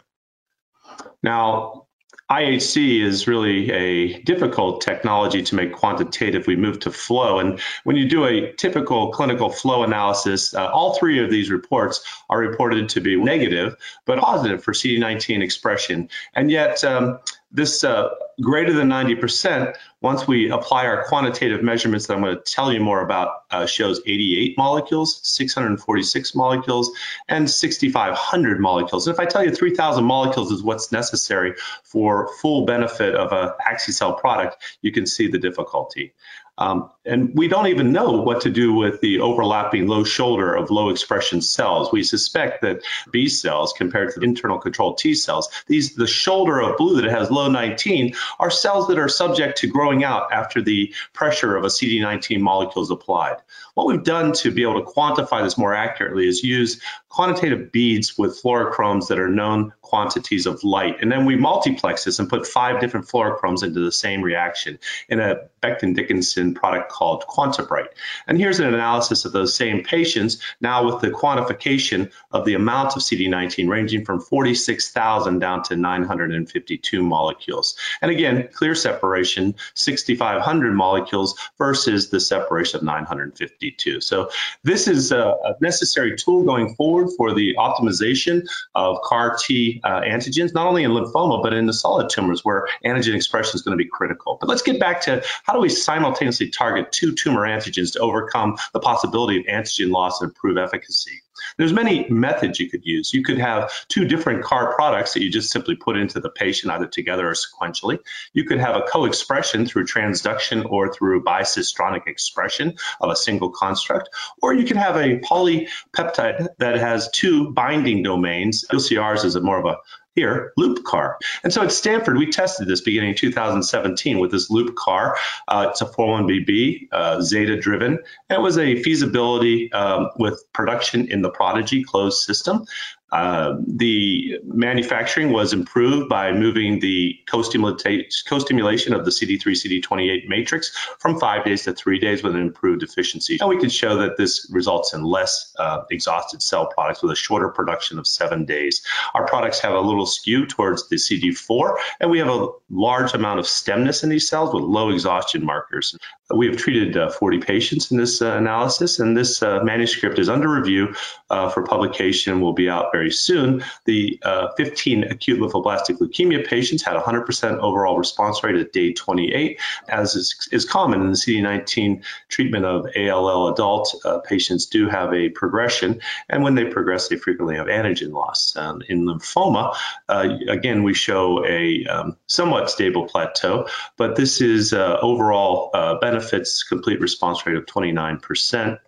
Now, 1.21 1.87
IHC 2.31 3.01
is 3.01 3.27
really 3.27 3.71
a 3.71 4.21
difficult 4.21 4.81
technology 4.81 5.43
to 5.43 5.55
make 5.55 5.73
quantitative. 5.73 6.45
We 6.45 6.55
move 6.57 6.79
to 6.81 6.91
flow. 6.91 7.39
And 7.39 7.59
when 7.85 7.95
you 7.95 8.07
do 8.07 8.25
a 8.25 8.53
typical 8.53 9.11
clinical 9.11 9.49
flow 9.49 9.83
analysis, 9.83 10.53
uh, 10.53 10.67
all 10.67 10.95
three 10.95 11.23
of 11.23 11.29
these 11.29 11.49
reports 11.49 12.05
are 12.29 12.39
reported 12.39 12.89
to 12.89 13.01
be 13.01 13.15
negative, 13.15 13.75
but 14.05 14.19
positive 14.19 14.61
for 14.61 14.73
CD19 14.73 15.41
expression. 15.41 16.09
And 16.33 16.51
yet, 16.51 16.83
um, 16.83 17.19
this 17.51 17.83
uh, 17.83 18.09
greater 18.41 18.73
than 18.73 18.89
90%, 18.89 19.73
once 20.01 20.27
we 20.27 20.51
apply 20.51 20.85
our 20.85 21.05
quantitative 21.05 21.63
measurements 21.63 22.07
that 22.07 22.15
I'm 22.15 22.21
going 22.21 22.35
to 22.35 22.41
tell 22.41 22.71
you 22.71 22.79
more 22.79 23.01
about, 23.01 23.43
uh, 23.51 23.65
shows 23.65 24.01
88 24.05 24.57
molecules, 24.57 25.19
646 25.23 26.35
molecules, 26.35 26.91
and 27.29 27.49
6,500 27.49 28.59
molecules. 28.59 29.07
And 29.07 29.13
if 29.13 29.19
I 29.19 29.25
tell 29.25 29.43
you 29.43 29.51
3,000 29.51 30.03
molecules 30.03 30.51
is 30.51 30.61
what's 30.61 30.91
necessary 30.91 31.55
for 31.83 32.29
full 32.41 32.65
benefit 32.65 33.15
of 33.15 33.31
a 33.31 33.55
AxiCell 33.65 34.19
product, 34.19 34.57
you 34.81 34.91
can 34.91 35.05
see 35.05 35.27
the 35.27 35.39
difficulty. 35.39 36.13
Um, 36.57 36.89
and 37.07 37.33
we 37.33 37.47
don't 37.47 37.67
even 37.67 37.91
know 37.91 38.11
what 38.21 38.41
to 38.41 38.49
do 38.49 38.73
with 38.73 39.01
the 39.01 39.19
overlapping 39.19 39.87
low 39.87 40.03
shoulder 40.03 40.53
of 40.53 40.69
low 40.69 40.89
expression 40.89 41.41
cells. 41.41 41.91
We 41.91 42.03
suspect 42.03 42.61
that 42.61 42.81
B 43.11 43.29
cells, 43.29 43.73
compared 43.73 44.13
to 44.13 44.19
the 44.19 44.25
internal 44.25 44.59
control 44.59 44.93
T 44.93 45.15
cells, 45.15 45.49
these 45.67 45.95
the 45.95 46.07
shoulder 46.07 46.61
of 46.61 46.77
blue 46.77 47.01
that 47.01 47.09
has 47.09 47.31
low 47.31 47.49
19 47.49 48.13
are 48.39 48.51
cells 48.51 48.87
that 48.87 48.99
are 48.99 49.09
subject 49.09 49.59
to 49.59 49.67
growing 49.67 50.03
out 50.03 50.31
after 50.31 50.61
the 50.61 50.93
pressure 51.13 51.55
of 51.55 51.63
a 51.63 51.67
CD19 51.67 52.39
molecule 52.39 52.83
is 52.83 52.91
applied. 52.91 53.37
What 53.73 53.87
we've 53.87 54.03
done 54.03 54.33
to 54.33 54.51
be 54.51 54.63
able 54.63 54.83
to 54.83 54.91
quantify 54.91 55.43
this 55.43 55.57
more 55.57 55.73
accurately 55.73 56.27
is 56.27 56.43
use 56.43 56.81
quantitative 57.09 57.71
beads 57.71 58.17
with 58.17 58.41
fluorochromes 58.41 59.07
that 59.07 59.19
are 59.19 59.29
known 59.29 59.73
quantities 59.81 60.45
of 60.45 60.63
light. 60.63 60.97
And 61.01 61.11
then 61.11 61.25
we 61.25 61.35
multiplex 61.35 62.03
this 62.03 62.19
and 62.19 62.29
put 62.29 62.45
five 62.45 62.79
different 62.79 63.07
fluorochromes 63.07 63.63
into 63.63 63.79
the 63.79 63.91
same 63.91 64.21
reaction 64.21 64.79
in 65.09 65.19
a 65.19 65.47
Becton 65.63 65.95
Dickinson 65.95 66.53
product 66.53 66.91
called 66.97 67.23
QuantiBrite. 67.27 67.89
And 68.25 68.39
here's 68.39 68.59
an 68.59 68.73
analysis 68.73 69.25
of 69.25 69.31
those 69.31 69.55
same 69.55 69.83
patients, 69.83 70.39
now 70.59 70.85
with 70.85 71.01
the 71.01 71.11
quantification 71.11 72.11
of 72.31 72.45
the 72.45 72.55
amount 72.55 72.95
of 72.95 73.03
CD19 73.03 73.69
ranging 73.69 74.03
from 74.03 74.19
46,000 74.19 75.37
down 75.37 75.61
to 75.63 75.75
952 75.75 77.03
molecules. 77.03 77.77
And 78.01 78.09
again, 78.09 78.49
clear 78.51 78.73
separation, 78.73 79.55
6,500 79.75 80.73
molecules 80.73 81.37
versus 81.59 82.09
the 82.09 82.19
separation 82.19 82.77
of 82.77 82.83
952. 82.83 84.01
So 84.01 84.31
this 84.63 84.87
is 84.87 85.11
a, 85.11 85.35
a 85.43 85.55
necessary 85.61 86.15
tool 86.17 86.43
going 86.43 86.73
forward 86.73 87.09
for 87.15 87.33
the 87.33 87.55
optimization 87.57 88.47
of 88.73 89.01
CAR 89.03 89.37
T 89.37 89.81
uh, 89.83 90.01
antigens, 90.01 90.53
not 90.55 90.65
only 90.65 90.83
in 90.83 90.91
lymphoma, 90.91 91.43
but 91.43 91.53
in 91.53 91.67
the 91.67 91.73
solid 91.73 92.09
tumors 92.09 92.43
where 92.43 92.67
antigen 92.83 93.13
expression 93.15 93.51
is 93.53 93.61
going 93.61 93.77
to 93.77 93.83
be 93.83 93.89
critical. 93.89 94.37
But 94.39 94.49
let's 94.49 94.63
get 94.63 94.79
back 94.79 95.01
to 95.01 95.23
how 95.43 95.53
do 95.53 95.59
we 95.59 95.69
simultaneously 95.69 96.49
target 96.49 96.86
two 96.91 97.13
tumor 97.13 97.47
antigens 97.47 97.93
to 97.93 97.99
overcome 97.99 98.57
the 98.73 98.79
possibility 98.79 99.39
of 99.39 99.45
antigen 99.45 99.91
loss 99.91 100.21
and 100.21 100.29
improve 100.29 100.57
efficacy? 100.57 101.21
There's 101.57 101.73
many 101.73 102.07
methods 102.09 102.59
you 102.59 102.69
could 102.69 102.85
use. 102.85 103.13
You 103.13 103.23
could 103.23 103.37
have 103.37 103.71
two 103.87 104.05
different 104.05 104.43
CAR 104.43 104.73
products 104.75 105.13
that 105.13 105.23
you 105.23 105.31
just 105.31 105.51
simply 105.51 105.75
put 105.75 105.97
into 105.97 106.19
the 106.19 106.29
patient 106.29 106.71
either 106.71 106.87
together 106.87 107.29
or 107.29 107.33
sequentially. 107.33 107.99
You 108.33 108.43
could 108.43 108.59
have 108.59 108.75
a 108.75 108.81
co-expression 108.81 109.65
through 109.65 109.85
transduction 109.85 110.65
or 110.69 110.91
through 110.91 111.23
bicistronic 111.23 112.07
expression 112.07 112.75
of 113.01 113.11
a 113.11 113.15
single 113.15 113.51
construct, 113.51 114.09
or 114.41 114.53
you 114.53 114.65
can 114.65 114.77
have 114.77 114.95
a 114.95 115.19
polypeptide 115.19 116.47
that 116.57 116.77
has 116.77 117.09
two 117.11 117.51
binding 117.51 118.03
domains. 118.03 118.65
You'll 118.71 118.81
see 118.81 118.97
ours 118.97 119.23
is 119.23 119.35
a 119.35 119.41
more 119.41 119.59
of 119.59 119.65
a 119.65 119.77
here, 120.17 120.51
loop 120.57 120.83
CAR. 120.83 121.19
And 121.43 121.53
so 121.53 121.61
at 121.61 121.71
Stanford, 121.71 122.17
we 122.17 122.31
tested 122.31 122.67
this 122.67 122.81
beginning 122.81 123.11
in 123.11 123.15
2017 123.15 124.17
with 124.17 124.31
this 124.31 124.49
loop 124.49 124.75
CAR. 124.75 125.15
Uh, 125.47 125.67
it's 125.69 125.81
a 125.81 125.85
41BB, 125.85 126.87
uh, 126.91 127.21
Zeta 127.21 127.59
driven. 127.59 127.99
It 128.27 128.41
was 128.41 128.57
a 128.57 128.81
feasibility 128.81 129.71
um, 129.73 130.09
with 130.17 130.43
production 130.53 131.11
in 131.11 131.21
the 131.21 131.29
Prodigy 131.29 131.83
closed 131.83 132.23
system. 132.23 132.65
Uh, 133.11 133.55
the 133.65 134.39
manufacturing 134.43 135.31
was 135.31 135.53
improved 135.53 136.09
by 136.09 136.31
moving 136.33 136.79
the 136.79 137.17
co-stimulation 137.27 138.93
of 138.93 139.05
the 139.05 139.11
CD3 139.11 139.81
CD28 139.81 140.27
matrix 140.27 140.75
from 140.99 141.17
five 141.19 141.45
days 141.45 141.63
to 141.63 141.73
three 141.73 141.99
days 141.99 142.21
with 142.21 142.35
an 142.35 142.41
improved 142.41 142.83
efficiency. 142.83 143.37
And 143.39 143.49
we 143.49 143.57
can 143.57 143.69
show 143.69 143.97
that 143.97 144.17
this 144.17 144.49
results 144.51 144.93
in 144.93 145.03
less 145.03 145.53
uh, 145.57 145.83
exhausted 145.89 146.43
cell 146.43 146.67
products 146.67 147.01
with 147.01 147.11
a 147.11 147.15
shorter 147.15 147.49
production 147.49 147.97
of 147.97 148.05
seven 148.07 148.45
days. 148.45 148.81
Our 149.13 149.25
products 149.25 149.59
have 149.61 149.73
a 149.73 149.79
little 149.79 150.05
skew 150.05 150.45
towards 150.45 150.89
the 150.89 150.97
CD4, 150.97 151.75
and 152.01 152.11
we 152.11 152.19
have 152.19 152.29
a 152.29 152.49
large 152.69 153.13
amount 153.13 153.39
of 153.39 153.45
stemness 153.45 154.03
in 154.03 154.09
these 154.09 154.27
cells 154.27 154.53
with 154.53 154.63
low 154.63 154.89
exhaustion 154.89 155.45
markers. 155.45 155.97
We 156.33 156.47
have 156.47 156.57
treated 156.57 156.97
uh, 156.97 157.09
40 157.09 157.39
patients 157.39 157.89
in 157.89 157.97
this 157.97 158.21
uh, 158.21 158.35
analysis, 158.35 158.99
and 158.99 159.15
this 159.15 159.41
uh, 159.41 159.63
manuscript 159.63 160.19
is 160.19 160.27
under 160.27 160.49
review 160.49 160.93
uh, 161.29 161.49
for 161.49 161.63
publication. 161.63 162.41
Will 162.41 162.51
be 162.51 162.69
out 162.69 162.91
very 162.91 163.11
soon. 163.11 163.63
The 163.85 164.19
uh, 164.23 164.49
15 164.57 165.05
acute 165.05 165.39
lymphoblastic 165.39 165.99
leukemia 165.99 166.45
patients 166.45 166.83
had 166.83 166.97
100% 166.97 167.59
overall 167.59 167.97
response 167.97 168.43
rate 168.43 168.57
at 168.57 168.73
day 168.73 168.91
28, 168.91 169.57
as 169.87 170.15
is, 170.15 170.49
is 170.51 170.65
common 170.65 170.99
in 170.99 171.11
the 171.11 171.15
CD19 171.15 172.03
treatment 172.27 172.65
of 172.65 172.87
ALL 172.97 173.53
adult 173.53 173.95
uh, 174.03 174.19
patients 174.19 174.65
do 174.65 174.89
have 174.89 175.13
a 175.13 175.29
progression, 175.29 176.01
and 176.27 176.43
when 176.43 176.55
they 176.55 176.65
progress, 176.65 177.07
they 177.07 177.15
frequently 177.15 177.55
have 177.55 177.67
antigen 177.67 178.11
loss. 178.11 178.53
Um, 178.57 178.81
in 178.89 179.05
lymphoma, 179.05 179.77
again, 180.09 180.83
we 180.83 180.93
show 180.93 181.45
a 181.45 181.85
um, 181.85 182.17
somewhat 182.27 182.69
stable 182.69 183.07
plateau, 183.07 183.69
but 183.95 184.17
this 184.17 184.41
is 184.41 184.73
overall 184.73 185.71
benefit 186.01 186.16
benefits 186.17 186.63
complete 186.63 186.99
response 186.99 187.45
rate 187.45 187.55
of 187.55 187.65
29%. 187.65 188.79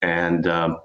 And 0.00 0.46
um, 0.46 0.78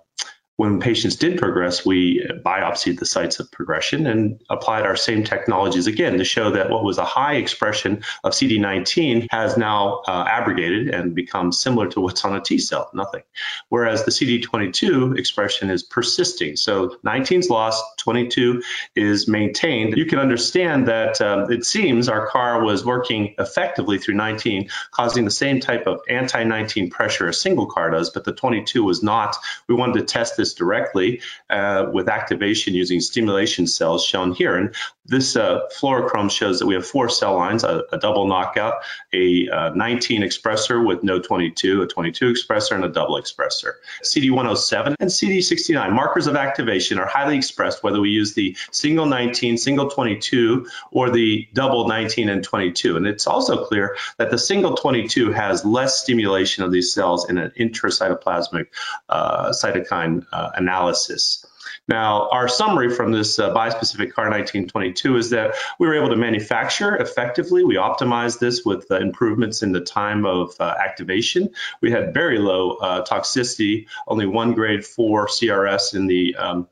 when 0.58 0.80
patients 0.80 1.16
did 1.16 1.38
progress, 1.38 1.86
we 1.86 2.28
biopsied 2.44 2.98
the 2.98 3.06
sites 3.06 3.40
of 3.40 3.52
progression 3.52 4.08
and 4.08 4.42
applied 4.50 4.86
our 4.86 4.96
same 4.96 5.24
technologies 5.24 5.86
again 5.86 6.18
to 6.18 6.24
show 6.24 6.50
that 6.52 6.72
what 6.72 6.84
was 6.84 6.98
a 6.98 7.06
high 7.06 7.36
expression 7.36 8.04
of 8.24 8.34
CD19 8.34 9.28
has 9.30 9.56
now 9.56 10.02
uh, 10.08 10.26
abrogated 10.28 10.90
and 10.90 11.14
become 11.14 11.52
similar 11.52 11.88
to 11.88 12.02
what's 12.02 12.26
on 12.26 12.36
a 12.36 12.42
T 12.42 12.58
cell, 12.58 12.90
nothing. 12.92 13.22
Whereas 13.70 14.04
the 14.04 14.12
CD22 14.12 15.20
expression 15.20 15.70
is 15.70 15.84
persisting. 15.84 16.56
So 16.56 16.98
19 17.04 17.40
is 17.42 17.50
lost, 17.52 17.84
22 18.00 18.64
is 18.96 19.28
maintained. 19.28 19.96
You 19.96 20.08
can 20.08 20.18
understand 20.18 20.88
that 20.88 21.22
um, 21.22 21.52
it 21.52 21.66
seems 21.66 22.10
our 22.10 22.28
CAR 22.28 22.64
was 22.64 22.84
working 22.84 23.36
effectively 23.38 24.00
through 24.00 24.16
19, 24.16 24.70
causing 24.90 25.24
the 25.24 25.32
same 25.32 25.60
type 25.60 25.86
of 25.86 26.02
anti 26.10 26.44
19 26.44 26.90
pressure 26.90 27.28
a 27.28 27.34
single 27.34 27.68
CAR 27.68 27.92
does, 27.92 28.10
but 28.10 28.24
the 28.24 28.34
22 28.34 28.84
was 28.84 29.04
not. 29.04 29.38
We 29.68 29.76
wanted 29.76 30.00
to 30.00 30.06
test 30.06 30.36
this 30.36 30.47
directly 30.54 31.22
uh, 31.50 31.88
with 31.92 32.10
activation 32.10 32.74
using 32.74 33.00
stimulation 33.00 33.68
cells 33.68 34.06
shown 34.06 34.34
here. 34.34 34.56
And 34.56 34.76
this 35.08 35.36
uh, 35.36 35.62
fluorochrome 35.74 36.30
shows 36.30 36.60
that 36.60 36.66
we 36.66 36.74
have 36.74 36.86
four 36.86 37.10
cell 37.10 37.36
lines, 37.36 37.64
a, 37.64 37.84
a 37.92 37.98
double 37.98 38.28
knockout, 38.28 38.84
a 39.14 39.48
uh, 39.50 39.70
19 39.70 40.22
expressor 40.22 40.86
with 40.86 41.04
no 41.04 41.20
22, 41.20 41.82
a 41.82 41.88
22 41.88 42.34
expressor, 42.34 42.76
and 42.76 42.84
a 42.84 42.90
double 42.90 43.16
expressor. 43.16 43.74
CD107 44.04 44.96
and 45.00 45.10
CD69 45.10 45.94
markers 45.94 46.28
of 46.28 46.36
activation 46.36 47.00
are 47.00 47.08
highly 47.08 47.38
expressed 47.38 47.84
whether 47.84 48.02
we 48.02 48.10
use 48.10 48.34
the 48.34 48.58
single 48.72 49.06
19, 49.06 49.58
single 49.58 49.90
22, 49.90 50.68
or 50.92 51.10
the 51.10 51.48
double 51.54 51.88
19 51.88 52.28
and 52.30 52.44
22. 52.44 52.98
And 52.98 53.08
it's 53.08 53.28
also 53.28 53.66
clear 53.66 53.96
that 54.18 54.30
the 54.30 54.38
single 54.38 54.76
22 54.76 55.32
has 55.32 55.64
less 55.64 56.02
stimulation 56.02 56.64
of 56.64 56.72
these 56.72 56.94
cells 56.94 57.30
in 57.30 57.38
an 57.38 57.52
intracytoplasmic 57.58 58.68
uh, 59.10 59.50
cytokine 59.50 60.26
uh, 60.38 60.52
analysis. 60.56 61.46
Now, 61.88 62.30
our 62.30 62.48
summary 62.48 62.90
from 62.94 63.12
this 63.12 63.40
uh, 63.40 63.54
bispecific 63.54 64.12
CAR 64.12 64.30
1922 64.30 65.18
is 65.18 65.30
that 65.30 65.56
we 65.80 65.88
were 65.88 65.96
able 65.96 66.10
to 66.10 66.18
manufacture 66.18 66.96
effectively. 66.96 67.64
We 67.64 67.76
optimized 67.76 68.40
this 68.40 68.66
with 68.66 68.92
uh, 68.92 68.98
improvements 68.98 69.64
in 69.64 69.72
the 69.72 69.80
time 69.80 70.26
of 70.26 70.54
uh, 70.60 70.76
activation. 70.84 71.50
We 71.82 71.92
had 71.92 72.14
very 72.14 72.40
low 72.40 72.72
uh, 72.76 73.06
toxicity, 73.06 73.88
only 74.08 74.26
one 74.26 74.54
grade 74.54 74.86
4 74.86 75.28
CRS 75.28 75.96
in 75.96 76.08
the 76.08 76.36
um, 76.36 76.68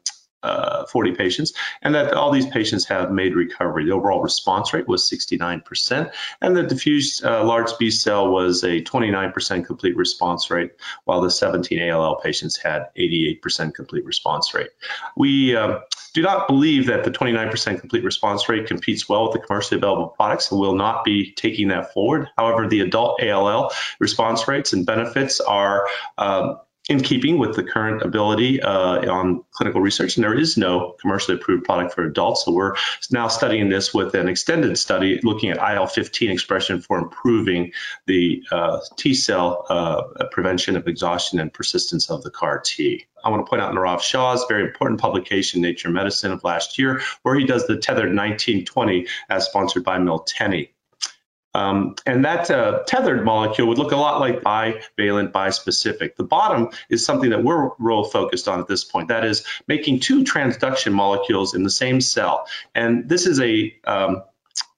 uh, 0.45 0.85
40 0.85 1.13
patients, 1.13 1.53
and 1.81 1.95
that 1.95 2.13
all 2.13 2.31
these 2.31 2.45
patients 2.45 2.85
have 2.85 3.11
made 3.11 3.35
recovery. 3.35 3.85
The 3.85 3.91
overall 3.91 4.21
response 4.21 4.73
rate 4.73 4.87
was 4.87 5.09
69%, 5.09 6.11
and 6.41 6.55
the 6.55 6.63
diffuse 6.63 7.23
uh, 7.23 7.43
large 7.43 7.77
B 7.79 7.89
cell 7.89 8.29
was 8.29 8.63
a 8.63 8.81
29% 8.81 9.65
complete 9.65 9.97
response 9.97 10.51
rate, 10.51 10.71
while 11.05 11.21
the 11.21 11.31
17 11.31 11.89
ALL 11.89 12.17
patients 12.17 12.57
had 12.57 12.89
88% 12.97 13.73
complete 13.73 14.05
response 14.05 14.53
rate. 14.53 14.69
We 15.17 15.55
uh, 15.55 15.79
do 16.13 16.21
not 16.21 16.47
believe 16.47 16.87
that 16.87 17.03
the 17.03 17.11
29% 17.11 17.79
complete 17.79 18.03
response 18.03 18.47
rate 18.47 18.67
competes 18.67 19.09
well 19.09 19.23
with 19.23 19.33
the 19.33 19.45
commercially 19.45 19.77
available 19.77 20.07
products 20.07 20.51
and 20.51 20.59
will 20.59 20.75
not 20.75 21.03
be 21.03 21.31
taking 21.31 21.69
that 21.69 21.93
forward. 21.93 22.29
However, 22.37 22.67
the 22.67 22.81
adult 22.81 23.21
ALL 23.21 23.71
response 23.99 24.47
rates 24.47 24.73
and 24.73 24.85
benefits 24.85 25.41
are 25.41 25.87
um, 26.17 26.59
in 26.88 27.01
keeping 27.01 27.39
with 27.39 27.55
the 27.55 27.63
current 27.63 28.03
ability 28.03 28.61
uh, 28.61 29.11
on 29.11 29.43
clinical 29.51 29.81
research, 29.81 30.17
and 30.17 30.23
there 30.23 30.38
is 30.38 30.55
no 30.55 30.95
commercially 31.01 31.36
approved 31.36 31.63
product 31.63 31.93
for 31.93 32.03
adults. 32.03 32.45
So 32.45 32.51
we're 32.51 32.75
now 33.09 33.27
studying 33.27 33.69
this 33.69 33.93
with 33.93 34.13
an 34.13 34.27
extended 34.27 34.77
study 34.77 35.19
looking 35.23 35.49
at 35.49 35.57
IL-15 35.57 36.31
expression 36.31 36.81
for 36.81 36.99
improving 36.99 37.71
the 38.05 38.43
uh, 38.51 38.81
T 38.97 39.15
cell 39.15 39.65
uh, 39.69 40.25
prevention 40.31 40.77
of 40.77 40.88
exhaustion 40.88 41.39
and 41.39 41.51
persistence 41.51 42.09
of 42.09 42.21
the 42.21 42.29
CAR 42.29 42.59
T. 42.59 43.05
I 43.23 43.29
want 43.29 43.43
to 43.43 43.49
point 43.49 43.63
out 43.63 43.73
Nirav 43.73 44.01
Shah's 44.01 44.45
very 44.47 44.63
important 44.63 45.01
publication, 45.01 45.61
Nature 45.61 45.89
Medicine, 45.89 46.31
of 46.31 46.43
last 46.43 46.77
year, 46.77 47.01
where 47.23 47.33
he 47.33 47.45
does 47.45 47.65
the 47.65 47.77
tethered 47.77 48.15
1920 48.15 49.07
as 49.29 49.45
sponsored 49.45 49.83
by 49.83 49.97
Miltenyi. 49.97 50.69
Um, 51.55 51.95
and 52.05 52.25
that 52.25 52.51
uh, 52.51 52.83
tethered 52.85 53.23
molecule 53.23 53.69
would 53.69 53.77
look 53.77 53.93
a 53.93 53.95
lot 53.95 54.19
like 54.19 54.41
bivalent 54.41 55.31
bispecific. 55.31 56.17
The 56.17 56.25
bottom 56.25 56.69
is 56.89 57.05
something 57.05 57.29
that 57.29 57.45
we're 57.45 57.69
real 57.79 58.03
focused 58.03 58.49
on 58.49 58.59
at 58.59 58.67
this 58.67 58.83
point. 58.83 59.07
That 59.07 59.23
is 59.23 59.45
making 59.65 60.01
two 60.01 60.25
transduction 60.25 60.91
molecules 60.91 61.55
in 61.55 61.63
the 61.63 61.69
same 61.69 62.01
cell. 62.01 62.47
And 62.73 63.07
this 63.07 63.25
is 63.25 63.39
a 63.39 63.73
um, 63.85 64.23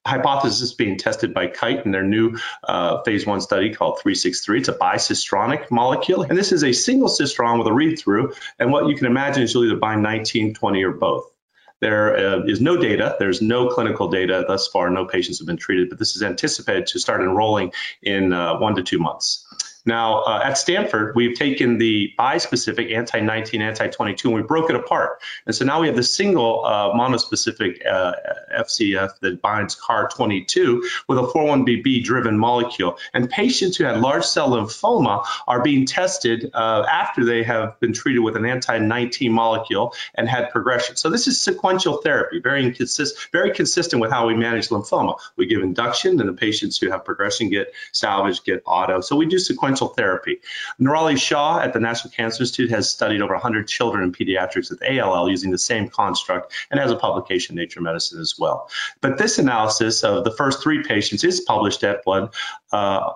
hypothesis 0.05 0.75
being 0.75 0.99
tested 0.99 1.33
by 1.33 1.47
Kite 1.47 1.83
in 1.83 1.91
their 1.91 2.03
new 2.03 2.37
uh, 2.63 3.01
phase 3.01 3.25
one 3.25 3.41
study 3.41 3.73
called 3.73 3.99
363. 3.99 4.59
It's 4.59 4.69
a 4.69 4.73
bicistronic 4.73 5.71
molecule, 5.71 6.21
and 6.21 6.37
this 6.37 6.51
is 6.51 6.63
a 6.63 6.73
single 6.73 7.09
cistron 7.09 7.57
with 7.57 7.67
a 7.67 7.73
read 7.73 7.97
through. 7.97 8.33
And 8.59 8.71
what 8.71 8.87
you 8.87 8.95
can 8.95 9.07
imagine 9.07 9.41
is 9.41 9.53
you'll 9.55 9.65
either 9.65 9.77
bind 9.77 10.03
19, 10.03 10.53
20, 10.53 10.83
or 10.83 10.91
both. 10.91 11.31
There 11.79 12.17
uh, 12.17 12.39
is 12.45 12.59
no 12.59 12.77
data. 12.77 13.15
There's 13.19 13.41
no 13.41 13.67
clinical 13.67 14.07
data 14.07 14.43
thus 14.47 14.67
far. 14.67 14.89
No 14.89 15.05
patients 15.05 15.39
have 15.39 15.47
been 15.47 15.57
treated, 15.57 15.89
but 15.89 15.99
this 15.99 16.15
is 16.15 16.23
anticipated 16.23 16.87
to 16.87 16.99
start 16.99 17.21
enrolling 17.21 17.71
in 18.01 18.33
uh, 18.33 18.57
one 18.57 18.75
to 18.75 18.83
two 18.83 18.99
months. 18.99 19.45
Now, 19.87 20.23
uh, 20.23 20.41
at 20.43 20.57
Stanford, 20.57 21.15
we've 21.15 21.37
taken 21.37 21.77
the 21.77 22.13
bispecific 22.19 22.93
anti-19, 22.93 23.61
anti-22, 23.61 24.25
and 24.25 24.33
we 24.33 24.41
broke 24.41 24.69
it 24.69 24.75
apart. 24.75 25.21
And 25.45 25.55
so 25.55 25.63
now 25.63 25.79
we 25.79 25.87
have 25.87 25.95
the 25.95 26.03
single 26.03 26.65
uh, 26.65 26.91
monospecific 26.91 27.87
uh, 27.87 28.13
FCF 28.59 29.19
that 29.21 29.41
binds 29.41 29.79
CAR22 29.79 30.81
with 31.07 31.17
a 31.17 31.21
41BB 31.21 32.03
driven 32.03 32.37
molecule. 32.37 32.97
And 33.13 33.29
patients 33.29 33.77
who 33.77 33.85
had 33.85 34.01
large 34.01 34.25
cell 34.25 34.49
lymphoma 34.49 35.25
are 35.47 35.61
being 35.61 35.85
tested 35.85 36.51
uh, 36.53 36.85
after 36.91 37.23
they 37.23 37.43
have 37.43 37.79
been 37.79 37.93
treated 37.93 38.19
with 38.19 38.35
an 38.35 38.45
anti-19 38.45 39.31
molecule 39.31 39.93
and 40.15 40.27
had 40.27 40.49
progression. 40.49 40.97
So 40.97 41.09
this 41.09 41.27
is 41.27 41.41
sequential 41.41 42.01
therapy, 42.01 42.39
very, 42.39 42.75
very 43.31 43.51
consistent 43.51 44.01
with 44.01 44.11
how 44.11 44.27
we 44.27 44.35
manage 44.35 44.67
lymphoma. 44.67 45.17
We 45.37 45.45
give 45.45 45.61
induction, 45.61 46.19
and 46.19 46.27
the 46.27 46.33
patients 46.33 46.77
who 46.77 46.91
have 46.91 47.05
progression 47.05 47.49
get 47.49 47.73
salvage, 47.93 48.43
get 48.43 48.63
auto. 48.65 48.99
So 48.99 49.15
we 49.15 49.27
do 49.27 49.39
sequential 49.39 49.76
therapy. 49.85 50.39
Nirali 50.81 51.19
Shah 51.19 51.59
at 51.59 51.73
the 51.73 51.79
National 51.79 52.11
Cancer 52.11 52.41
Institute 52.41 52.71
has 52.71 52.89
studied 52.89 53.21
over 53.21 53.33
100 53.33 53.67
children 53.67 54.03
in 54.03 54.11
pediatrics 54.11 54.71
with 54.71 54.81
ALL 54.81 55.29
using 55.29 55.51
the 55.51 55.59
same 55.59 55.89
construct 55.89 56.53
and 56.71 56.79
has 56.79 56.91
a 56.91 56.95
publication 56.95 57.53
in 57.53 57.61
Nature 57.61 57.81
Medicine 57.81 58.19
as 58.19 58.35
well. 58.39 58.69
But 59.01 59.19
this 59.19 59.37
analysis 59.37 60.03
of 60.03 60.23
the 60.23 60.31
first 60.31 60.63
three 60.63 60.83
patients 60.83 61.23
is 61.23 61.41
published 61.41 61.83
at 61.83 62.03
Blood 62.03 62.33
uh, 62.71 63.11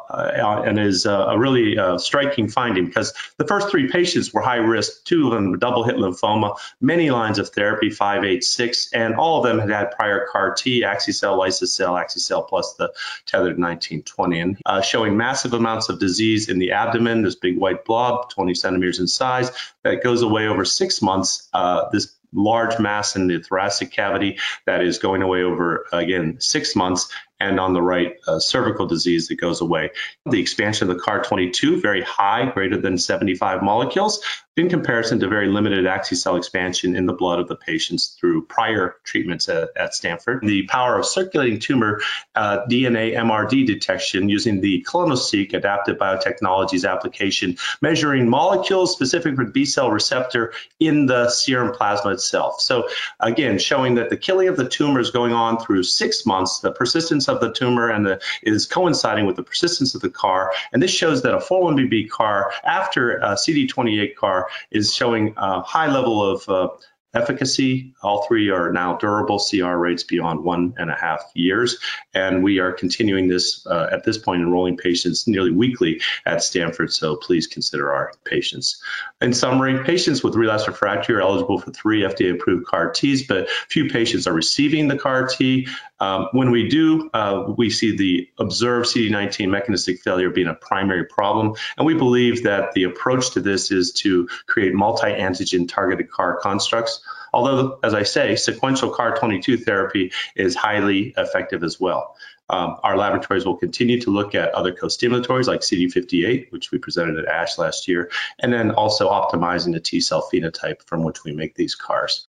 and 0.65 0.79
is 0.79 1.05
uh, 1.05 1.27
a 1.29 1.39
really 1.39 1.77
uh, 1.77 1.97
striking 1.97 2.47
finding 2.47 2.85
because 2.85 3.13
the 3.37 3.47
first 3.47 3.69
three 3.69 3.89
patients 3.89 4.33
were 4.33 4.41
high 4.41 4.57
risk, 4.57 5.03
two 5.03 5.27
of 5.27 5.33
them 5.33 5.57
double 5.59 5.83
hit 5.83 5.95
lymphoma, 5.95 6.57
many 6.79 7.09
lines 7.09 7.39
of 7.39 7.49
therapy, 7.49 7.89
five, 7.89 8.23
eight, 8.23 8.43
six, 8.43 8.91
and 8.93 9.15
all 9.15 9.37
of 9.37 9.43
them 9.43 9.59
had 9.59 9.69
had 9.69 9.91
prior 9.91 10.27
CAR 10.31 10.53
T, 10.53 10.83
Axicell, 10.83 11.37
Lysocell, 11.37 12.01
Axicell 12.01 12.47
plus 12.47 12.73
the 12.75 12.93
tethered 13.25 13.59
1920, 13.59 14.39
and 14.39 14.57
uh, 14.65 14.81
showing 14.81 15.17
massive 15.17 15.53
amounts 15.53 15.89
of 15.89 15.99
disease 15.99 16.49
in 16.51 16.59
the 16.59 16.73
abdomen, 16.73 17.23
this 17.23 17.35
big 17.35 17.57
white 17.57 17.85
blob, 17.85 18.29
20 18.29 18.53
centimeters 18.53 18.99
in 18.99 19.07
size, 19.07 19.51
that 19.83 20.03
goes 20.03 20.21
away 20.21 20.47
over 20.47 20.65
six 20.65 21.01
months. 21.01 21.49
Uh, 21.53 21.89
this 21.91 22.15
large 22.33 22.79
mass 22.79 23.15
in 23.15 23.27
the 23.27 23.41
thoracic 23.41 23.91
cavity 23.91 24.37
that 24.65 24.81
is 24.81 24.99
going 24.99 25.21
away 25.21 25.43
over, 25.43 25.85
again, 25.91 26.39
six 26.39 26.75
months 26.75 27.11
and 27.41 27.59
on 27.59 27.73
the 27.73 27.81
right, 27.81 28.17
uh, 28.27 28.39
cervical 28.39 28.85
disease 28.85 29.27
that 29.27 29.35
goes 29.35 29.61
away. 29.61 29.91
The 30.25 30.39
expansion 30.39 30.89
of 30.89 30.95
the 30.95 31.01
CAR22, 31.01 31.81
very 31.81 32.03
high, 32.03 32.49
greater 32.51 32.77
than 32.77 32.97
75 32.97 33.63
molecules, 33.63 34.21
in 34.57 34.69
comparison 34.69 35.19
to 35.19 35.27
very 35.27 35.47
limited 35.47 35.85
axi-cell 35.85 36.35
expansion 36.35 36.95
in 36.95 37.05
the 37.05 37.13
blood 37.13 37.39
of 37.39 37.47
the 37.47 37.55
patients 37.55 38.17
through 38.19 38.45
prior 38.45 38.95
treatments 39.03 39.47
at, 39.47 39.69
at 39.77 39.93
Stanford. 39.93 40.41
The 40.43 40.63
power 40.67 40.99
of 40.99 41.05
circulating 41.05 41.59
tumor 41.59 42.01
uh, 42.35 42.65
DNA 42.69 43.15
MRD 43.15 43.65
detection 43.65 44.27
using 44.27 44.59
the 44.59 44.85
clonoSEQ 44.87 45.53
adaptive 45.53 45.97
biotechnologies 45.97 46.89
application, 46.89 47.57
measuring 47.81 48.29
molecules 48.29 48.91
specific 48.91 49.35
for 49.35 49.45
B 49.45 49.63
cell 49.63 49.89
receptor 49.89 50.53
in 50.79 51.05
the 51.05 51.29
serum 51.29 51.73
plasma 51.73 52.11
itself. 52.11 52.59
So 52.59 52.89
again, 53.19 53.57
showing 53.57 53.95
that 53.95 54.09
the 54.09 54.17
killing 54.17 54.49
of 54.49 54.57
the 54.57 54.67
tumor 54.67 54.99
is 54.99 55.11
going 55.11 55.33
on 55.33 55.59
through 55.59 55.83
six 55.83 56.25
months, 56.25 56.59
the 56.59 56.71
persistence 56.71 57.29
of 57.31 57.41
the 57.41 57.51
tumor 57.51 57.89
and 57.89 58.05
the, 58.05 58.21
is 58.43 58.65
coinciding 58.65 59.25
with 59.25 59.35
the 59.35 59.43
persistence 59.43 59.95
of 59.95 60.01
the 60.01 60.09
CAR. 60.09 60.51
And 60.71 60.81
this 60.81 60.91
shows 60.91 61.23
that 61.23 61.33
a 61.33 61.39
41BB 61.39 62.09
CAR 62.09 62.51
after 62.63 63.17
a 63.17 63.33
CD28 63.33 64.15
CAR 64.15 64.49
is 64.69 64.93
showing 64.93 65.33
a 65.37 65.61
high 65.61 65.91
level 65.91 66.23
of 66.23 66.49
uh, 66.49 66.69
efficacy. 67.13 67.93
All 68.01 68.23
three 68.23 68.49
are 68.49 68.71
now 68.71 68.95
durable 68.95 69.39
CR 69.39 69.75
rates 69.75 70.03
beyond 70.03 70.43
one 70.43 70.75
and 70.77 70.89
a 70.89 70.95
half 70.95 71.23
years. 71.33 71.77
And 72.13 72.43
we 72.43 72.59
are 72.59 72.71
continuing 72.71 73.27
this 73.27 73.65
uh, 73.67 73.89
at 73.91 74.03
this 74.03 74.17
point, 74.17 74.41
enrolling 74.41 74.77
patients 74.77 75.27
nearly 75.27 75.51
weekly 75.51 76.01
at 76.25 76.43
Stanford. 76.43 76.93
So 76.93 77.15
please 77.17 77.47
consider 77.47 77.91
our 77.91 78.13
patients. 78.23 78.81
In 79.21 79.33
summary, 79.33 79.83
patients 79.83 80.23
with 80.23 80.35
relapsed 80.35 80.67
refractory 80.67 81.15
are 81.15 81.21
eligible 81.21 81.59
for 81.59 81.71
three 81.71 82.01
FDA 82.01 82.33
approved 82.33 82.65
CAR 82.65 82.91
Ts, 82.91 83.23
but 83.23 83.49
few 83.69 83.89
patients 83.89 84.27
are 84.27 84.33
receiving 84.33 84.87
the 84.87 84.97
CAR 84.97 85.27
T. 85.27 85.67
Um, 86.01 86.27
when 86.33 86.51
we 86.51 86.67
do, 86.67 87.09
uh, 87.13 87.53
we 87.55 87.69
see 87.69 87.95
the 87.95 88.29
observed 88.37 88.87
CD19 88.87 89.49
mechanistic 89.49 90.01
failure 90.01 90.29
being 90.29 90.47
a 90.47 90.55
primary 90.55 91.05
problem. 91.05 91.53
And 91.77 91.85
we 91.85 91.93
believe 91.93 92.43
that 92.43 92.73
the 92.73 92.83
approach 92.83 93.31
to 93.31 93.39
this 93.39 93.71
is 93.71 93.93
to 94.03 94.27
create 94.47 94.73
multi 94.73 95.07
antigen 95.07 95.69
targeted 95.69 96.11
CAR 96.11 96.39
constructs 96.41 97.01
Although, 97.33 97.79
as 97.83 97.93
I 97.93 98.03
say, 98.03 98.35
sequential 98.35 98.91
CAR22 98.91 99.63
therapy 99.63 100.11
is 100.35 100.55
highly 100.55 101.13
effective 101.17 101.63
as 101.63 101.79
well. 101.79 102.15
Um, 102.49 102.77
our 102.83 102.97
laboratories 102.97 103.45
will 103.45 103.55
continue 103.55 104.01
to 104.01 104.09
look 104.09 104.35
at 104.35 104.53
other 104.53 104.73
co-stimulatories 104.73 105.47
like 105.47 105.61
CD58, 105.61 106.51
which 106.51 106.71
we 106.71 106.77
presented 106.77 107.17
at 107.17 107.25
ASH 107.25 107.57
last 107.57 107.87
year, 107.87 108.11
and 108.39 108.51
then 108.51 108.71
also 108.71 109.09
optimizing 109.09 109.71
the 109.71 109.79
T 109.79 110.01
cell 110.01 110.27
phenotype 110.31 110.83
from 110.85 111.03
which 111.03 111.23
we 111.23 111.31
make 111.31 111.55
these 111.55 111.75
CARs. 111.75 112.27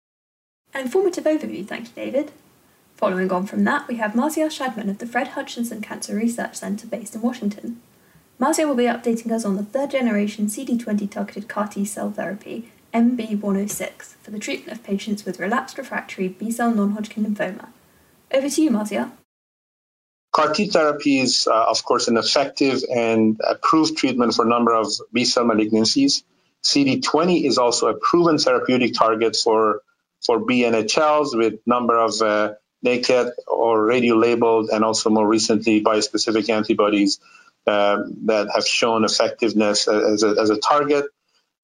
An 0.75 0.83
informative 0.83 1.25
overview, 1.25 1.65
thank 1.65 1.87
you, 1.87 1.93
David. 1.95 2.33
Following 2.99 3.31
on 3.31 3.47
from 3.47 3.63
that, 3.63 3.87
we 3.87 3.95
have 3.99 4.17
Marcia 4.17 4.51
Shadman 4.51 4.91
of 4.91 4.99
the 4.99 5.07
Fred 5.07 5.29
Hutchinson 5.29 5.81
Cancer 5.81 6.17
Research 6.17 6.57
Center 6.57 6.85
based 6.85 7.15
in 7.15 7.23
Washington. 7.23 7.81
Marcia 8.41 8.67
will 8.67 8.75
be 8.75 8.87
updating 8.87 9.31
us 9.31 9.45
on 9.45 9.55
the 9.55 9.63
third 9.63 9.93
generation 9.93 10.49
CD20 10.49 11.09
targeted 11.09 11.47
CAR 11.47 11.69
T 11.69 11.85
cell 11.85 12.11
therapy 12.11 12.73
MB106 12.93 14.17
for 14.21 14.33
the 14.33 14.41
treatment 14.41 14.77
of 14.77 14.83
patients 14.83 15.25
with 15.25 15.39
relapsed 15.39 15.79
refractory 15.79 16.27
B 16.27 16.51
cell 16.51 16.75
non 16.75 16.91
Hodgkin 16.91 17.25
lymphoma. 17.25 17.69
Over 18.33 18.51
to 18.51 18.63
you, 18.63 18.73
Marcia. 18.73 19.13
CAR 20.33 20.53
T 20.53 20.67
therapy 20.67 21.21
is, 21.21 21.47
uh, 21.47 21.67
of 21.69 21.85
course, 21.85 22.09
an 22.09 22.17
effective 22.17 22.83
and 22.93 23.41
approved 23.49 23.97
treatment 23.97 24.35
for 24.35 24.45
a 24.45 24.49
number 24.49 24.75
of 24.75 24.89
B 25.13 25.25
cell 25.25 25.45
malignancies. 25.45 26.25
CD20 26.65 27.45
is 27.45 27.59
also 27.59 27.87
a 27.87 27.95
proven 27.95 28.39
therapeutic 28.39 28.95
target 28.95 29.37
for, 29.37 29.83
for 30.27 30.41
BNHLs 30.41 31.39
with 31.39 31.55
a 31.55 31.61
number 31.65 31.97
of 31.97 32.21
uh, 32.21 32.55
naked 32.83 33.33
or 33.47 33.85
radio-labeled 33.85 34.71
and 34.71 34.85
also 34.85 35.11
more 35.11 35.27
recently 35.27 35.83
bispecific 35.83 36.49
antibodies 36.49 37.21
uh, 37.67 37.99
that 38.25 38.49
have 38.55 38.67
shown 38.67 39.05
effectiveness 39.05 39.89
as 39.89 40.23
a, 40.23 40.29
as 40.41 40.51
a 40.51 40.57
target. 40.57 41.07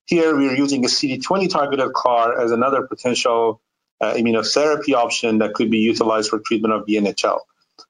Here 0.06 0.36
we 0.36 0.48
are 0.48 0.54
using 0.54 0.84
a 0.84 0.88
CD20 0.88 1.50
targeted 1.50 1.92
CAR 1.94 2.40
as 2.40 2.50
another 2.50 2.86
potential 2.86 3.60
uh, 4.00 4.12
immunotherapy 4.14 4.94
option 4.94 5.38
that 5.38 5.54
could 5.54 5.70
be 5.70 5.78
utilized 5.78 6.28
for 6.28 6.40
treatment 6.40 6.74
of 6.74 6.86
BNHL. 6.86 7.40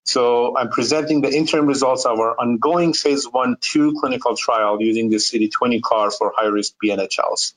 So 0.05 0.57
I'm 0.57 0.69
presenting 0.69 1.23
the 1.23 1.35
interim 1.35 1.67
results 1.67 2.05
of 2.05 2.19
our 2.19 2.39
ongoing 2.39 2.93
phase 2.93 3.25
one 3.25 3.57
two 3.61 3.97
clinical 3.99 4.37
trial 4.37 4.81
using 4.81 5.11
the 5.11 5.17
CD20 5.17 5.83
CAR 5.83 6.11
for 6.11 6.33
high-risk 6.37 6.75
BNHLs. 6.83 7.55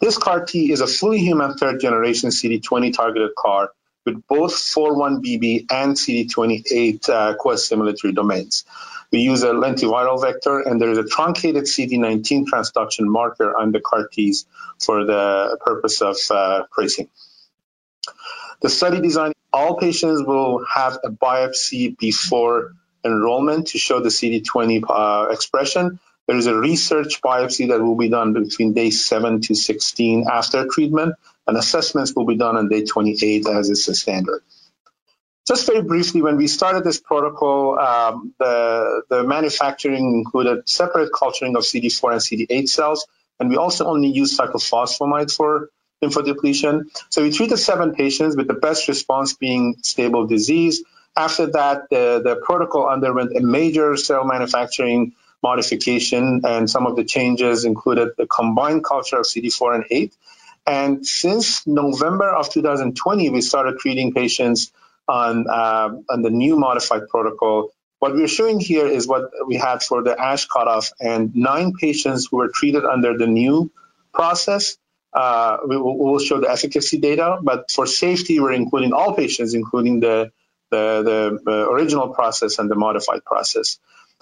This 0.00 0.18
CAR 0.18 0.44
T 0.44 0.72
is 0.72 0.80
a 0.80 0.86
fully 0.86 1.18
human 1.18 1.54
third 1.54 1.80
generation 1.80 2.30
CD20 2.30 2.92
targeted 2.92 3.30
CAR 3.36 3.70
with 4.04 4.26
both 4.26 4.52
41BB 4.52 5.66
and 5.70 5.94
CD28 5.94 7.08
uh, 7.08 7.34
co-stimulatory 7.36 8.14
domains. 8.14 8.64
We 9.10 9.20
use 9.20 9.42
a 9.42 9.50
lentiviral 9.50 10.20
vector, 10.20 10.60
and 10.60 10.80
there 10.80 10.90
is 10.90 10.98
a 10.98 11.04
truncated 11.04 11.64
CD19 11.64 12.46
transduction 12.46 13.04
marker 13.06 13.56
on 13.56 13.70
the 13.70 13.80
CAR 13.80 14.08
Ts 14.08 14.46
for 14.80 15.04
the 15.04 15.58
purpose 15.60 16.00
of 16.00 16.16
uh, 16.30 16.64
tracing. 16.74 17.08
The 18.62 18.70
study 18.70 19.00
design, 19.00 19.32
all 19.52 19.76
patients 19.76 20.22
will 20.22 20.64
have 20.64 20.98
a 21.04 21.10
biopsy 21.10 21.98
before 21.98 22.74
enrollment 23.04 23.68
to 23.68 23.78
show 23.78 24.00
the 24.00 24.08
CD20 24.08 24.84
uh, 24.88 25.30
expression. 25.30 25.98
There 26.26 26.36
is 26.36 26.46
a 26.46 26.56
research 26.56 27.20
biopsy 27.20 27.68
that 27.68 27.80
will 27.80 27.96
be 27.96 28.08
done 28.08 28.32
between 28.32 28.72
day 28.72 28.90
7 28.90 29.40
to 29.42 29.54
16 29.54 30.26
after 30.32 30.66
treatment, 30.68 31.16
and 31.46 31.56
assessments 31.56 32.14
will 32.14 32.26
be 32.26 32.36
done 32.36 32.56
on 32.56 32.68
day 32.68 32.84
28 32.84 33.46
as 33.48 33.70
is 33.70 33.86
the 33.86 33.94
standard. 33.94 34.42
Just 35.46 35.66
very 35.66 35.82
briefly, 35.82 36.22
when 36.22 36.36
we 36.36 36.46
started 36.46 36.84
this 36.84 37.00
protocol, 37.00 37.78
um, 37.78 38.32
the, 38.38 39.02
the 39.10 39.24
manufacturing 39.24 40.14
included 40.14 40.68
separate 40.68 41.10
culturing 41.12 41.56
of 41.56 41.62
CD4 41.62 42.12
and 42.12 42.20
CD8 42.20 42.68
cells, 42.68 43.06
and 43.40 43.50
we 43.50 43.56
also 43.56 43.86
only 43.86 44.08
used 44.08 44.38
cyclophosphamide 44.38 45.34
for 45.34 45.70
lymphodepletion. 46.02 46.84
So 47.10 47.22
we 47.22 47.32
treated 47.32 47.56
seven 47.56 47.94
patients 47.94 48.36
with 48.36 48.46
the 48.46 48.54
best 48.54 48.86
response 48.86 49.34
being 49.34 49.76
stable 49.82 50.26
disease. 50.26 50.84
After 51.16 51.46
that, 51.46 51.90
the, 51.90 52.22
the 52.24 52.36
protocol 52.36 52.88
underwent 52.88 53.36
a 53.36 53.40
major 53.40 53.96
cell 53.96 54.24
manufacturing 54.24 55.12
modification, 55.42 56.42
and 56.44 56.70
some 56.70 56.86
of 56.86 56.94
the 56.94 57.04
changes 57.04 57.64
included 57.64 58.10
the 58.16 58.26
combined 58.26 58.84
culture 58.84 59.18
of 59.18 59.26
CD4 59.26 59.74
and 59.74 59.84
8. 59.90 60.14
And 60.66 61.06
since 61.06 61.66
November 61.66 62.30
of 62.30 62.50
2020, 62.50 63.30
we 63.30 63.40
started 63.40 63.78
treating 63.78 64.12
patients 64.12 64.72
on, 65.08 65.46
uh, 65.48 65.90
on 66.08 66.22
the 66.22 66.30
new 66.30 66.56
modified 66.56 67.08
protocol. 67.08 67.72
What 67.98 68.14
we're 68.14 68.28
showing 68.28 68.60
here 68.60 68.86
is 68.86 69.06
what 69.06 69.30
we 69.46 69.56
had 69.56 69.82
for 69.82 70.02
the 70.02 70.20
ASH 70.20 70.46
cutoff, 70.46 70.90
and 71.00 71.34
nine 71.34 71.72
patients 71.72 72.28
who 72.30 72.38
were 72.38 72.48
treated 72.48 72.84
under 72.84 73.16
the 73.16 73.26
new 73.26 73.70
process. 74.12 74.76
Uh, 75.12 75.58
we 75.68 75.76
will 75.76 75.98
we'll 75.98 76.18
show 76.18 76.40
the 76.40 76.50
efficacy 76.50 76.98
data, 76.98 77.38
but 77.42 77.70
for 77.70 77.86
safety, 77.86 78.40
we're 78.40 78.52
including 78.52 78.92
all 78.92 79.14
patients, 79.14 79.54
including 79.54 80.00
the, 80.00 80.32
the, 80.70 81.38
the, 81.44 81.68
original 81.70 82.08
process 82.08 82.58
and 82.58 82.70
the 82.70 82.74
modified 82.74 83.22
process. 83.24 83.78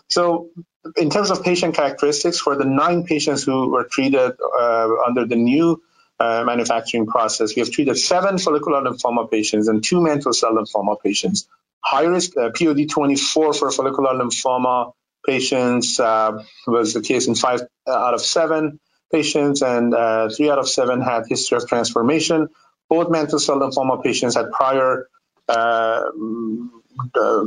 So, 0.08 0.50
in 0.96 1.08
terms 1.08 1.30
of 1.30 1.44
patient 1.44 1.76
characteristics, 1.76 2.40
for 2.40 2.56
the 2.56 2.64
nine 2.64 3.04
patients 3.04 3.44
who 3.44 3.70
were 3.70 3.84
treated 3.84 4.32
uh, 4.40 4.88
under 5.06 5.24
the 5.26 5.36
new 5.36 5.80
uh, 6.20 6.44
manufacturing 6.44 7.06
process, 7.06 7.56
we 7.56 7.60
have 7.60 7.70
treated 7.70 7.96
seven 7.96 8.36
follicular 8.36 8.82
lymphoma 8.82 9.30
patients 9.30 9.68
and 9.68 9.82
two 9.82 10.02
mantle 10.02 10.34
cell 10.34 10.52
lymphoma 10.52 11.00
patients. 11.02 11.48
High 11.82 12.04
risk 12.04 12.36
uh, 12.36 12.50
POD24 12.50 13.58
for 13.58 13.70
follicular 13.70 14.12
lymphoma 14.12 14.92
patients 15.24 15.98
uh, 15.98 16.44
was 16.66 16.92
the 16.92 17.00
case 17.00 17.26
in 17.26 17.34
five 17.34 17.62
out 17.88 18.12
of 18.12 18.20
seven 18.20 18.80
patients, 19.10 19.62
and 19.62 19.94
uh, 19.94 20.28
three 20.28 20.50
out 20.50 20.58
of 20.58 20.68
seven 20.68 21.00
had 21.00 21.24
history 21.26 21.56
of 21.56 21.66
transformation. 21.66 22.50
Both 22.90 23.10
mantle 23.10 23.38
cell 23.38 23.58
lymphoma 23.58 24.04
patients 24.04 24.34
had 24.34 24.52
prior 24.52 25.08
uh, 25.48 26.02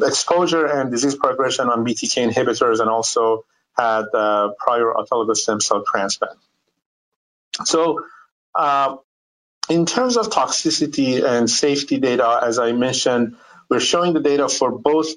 exposure 0.03 0.65
and 0.65 0.89
disease 0.89 1.15
progression 1.15 1.69
on 1.69 1.85
BTK 1.85 2.27
inhibitors 2.31 2.79
and 2.79 2.89
also 2.89 3.45
had 3.77 4.05
prior 4.11 4.93
autologous 4.95 5.37
stem 5.37 5.61
cell 5.61 5.83
transplant. 5.85 6.39
So, 7.65 8.03
uh, 8.55 8.97
in 9.69 9.85
terms 9.85 10.17
of 10.17 10.29
toxicity 10.29 11.23
and 11.23 11.49
safety 11.49 11.99
data, 11.99 12.41
as 12.43 12.59
I 12.59 12.73
mentioned, 12.73 13.35
we're 13.69 13.79
showing 13.79 14.13
the 14.13 14.19
data 14.19 14.49
for 14.49 14.71
both 14.71 15.07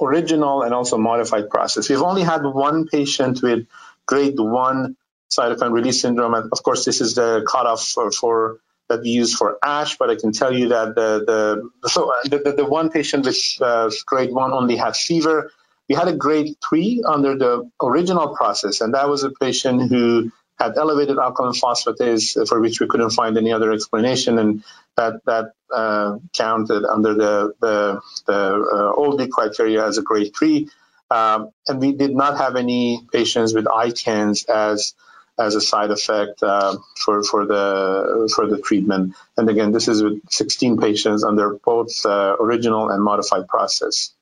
original 0.00 0.62
and 0.62 0.74
also 0.74 0.98
modified 0.98 1.48
process. 1.48 1.88
We've 1.88 2.02
only 2.02 2.22
had 2.22 2.42
one 2.42 2.86
patient 2.88 3.42
with 3.42 3.66
grade 4.06 4.38
one 4.38 4.96
cytokine 5.30 5.72
release 5.72 6.00
syndrome. 6.02 6.34
And 6.34 6.50
of 6.52 6.62
course, 6.62 6.84
this 6.84 7.00
is 7.00 7.14
the 7.14 7.46
cutoff 7.48 7.86
for, 7.86 8.10
for 8.10 8.58
that 8.88 9.00
we 9.02 9.10
use 9.10 9.34
for 9.34 9.58
ASH, 9.62 9.96
but 9.96 10.10
I 10.10 10.16
can 10.16 10.32
tell 10.32 10.52
you 10.52 10.68
that 10.68 10.94
the 10.94 11.24
the 11.82 11.88
so 11.88 12.12
the, 12.24 12.38
the, 12.38 12.52
the 12.52 12.64
one 12.64 12.90
patient 12.90 13.24
with 13.24 13.38
uh, 13.60 13.90
grade 14.06 14.32
one 14.32 14.52
only 14.52 14.76
had 14.76 14.96
fever. 14.96 15.50
We 15.88 15.94
had 15.94 16.08
a 16.08 16.12
grade 16.14 16.56
three 16.66 17.02
under 17.06 17.36
the 17.36 17.70
original 17.82 18.36
process, 18.36 18.80
and 18.80 18.94
that 18.94 19.08
was 19.08 19.24
a 19.24 19.30
patient 19.30 19.88
who 19.88 20.30
had 20.62 20.76
elevated 20.76 21.18
alkaline 21.18 21.52
phosphatase 21.52 22.48
for 22.48 22.60
which 22.60 22.80
we 22.80 22.86
couldn't 22.86 23.10
find 23.10 23.36
any 23.36 23.52
other 23.52 23.72
explanation, 23.72 24.38
and 24.38 24.64
that 24.96 25.14
that 25.26 25.52
uh, 25.74 26.18
counted 26.32 26.84
under 26.84 27.14
the 27.14 27.54
the, 27.60 28.00
the 28.26 28.38
uh, 28.76 29.00
OLD 29.00 29.30
criteria 29.30 29.84
as 29.86 29.98
a 29.98 30.02
grade 30.02 30.32
three. 30.38 30.68
Um, 31.10 31.50
and 31.68 31.78
we 31.80 31.92
did 31.92 32.14
not 32.14 32.38
have 32.38 32.56
any 32.56 33.06
patients 33.12 33.52
with 33.52 33.66
ICANS 33.66 34.48
as 34.48 34.94
as 35.38 35.54
a 35.54 35.60
side 35.60 35.90
effect 35.90 36.42
uh, 36.42 36.76
for 36.96 37.22
for 37.22 37.46
the 37.46 38.30
for 38.34 38.46
the 38.46 38.58
treatment. 38.58 39.14
And 39.36 39.48
again, 39.48 39.72
this 39.72 39.88
is 39.88 40.02
with 40.02 40.20
16 40.30 40.78
patients 40.78 41.24
under 41.24 41.54
both 41.64 42.04
uh, 42.06 42.36
original 42.38 42.90
and 42.90 43.02
modified 43.02 43.48
process. 43.48 44.12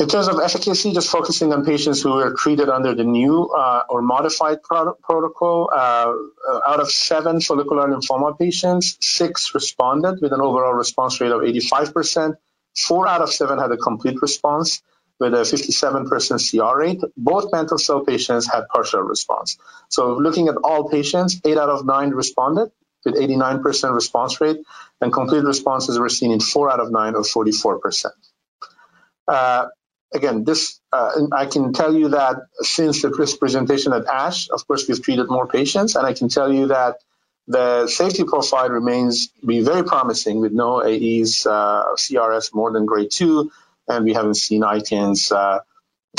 In 0.00 0.06
terms 0.06 0.28
of 0.28 0.38
efficacy, 0.38 0.92
just 0.92 1.10
focusing 1.10 1.52
on 1.52 1.64
patients 1.64 2.00
who 2.02 2.12
were 2.12 2.32
treated 2.32 2.68
under 2.68 2.94
the 2.94 3.02
new 3.02 3.46
uh, 3.46 3.82
or 3.88 4.00
modified 4.00 4.62
pro 4.62 4.94
protocol, 4.94 5.70
uh, 5.74 6.12
out 6.68 6.78
of 6.78 6.88
seven 6.88 7.40
follicular 7.40 7.88
lymphoma 7.88 8.38
patients, 8.38 8.96
six 9.00 9.54
responded 9.54 10.20
with 10.22 10.32
an 10.32 10.40
overall 10.40 10.72
response 10.72 11.20
rate 11.20 11.32
of 11.32 11.40
85%. 11.40 12.36
Four 12.76 13.08
out 13.08 13.22
of 13.22 13.32
seven 13.32 13.58
had 13.58 13.72
a 13.72 13.76
complete 13.76 14.22
response 14.22 14.82
with 15.18 15.34
a 15.34 15.38
57% 15.38 16.48
CR 16.48 16.78
rate. 16.78 17.00
Both 17.16 17.50
mantle 17.50 17.78
cell 17.78 18.04
patients 18.04 18.46
had 18.46 18.68
partial 18.72 19.00
response. 19.00 19.58
So 19.88 20.14
looking 20.14 20.46
at 20.46 20.54
all 20.62 20.88
patients, 20.88 21.40
eight 21.44 21.58
out 21.58 21.70
of 21.70 21.84
nine 21.84 22.10
responded 22.10 22.70
with 23.04 23.16
89% 23.16 23.94
response 23.94 24.40
rate, 24.40 24.58
and 25.00 25.12
complete 25.12 25.42
responses 25.42 25.98
were 25.98 26.08
seen 26.08 26.30
in 26.30 26.38
four 26.38 26.70
out 26.70 26.78
of 26.78 26.92
nine 26.92 27.16
or 27.16 27.22
44%. 27.22 28.06
Uh, 29.26 29.66
again, 30.12 30.44
this 30.44 30.80
uh, 30.92 31.12
I 31.32 31.46
can 31.46 31.72
tell 31.72 31.94
you 31.94 32.10
that 32.10 32.36
since 32.60 33.02
the 33.02 33.10
presentation 33.38 33.92
at 33.92 34.06
ASH, 34.06 34.48
of 34.50 34.66
course, 34.66 34.88
we've 34.88 35.02
treated 35.02 35.28
more 35.28 35.46
patients, 35.46 35.96
and 35.96 36.06
I 36.06 36.12
can 36.12 36.28
tell 36.28 36.52
you 36.52 36.68
that 36.68 36.96
the 37.46 37.86
safety 37.86 38.24
profile 38.24 38.68
remains 38.68 39.28
be 39.44 39.62
very 39.62 39.84
promising 39.84 40.40
with 40.40 40.52
no 40.52 40.82
AEs, 40.82 41.46
uh, 41.46 41.94
CRS 41.96 42.54
more 42.54 42.72
than 42.72 42.84
grade 42.84 43.10
two, 43.10 43.50
and 43.88 44.04
we 44.04 44.12
haven't 44.12 44.34
seen 44.34 44.62
ICANS 44.62 45.32
uh, 45.32 45.60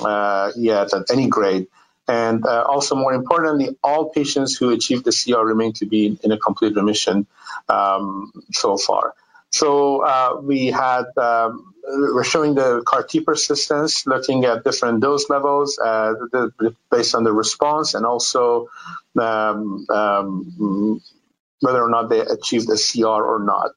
uh, 0.05 0.51
yet 0.55 0.93
at 0.93 1.11
any 1.11 1.27
grade. 1.27 1.67
And 2.07 2.43
uh, 2.43 2.63
also, 2.63 2.95
more 2.95 3.13
importantly, 3.13 3.77
all 3.83 4.09
patients 4.09 4.57
who 4.57 4.71
achieved 4.71 5.05
the 5.05 5.11
CR 5.11 5.45
remain 5.45 5.73
to 5.73 5.85
be 5.85 6.17
in 6.23 6.31
a 6.31 6.39
complete 6.39 6.75
remission 6.75 7.27
um, 7.67 8.31
so 8.51 8.77
far. 8.77 9.13
So 9.51 10.03
uh, 10.03 10.39
we 10.41 10.67
had 10.67 11.05
um, 11.17 11.73
we're 11.83 12.23
showing 12.23 12.55
the 12.55 12.83
CAR 12.85 13.03
T 13.03 13.21
persistence, 13.21 14.05
looking 14.05 14.45
at 14.45 14.63
different 14.63 15.01
dose 15.01 15.29
levels 15.29 15.79
uh, 15.79 16.13
the, 16.31 16.75
based 16.91 17.15
on 17.15 17.23
the 17.23 17.33
response, 17.33 17.95
and 17.95 18.05
also 18.05 18.69
um, 19.19 19.85
um, 19.89 21.01
whether 21.61 21.83
or 21.83 21.89
not 21.89 22.09
they 22.09 22.19
achieved 22.19 22.69
a 22.69 22.77
CR 22.77 23.07
or 23.07 23.39
not. 23.39 23.71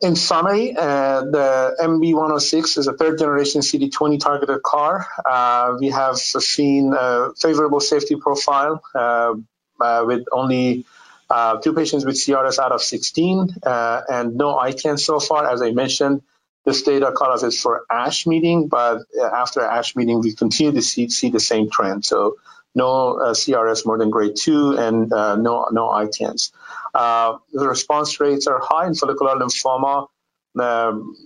In 0.00 0.14
summary, 0.14 0.76
uh, 0.76 1.22
the 1.22 1.76
MB106 1.80 2.78
is 2.78 2.86
a 2.86 2.92
third 2.92 3.18
generation 3.18 3.62
CD20 3.62 4.20
targeted 4.20 4.62
CAR. 4.62 5.06
Uh, 5.24 5.76
we 5.80 5.88
have 5.90 6.16
seen 6.16 6.94
a 6.96 7.30
favorable 7.40 7.80
safety 7.80 8.16
profile 8.16 8.82
uh, 8.94 9.34
uh 9.80 10.04
with 10.04 10.24
only 10.32 10.84
uh, 11.30 11.58
two 11.58 11.74
patients 11.74 12.04
with 12.04 12.16
CRS 12.16 12.58
out 12.58 12.72
of 12.72 12.82
16 12.82 13.56
uh, 13.62 14.02
and 14.08 14.36
no 14.36 14.56
ICANS 14.56 15.00
so 15.00 15.20
far. 15.20 15.50
As 15.50 15.62
I 15.62 15.72
mentioned, 15.72 16.22
this 16.64 16.82
data 16.82 17.12
cutoff 17.16 17.44
is 17.44 17.60
for 17.60 17.84
ASH 17.90 18.26
meeting, 18.26 18.68
but 18.68 19.02
after 19.34 19.60
ASH 19.60 19.96
meeting, 19.96 20.20
we 20.20 20.34
continue 20.34 20.72
to 20.72 20.82
see, 20.82 21.08
see 21.08 21.30
the 21.30 21.40
same 21.40 21.70
trend. 21.70 22.04
So 22.04 22.36
no 22.74 23.16
CRS 23.32 23.86
more 23.86 23.98
than 23.98 24.10
grade 24.10 24.36
two 24.36 24.76
and 24.78 25.08
no, 25.10 25.68
no 25.70 25.88
ICANS. 25.88 26.50
Uh, 26.94 27.38
the 27.52 27.68
response 27.68 28.20
rates 28.20 28.46
are 28.46 28.60
high 28.62 28.86
in 28.86 28.94
follicular 28.94 29.36
lymphoma, 29.36 30.08
um, 30.58 31.16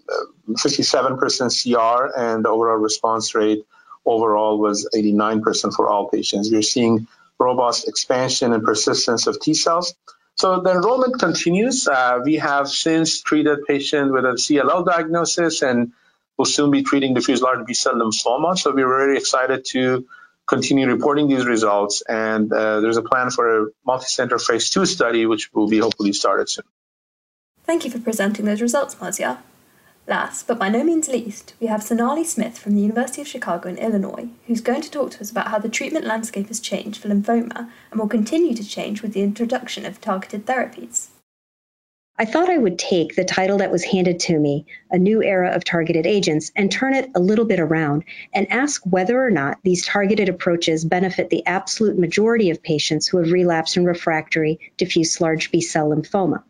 57% 0.51 1.63
CR, 1.63 2.19
and 2.19 2.47
overall 2.47 2.77
response 2.77 3.35
rate 3.35 3.65
overall 4.05 4.59
was 4.59 4.89
89% 4.95 5.75
for 5.75 5.89
all 5.89 6.09
patients. 6.09 6.51
We're 6.51 6.63
seeing 6.63 7.07
robust 7.43 7.89
expansion 7.89 8.53
and 8.53 8.63
persistence 8.63 9.27
of 9.27 9.41
T 9.41 9.55
cells. 9.55 9.95
So 10.37 10.61
the 10.61 10.71
enrollment 10.71 11.19
continues. 11.19 11.87
Uh, 11.87 12.21
we 12.25 12.37
have 12.37 12.69
since 12.69 13.21
treated 13.21 13.65
patients 13.67 14.13
with 14.13 14.25
a 14.25 14.33
CLL 14.33 14.87
diagnosis 14.87 15.63
and 15.63 15.93
will 16.39 16.47
soon 16.47 16.71
be 16.71 16.83
treating 16.83 17.15
diffuse 17.15 17.43
large 17.43 17.67
B-cell 17.67 17.95
lymphoma. 17.95 18.59
So 18.59 18.75
we're 18.75 18.89
very 18.89 19.19
excited 19.19 19.65
to 19.67 20.07
continue 20.47 20.87
reporting 20.89 21.29
these 21.29 21.45
results. 21.45 22.03
And 22.09 22.53
uh, 22.53 22.81
there's 22.81 22.97
a 22.97 23.03
plan 23.03 23.31
for 23.31 23.63
a 23.63 23.67
multi-center 23.87 24.39
phase 24.39 24.71
two 24.71 24.87
study, 24.87 25.27
which 25.27 25.53
will 25.53 25.69
be 25.69 25.79
hopefully 25.79 26.13
started 26.13 26.49
soon. 26.49 26.65
Thank 27.65 27.85
you 27.85 27.91
for 27.91 28.01
presenting 28.01 28.45
those 28.45 28.61
results, 28.61 28.95
Marzieh. 28.97 29.39
Last, 30.09 30.49
but 30.49 30.59
by 30.59 30.69
no 30.69 30.83
means 30.83 31.09
least, 31.09 31.55
we 31.61 31.69
have 31.69 31.83
Sonali 31.83 32.25
Smith 32.25 32.59
from 32.59 32.75
the 32.75 32.83
University 32.83 33.23
of 33.23 33.29
Chicago 33.29 33.69
in 33.69 33.79
Illinois, 33.79 34.29
who's 34.49 34.61
going 34.61 34.83
to 34.83 34.91
talk 34.91 35.13
to 35.13 35.21
us 35.21 35.31
about 35.31 35.47
how 35.49 35.61
the 35.61 35.69
treatment 35.69 36.05
landscape 36.05 36.49
has 36.49 36.59
changed 36.59 37.01
for 37.01 37.09
lymphoma 37.09 37.71
and 37.91 38.01
will 38.01 38.09
continue 38.09 38.53
to 38.53 38.69
change 38.69 39.01
with 39.01 39.13
the 39.13 39.23
introduction 39.23 39.87
of 39.87 40.01
targeted 40.01 40.45
therapies. 40.45 41.09
I 42.19 42.25
thought 42.25 42.51
I 42.51 42.59
would 42.59 42.81
take 42.81 43.15
the 43.15 43.25
title 43.25 43.59
that 43.59 43.71
was 43.71 43.85
handed 43.85 44.19
to 44.21 44.39
me, 44.39 44.67
A 44.91 44.99
New 44.99 45.23
Era 45.23 45.53
of 45.53 45.65
Targeted 45.65 46.05
Agents, 46.05 46.51
and 46.57 46.71
turn 46.71 46.95
it 46.95 47.11
a 47.15 47.21
little 47.21 47.45
bit 47.45 47.61
around 47.61 48.05
and 48.35 48.51
ask 48.51 48.83
whether 48.85 49.25
or 49.25 49.31
not 49.31 49.59
these 49.63 49.87
targeted 49.87 50.29
approaches 50.29 50.85
benefit 50.85 51.31
the 51.31 51.47
absolute 51.47 51.97
majority 51.97 52.51
of 52.51 52.63
patients 52.63 53.07
who 53.07 53.19
have 53.19 53.31
relapsed 53.31 53.77
and 53.77 53.87
refractory 53.87 54.73
diffuse 54.77 55.21
large 55.21 55.53
B 55.53 55.61
cell 55.61 55.91
lymphoma. 55.91 56.43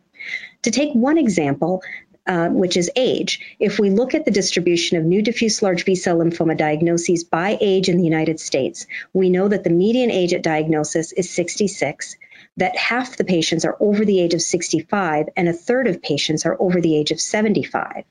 To 0.63 0.71
take 0.71 0.93
one 0.93 1.17
example, 1.17 1.83
uh, 2.25 2.49
which 2.49 2.77
is 2.77 2.89
age. 2.95 3.57
If 3.59 3.79
we 3.79 3.89
look 3.89 4.13
at 4.13 4.25
the 4.25 4.31
distribution 4.31 4.97
of 4.97 5.03
new 5.03 5.21
diffuse 5.21 5.61
large 5.61 5.85
B 5.85 5.95
cell 5.95 6.17
lymphoma 6.17 6.57
diagnoses 6.57 7.23
by 7.23 7.57
age 7.59 7.89
in 7.89 7.97
the 7.97 8.03
United 8.03 8.39
States, 8.39 8.87
we 9.13 9.29
know 9.29 9.47
that 9.47 9.63
the 9.63 9.69
median 9.69 10.11
age 10.11 10.33
at 10.33 10.43
diagnosis 10.43 11.11
is 11.11 11.29
66 11.29 12.15
that 12.57 12.77
half 12.77 13.17
the 13.17 13.23
patients 13.23 13.65
are 13.65 13.77
over 13.79 14.05
the 14.05 14.19
age 14.19 14.33
of 14.33 14.41
65 14.41 15.29
and 15.35 15.49
a 15.49 15.53
third 15.53 15.87
of 15.87 16.01
patients 16.01 16.45
are 16.45 16.55
over 16.59 16.79
the 16.79 16.95
age 16.95 17.11
of 17.11 17.19
75. 17.19 18.03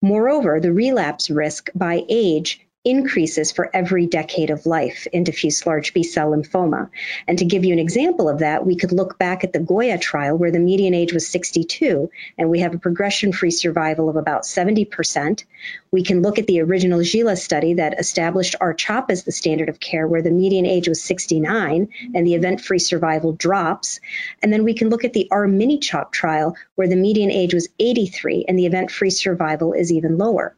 Moreover, 0.00 0.60
the 0.60 0.72
relapse 0.72 1.28
risk 1.28 1.70
by 1.74 2.04
age 2.08 2.66
increases 2.88 3.52
for 3.52 3.68
every 3.74 4.06
decade 4.06 4.48
of 4.48 4.64
life 4.64 5.06
in 5.12 5.22
diffuse 5.22 5.66
large 5.66 5.92
B 5.92 6.02
cell 6.02 6.30
lymphoma. 6.30 6.88
And 7.26 7.38
to 7.38 7.44
give 7.44 7.64
you 7.64 7.74
an 7.74 7.78
example 7.78 8.30
of 8.30 8.38
that, 8.38 8.64
we 8.64 8.76
could 8.76 8.92
look 8.92 9.18
back 9.18 9.44
at 9.44 9.52
the 9.52 9.60
Goya 9.60 9.98
trial 9.98 10.38
where 10.38 10.50
the 10.50 10.58
median 10.58 10.94
age 10.94 11.12
was 11.12 11.28
62 11.28 12.10
and 12.38 12.48
we 12.48 12.60
have 12.60 12.74
a 12.74 12.78
progression 12.78 13.32
free 13.32 13.50
survival 13.50 14.08
of 14.08 14.16
about 14.16 14.44
70%. 14.44 15.44
We 15.90 16.02
can 16.02 16.22
look 16.22 16.38
at 16.38 16.46
the 16.46 16.62
original 16.62 17.02
Gila 17.02 17.36
study 17.36 17.74
that 17.74 18.00
established 18.00 18.56
R-CHOP 18.60 19.10
as 19.10 19.24
the 19.24 19.32
standard 19.32 19.68
of 19.68 19.80
care 19.80 20.06
where 20.06 20.22
the 20.22 20.30
median 20.30 20.64
age 20.64 20.88
was 20.88 21.02
69 21.02 21.88
and 22.14 22.26
the 22.26 22.34
event 22.34 22.62
free 22.62 22.78
survival 22.78 23.32
drops. 23.32 24.00
And 24.42 24.50
then 24.50 24.64
we 24.64 24.74
can 24.74 24.88
look 24.88 25.04
at 25.04 25.12
the 25.12 25.28
R-mini 25.30 25.78
CHOP 25.78 26.12
trial 26.12 26.56
where 26.74 26.88
the 26.88 26.96
median 26.96 27.30
age 27.30 27.52
was 27.52 27.68
83 27.78 28.46
and 28.48 28.58
the 28.58 28.66
event 28.66 28.90
free 28.90 29.10
survival 29.10 29.74
is 29.74 29.92
even 29.92 30.16
lower. 30.16 30.54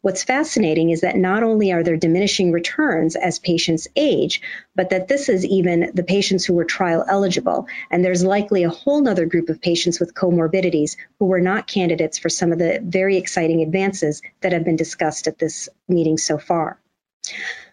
What's 0.00 0.24
fascinating 0.24 0.90
is 0.90 1.02
that 1.02 1.16
not 1.16 1.42
only 1.42 1.72
are 1.72 1.82
there 1.82 1.96
diminishing 1.96 2.52
returns 2.52 3.16
as 3.16 3.38
patients 3.38 3.88
age, 3.96 4.40
but 4.74 4.90
that 4.90 5.08
this 5.08 5.28
is 5.28 5.44
even 5.44 5.90
the 5.94 6.02
patients 6.02 6.44
who 6.44 6.54
were 6.54 6.64
trial 6.64 7.04
eligible. 7.08 7.66
And 7.90 8.04
there's 8.04 8.24
likely 8.24 8.64
a 8.64 8.70
whole 8.70 9.06
other 9.08 9.26
group 9.26 9.48
of 9.48 9.60
patients 9.60 10.00
with 10.00 10.14
comorbidities 10.14 10.96
who 11.18 11.26
were 11.26 11.40
not 11.40 11.66
candidates 11.66 12.18
for 12.18 12.28
some 12.28 12.52
of 12.52 12.58
the 12.58 12.80
very 12.82 13.16
exciting 13.16 13.62
advances 13.62 14.22
that 14.40 14.52
have 14.52 14.64
been 14.64 14.76
discussed 14.76 15.26
at 15.26 15.38
this 15.38 15.68
meeting 15.88 16.18
so 16.18 16.38
far. 16.38 16.78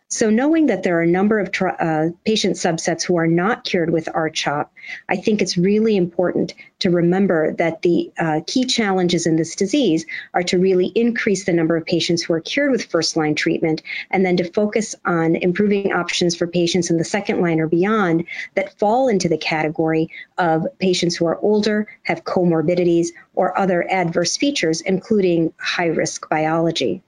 So, 0.07 0.29
knowing 0.29 0.67
that 0.67 0.83
there 0.83 0.99
are 0.99 1.01
a 1.01 1.07
number 1.07 1.39
of 1.39 1.49
uh, 1.59 2.09
patient 2.23 2.57
subsets 2.57 3.03
who 3.03 3.17
are 3.17 3.25
not 3.25 3.63
cured 3.63 3.89
with 3.89 4.07
R-CHOP, 4.13 4.71
I 5.09 5.15
think 5.15 5.41
it's 5.41 5.57
really 5.57 5.97
important 5.97 6.53
to 6.79 6.91
remember 6.91 7.53
that 7.53 7.81
the 7.81 8.11
uh, 8.19 8.41
key 8.45 8.65
challenges 8.65 9.25
in 9.25 9.35
this 9.35 9.55
disease 9.55 10.05
are 10.31 10.43
to 10.43 10.59
really 10.59 10.85
increase 10.85 11.45
the 11.45 11.53
number 11.53 11.75
of 11.75 11.87
patients 11.87 12.21
who 12.21 12.33
are 12.33 12.39
cured 12.39 12.69
with 12.69 12.85
first 12.85 13.17
line 13.17 13.33
treatment, 13.33 13.81
and 14.11 14.23
then 14.23 14.37
to 14.37 14.51
focus 14.51 14.93
on 15.03 15.35
improving 15.35 15.91
options 15.91 16.35
for 16.35 16.45
patients 16.45 16.91
in 16.91 16.97
the 16.97 17.03
second 17.03 17.41
line 17.41 17.59
or 17.59 17.67
beyond 17.67 18.25
that 18.53 18.77
fall 18.77 19.07
into 19.07 19.27
the 19.27 19.39
category 19.39 20.11
of 20.37 20.67
patients 20.77 21.15
who 21.15 21.25
are 21.25 21.39
older, 21.39 21.87
have 22.03 22.23
comorbidities, 22.23 23.07
or 23.33 23.57
other 23.57 23.83
adverse 23.89 24.37
features, 24.37 24.81
including 24.81 25.51
high 25.57 25.87
risk 25.87 26.29
biology. 26.29 27.01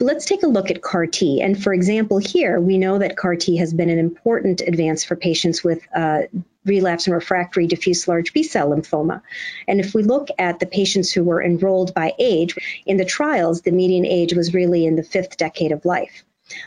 Let's 0.00 0.26
take 0.26 0.44
a 0.44 0.48
look 0.48 0.70
at 0.70 0.80
CAR 0.80 1.06
T. 1.06 1.40
And 1.42 1.60
for 1.60 1.74
example, 1.74 2.18
here 2.18 2.60
we 2.60 2.78
know 2.78 2.98
that 2.98 3.16
CAR 3.16 3.34
T 3.34 3.56
has 3.56 3.74
been 3.74 3.90
an 3.90 3.98
important 3.98 4.60
advance 4.60 5.02
for 5.02 5.16
patients 5.16 5.64
with 5.64 5.80
uh, 5.92 6.22
relapse 6.64 7.08
and 7.08 7.14
refractory 7.14 7.66
diffuse 7.66 8.06
large 8.06 8.32
B 8.32 8.44
cell 8.44 8.70
lymphoma. 8.70 9.22
And 9.66 9.80
if 9.80 9.94
we 9.94 10.04
look 10.04 10.28
at 10.38 10.60
the 10.60 10.66
patients 10.66 11.10
who 11.10 11.24
were 11.24 11.42
enrolled 11.42 11.94
by 11.94 12.12
age, 12.16 12.54
in 12.86 12.96
the 12.96 13.04
trials, 13.04 13.62
the 13.62 13.72
median 13.72 14.06
age 14.06 14.34
was 14.34 14.54
really 14.54 14.86
in 14.86 14.94
the 14.94 15.02
fifth 15.02 15.36
decade 15.36 15.72
of 15.72 15.84
life. 15.84 16.24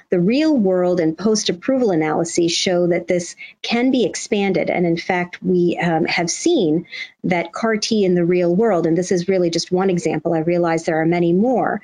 The 0.10 0.20
real 0.20 0.56
world 0.56 1.00
and 1.00 1.18
post 1.18 1.50
approval 1.50 1.92
analyses 1.92 2.52
show 2.52 2.88
that 2.88 3.08
this 3.08 3.36
can 3.62 3.92
be 3.92 4.06
expanded. 4.06 4.70
And 4.70 4.86
in 4.86 4.98
fact, 4.98 5.42
we 5.42 5.80
um, 5.82 6.06
have 6.06 6.30
seen 6.30 6.86
that 7.24 7.54
CAR 7.54 7.78
T 7.78 8.04
in 8.04 8.14
the 8.14 8.26
real 8.26 8.54
world, 8.54 8.86
and 8.86 8.98
this 8.98 9.12
is 9.12 9.28
really 9.28 9.50
just 9.50 9.72
one 9.72 9.90
example, 9.90 10.34
I 10.34 10.40
realize 10.40 10.84
there 10.84 11.02
are 11.02 11.06
many 11.06 11.34
more, 11.34 11.82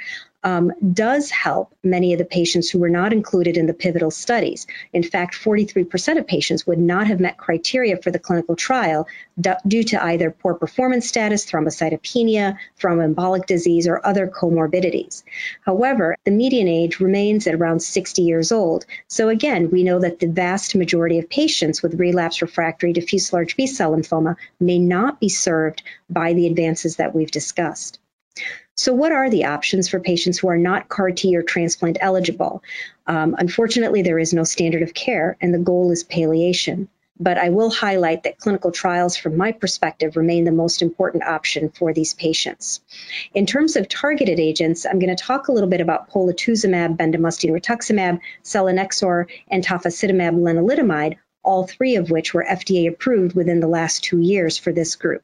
um, 0.47 0.71
does 0.93 1.29
help 1.29 1.75
many 1.83 2.13
of 2.13 2.19
the 2.19 2.23
patients 2.23 2.69
who 2.69 2.79
were 2.79 2.87
not 2.87 3.11
included 3.11 3.57
in 3.57 3.67
the 3.67 3.73
pivotal 3.73 4.09
studies. 4.09 4.65
In 4.93 5.03
fact, 5.03 5.35
43% 5.35 6.17
of 6.17 6.25
patients 6.25 6.65
would 6.65 6.79
not 6.79 7.07
have 7.07 7.19
met 7.19 7.37
criteria 7.37 7.97
for 7.97 8.11
the 8.11 8.19
clinical 8.19 8.55
trial 8.55 9.09
d- 9.37 9.51
due 9.67 9.83
to 9.83 10.01
either 10.01 10.31
poor 10.31 10.53
performance 10.53 11.05
status, 11.05 11.45
thrombocytopenia, 11.45 12.57
thromboembolic 12.79 13.45
disease, 13.45 13.89
or 13.89 13.99
other 14.07 14.25
comorbidities. 14.25 15.23
However, 15.65 16.15
the 16.23 16.31
median 16.31 16.69
age 16.69 17.01
remains 17.01 17.45
at 17.45 17.55
around 17.55 17.81
60 17.81 18.21
years 18.21 18.53
old. 18.53 18.85
So 19.09 19.27
again, 19.27 19.69
we 19.69 19.83
know 19.83 19.99
that 19.99 20.19
the 20.19 20.27
vast 20.27 20.75
majority 20.75 21.19
of 21.19 21.29
patients 21.29 21.83
with 21.83 21.99
relapse 21.99 22.41
refractory 22.41 22.93
diffuse 22.93 23.33
large 23.33 23.57
B 23.57 23.67
cell 23.67 23.91
lymphoma 23.91 24.37
may 24.61 24.79
not 24.79 25.19
be 25.19 25.27
served 25.27 25.83
by 26.09 26.31
the 26.31 26.47
advances 26.47 26.95
that 26.95 27.13
we've 27.13 27.31
discussed. 27.31 27.99
So, 28.79 28.93
what 28.93 29.11
are 29.11 29.27
the 29.27 29.45
options 29.45 29.89
for 29.89 29.99
patients 29.99 30.37
who 30.37 30.49
are 30.49 30.57
not 30.57 30.87
CAR 30.87 31.09
T 31.09 31.35
or 31.35 31.41
transplant 31.41 31.97
eligible? 31.99 32.61
Um, 33.07 33.35
unfortunately, 33.39 34.03
there 34.03 34.19
is 34.19 34.33
no 34.35 34.43
standard 34.43 34.83
of 34.83 34.93
care, 34.93 35.35
and 35.41 35.51
the 35.51 35.57
goal 35.57 35.91
is 35.91 36.03
palliation. 36.03 36.87
But 37.19 37.39
I 37.39 37.49
will 37.49 37.71
highlight 37.71 38.21
that 38.23 38.37
clinical 38.37 38.71
trials, 38.71 39.17
from 39.17 39.35
my 39.35 39.51
perspective, 39.51 40.15
remain 40.15 40.43
the 40.43 40.51
most 40.51 40.83
important 40.83 41.23
option 41.23 41.69
for 41.69 41.91
these 41.91 42.13
patients. 42.13 42.81
In 43.33 43.47
terms 43.47 43.77
of 43.77 43.89
targeted 43.89 44.39
agents, 44.39 44.85
I'm 44.85 44.99
going 44.99 45.15
to 45.15 45.23
talk 45.23 45.47
a 45.47 45.51
little 45.51 45.69
bit 45.69 45.81
about 45.81 46.11
polatuzumab, 46.11 46.97
bendamustine 46.97 47.59
rituximab, 47.59 48.19
selinexor, 48.43 49.25
and 49.47 49.65
tafasitamab 49.65 50.35
lenalidomide, 50.35 51.17
all 51.41 51.65
three 51.65 51.95
of 51.95 52.11
which 52.11 52.35
were 52.35 52.45
FDA 52.47 52.87
approved 52.87 53.35
within 53.35 53.59
the 53.59 53.67
last 53.67 54.03
two 54.03 54.19
years 54.19 54.59
for 54.59 54.71
this 54.71 54.95
group. 54.95 55.23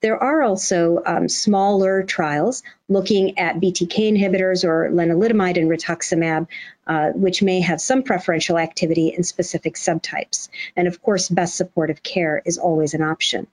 There 0.00 0.16
are 0.16 0.42
also 0.42 1.02
um, 1.04 1.28
smaller 1.28 2.02
trials 2.02 2.62
looking 2.88 3.38
at 3.38 3.56
BTK 3.56 4.16
inhibitors 4.16 4.64
or 4.64 4.90
lenalidomide 4.90 5.58
and 5.58 5.70
rituximab, 5.70 6.48
uh, 6.86 7.10
which 7.10 7.42
may 7.42 7.60
have 7.60 7.80
some 7.80 8.02
preferential 8.02 8.58
activity 8.58 9.08
in 9.08 9.22
specific 9.22 9.74
subtypes. 9.74 10.48
And 10.76 10.88
of 10.88 11.02
course, 11.02 11.28
best 11.28 11.56
supportive 11.56 12.02
care 12.02 12.40
is 12.44 12.58
always 12.58 12.94
an 12.94 13.02
option. 13.02 13.46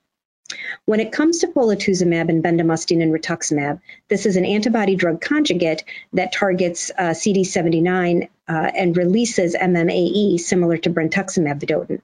When 0.85 1.01
it 1.01 1.11
comes 1.11 1.39
to 1.39 1.47
polatuzumab 1.47 2.29
and 2.29 2.41
bendamustine 2.41 3.01
and 3.01 3.13
rituximab, 3.13 3.81
this 4.07 4.25
is 4.25 4.37
an 4.37 4.45
antibody 4.45 4.95
drug 4.95 5.19
conjugate 5.19 5.83
that 6.13 6.31
targets 6.31 6.89
uh, 6.97 7.09
CD79 7.09 8.29
uh, 8.47 8.53
and 8.53 8.95
releases 8.95 9.55
MMAE 9.55 10.39
similar 10.39 10.77
to 10.77 10.89
brentuximab 10.89 11.59
vedotin. 11.59 12.01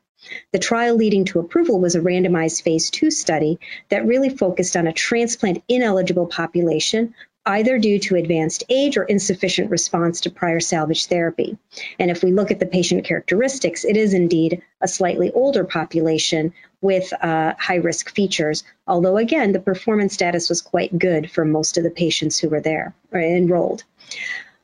The 0.51 0.59
trial 0.59 0.95
leading 0.95 1.25
to 1.25 1.39
approval 1.39 1.79
was 1.79 1.95
a 1.95 2.01
randomized 2.01 2.63
phase 2.63 2.89
two 2.89 3.11
study 3.11 3.59
that 3.89 4.05
really 4.05 4.29
focused 4.29 4.77
on 4.77 4.87
a 4.87 4.93
transplant 4.93 5.63
ineligible 5.67 6.27
population, 6.27 7.13
either 7.45 7.77
due 7.77 7.99
to 7.99 8.15
advanced 8.15 8.63
age 8.69 8.97
or 8.97 9.03
insufficient 9.03 9.69
response 9.69 10.21
to 10.21 10.31
prior 10.31 10.59
salvage 10.59 11.07
therapy. 11.07 11.57
And 11.99 12.09
if 12.09 12.23
we 12.23 12.31
look 12.31 12.51
at 12.51 12.59
the 12.59 12.65
patient 12.65 13.05
characteristics, 13.05 13.83
it 13.83 13.97
is 13.97 14.13
indeed 14.13 14.61
a 14.81 14.87
slightly 14.87 15.31
older 15.31 15.65
population 15.65 16.53
with 16.79 17.11
uh, 17.13 17.53
high 17.57 17.75
risk 17.75 18.13
features, 18.13 18.63
although 18.87 19.17
again, 19.17 19.51
the 19.51 19.59
performance 19.59 20.13
status 20.13 20.49
was 20.49 20.61
quite 20.61 20.97
good 20.97 21.31
for 21.31 21.45
most 21.45 21.77
of 21.77 21.83
the 21.83 21.89
patients 21.89 22.39
who 22.39 22.49
were 22.49 22.61
there 22.61 22.93
or 23.11 23.19
enrolled. 23.19 23.83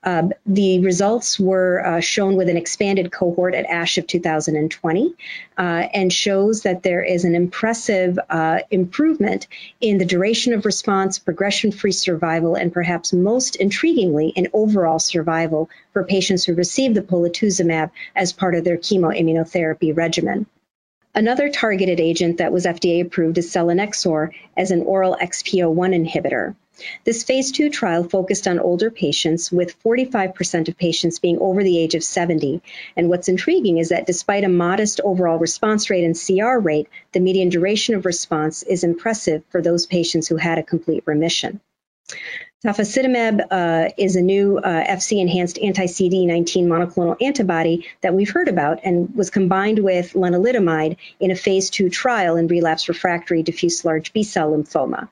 Uh, 0.02 0.30
the 0.46 0.80
results 0.80 1.38
were 1.38 1.86
uh, 1.86 2.00
shown 2.00 2.38
with 2.38 2.48
an 2.48 2.56
expanded 2.56 3.12
cohort 3.12 3.54
at 3.54 3.66
ASH 3.66 3.98
of 3.98 4.08
2020 4.08 5.14
uh, 5.58 5.62
and 5.62 6.14
shows 6.14 6.62
that 6.62 6.84
there 6.84 7.04
is 7.04 7.26
an 7.26 7.36
impressive 7.36 8.18
uh, 8.30 8.60
improvement 8.72 9.48
in 9.82 9.98
the 9.98 10.06
duration 10.06 10.54
of 10.54 10.66
response, 10.66 11.20
progression 11.20 11.72
free 11.72 11.92
survival, 11.92 12.56
and 12.56 12.72
perhaps 12.72 13.12
most 13.12 13.60
intriguingly, 13.60 14.32
in 14.36 14.48
overall 14.54 15.00
survival 15.00 15.70
for 15.92 16.06
patients 16.06 16.46
who 16.46 16.54
received 16.54 16.96
the 16.96 17.02
polatuzumab 17.02 17.92
as 18.16 18.32
part 18.32 18.56
of 18.56 18.64
their 18.64 18.78
chemoimmunotherapy 18.78 19.96
regimen. 19.96 20.46
Another 21.14 21.50
targeted 21.50 22.00
agent 22.00 22.38
that 22.38 22.54
was 22.54 22.66
FDA 22.66 23.02
approved 23.02 23.38
is 23.38 23.52
selinexor 23.52 24.32
as 24.56 24.72
an 24.72 24.84
oral 24.84 25.18
XPO1 25.20 26.08
inhibitor. 26.08 26.56
This 27.04 27.24
phase 27.24 27.52
two 27.52 27.70
trial 27.70 28.04
focused 28.04 28.48
on 28.48 28.60
older 28.60 28.92
patients, 28.92 29.52
with 29.52 29.82
45% 29.84 30.68
of 30.68 30.78
patients 30.78 31.20
being 31.20 31.40
over 31.40 31.64
the 31.64 31.78
age 31.78 31.96
of 31.96 32.04
70. 32.04 32.62
And 32.96 33.10
what's 33.10 33.28
intriguing 33.28 33.78
is 33.78 33.90
that 33.90 34.06
despite 34.06 34.44
a 34.44 34.50
modest 34.50 35.02
overall 35.04 35.38
response 35.38 35.90
rate 35.90 36.04
and 36.04 36.16
CR 36.16 36.58
rate, 36.58 36.90
the 37.12 37.20
median 37.20 37.50
duration 37.50 37.96
of 37.96 38.06
response 38.06 38.64
is 38.64 38.84
impressive 38.84 39.44
for 39.50 39.62
those 39.62 39.86
patients 39.86 40.28
who 40.28 40.38
had 40.38 40.58
a 40.58 40.64
complete 40.64 41.04
remission. 41.06 41.62
Tafasitamab 42.66 43.48
uh, 43.52 43.90
is 43.96 44.18
a 44.18 44.22
new 44.22 44.58
uh, 44.58 44.84
FC 44.84 45.22
enhanced 45.22 45.58
anti 45.60 45.86
CD19 45.86 46.66
monoclonal 46.66 47.16
antibody 47.22 47.88
that 48.02 48.14
we've 48.14 48.30
heard 48.30 48.50
about 48.50 48.82
and 48.84 49.16
was 49.16 49.30
combined 49.30 49.80
with 49.80 50.12
lenalidomide 50.12 50.98
in 51.22 51.32
a 51.32 51.38
phase 51.38 51.70
two 51.70 51.90
trial 51.90 52.36
in 52.36 52.48
relapse 52.48 52.90
refractory 52.90 53.44
diffuse 53.44 53.86
large 53.86 54.12
B 54.12 54.24
cell 54.24 54.52
lymphoma. 54.52 55.08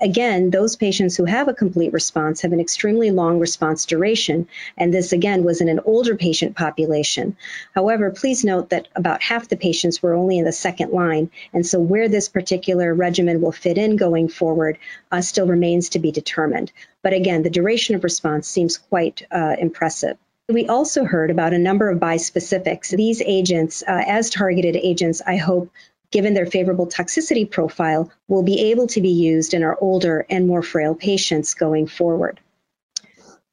Again, 0.00 0.48
those 0.48 0.76
patients 0.76 1.18
who 1.18 1.26
have 1.26 1.48
a 1.48 1.52
complete 1.52 1.92
response 1.92 2.40
have 2.40 2.54
an 2.54 2.60
extremely 2.60 3.10
long 3.10 3.40
response 3.40 3.84
duration, 3.84 4.48
and 4.78 4.94
this 4.94 5.12
again 5.12 5.44
was 5.44 5.60
in 5.60 5.68
an 5.68 5.80
older 5.84 6.16
patient 6.16 6.56
population. 6.56 7.36
However, 7.74 8.10
please 8.10 8.42
note 8.42 8.70
that 8.70 8.88
about 8.96 9.20
half 9.20 9.48
the 9.48 9.58
patients 9.58 10.02
were 10.02 10.14
only 10.14 10.38
in 10.38 10.46
the 10.46 10.50
second 10.50 10.92
line, 10.92 11.30
and 11.52 11.66
so 11.66 11.78
where 11.78 12.08
this 12.08 12.30
particular 12.30 12.94
regimen 12.94 13.42
will 13.42 13.52
fit 13.52 13.76
in 13.76 13.96
going 13.96 14.28
forward 14.28 14.78
uh, 15.12 15.20
still 15.20 15.46
remains 15.46 15.90
to 15.90 15.98
be 15.98 16.10
determined. 16.10 16.72
But 17.02 17.12
again, 17.12 17.42
the 17.42 17.50
duration 17.50 17.94
of 17.94 18.04
response 18.04 18.48
seems 18.48 18.78
quite 18.78 19.26
uh, 19.30 19.56
impressive. 19.58 20.18
We 20.48 20.68
also 20.68 21.04
heard 21.04 21.30
about 21.30 21.54
a 21.54 21.58
number 21.58 21.90
of 21.90 21.98
bispecifics. 21.98 22.96
These 22.96 23.20
agents, 23.22 23.82
uh, 23.86 24.04
as 24.06 24.30
targeted 24.30 24.76
agents, 24.76 25.20
I 25.26 25.36
hope, 25.36 25.70
given 26.12 26.34
their 26.34 26.46
favorable 26.46 26.86
toxicity 26.86 27.50
profile, 27.50 28.10
will 28.28 28.44
be 28.44 28.70
able 28.70 28.86
to 28.88 29.00
be 29.00 29.10
used 29.10 29.54
in 29.54 29.64
our 29.64 29.76
older 29.80 30.24
and 30.30 30.46
more 30.46 30.62
frail 30.62 30.94
patients 30.94 31.54
going 31.54 31.88
forward. 31.88 32.40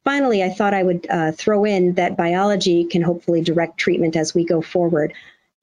Finally, 0.04 0.42
I 0.42 0.50
thought 0.50 0.74
I 0.74 0.82
would 0.82 1.06
uh, 1.08 1.32
throw 1.32 1.64
in 1.64 1.94
that 1.94 2.16
biology 2.16 2.84
can 2.84 3.02
hopefully 3.02 3.40
direct 3.40 3.78
treatment 3.78 4.16
as 4.16 4.34
we 4.34 4.44
go 4.44 4.60
forward. 4.60 5.14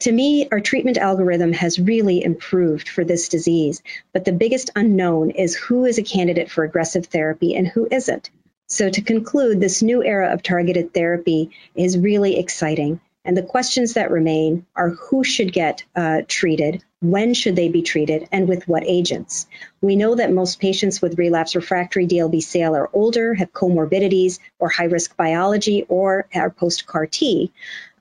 To 0.01 0.11
me, 0.11 0.47
our 0.51 0.59
treatment 0.59 0.97
algorithm 0.97 1.53
has 1.53 1.77
really 1.79 2.23
improved 2.23 2.89
for 2.89 3.03
this 3.03 3.29
disease, 3.29 3.83
but 4.13 4.25
the 4.25 4.31
biggest 4.31 4.71
unknown 4.75 5.29
is 5.29 5.55
who 5.55 5.85
is 5.85 5.99
a 5.99 6.03
candidate 6.03 6.49
for 6.49 6.63
aggressive 6.63 7.05
therapy 7.05 7.53
and 7.53 7.67
who 7.67 7.87
isn't. 7.91 8.31
So, 8.65 8.89
to 8.89 9.01
conclude, 9.03 9.59
this 9.59 9.83
new 9.83 10.03
era 10.03 10.33
of 10.33 10.41
targeted 10.41 10.91
therapy 10.91 11.51
is 11.75 11.99
really 11.99 12.39
exciting. 12.39 12.99
And 13.23 13.37
the 13.37 13.43
questions 13.43 13.93
that 13.93 14.09
remain 14.09 14.65
are 14.75 14.89
who 14.89 15.23
should 15.23 15.53
get 15.53 15.83
uh, 15.95 16.21
treated, 16.27 16.83
When 17.01 17.35
should 17.35 17.55
they 17.55 17.69
be 17.69 17.83
treated 17.83 18.27
and 18.31 18.47
with 18.47 18.67
what 18.67 18.83
agents? 18.87 19.45
We 19.81 19.95
know 19.95 20.15
that 20.15 20.33
most 20.33 20.59
patients 20.59 20.99
with 20.99 21.19
relapse 21.19 21.55
refractory 21.55 22.07
DLBCL 22.07 22.75
are 22.75 22.89
older, 22.91 23.35
have 23.35 23.53
comorbidities 23.53 24.39
or 24.57 24.69
high 24.69 24.85
risk 24.85 25.15
biology, 25.15 25.85
or 25.87 26.27
are 26.33 26.49
post 26.49 26.87
CAR 26.87 27.05
T. 27.05 27.51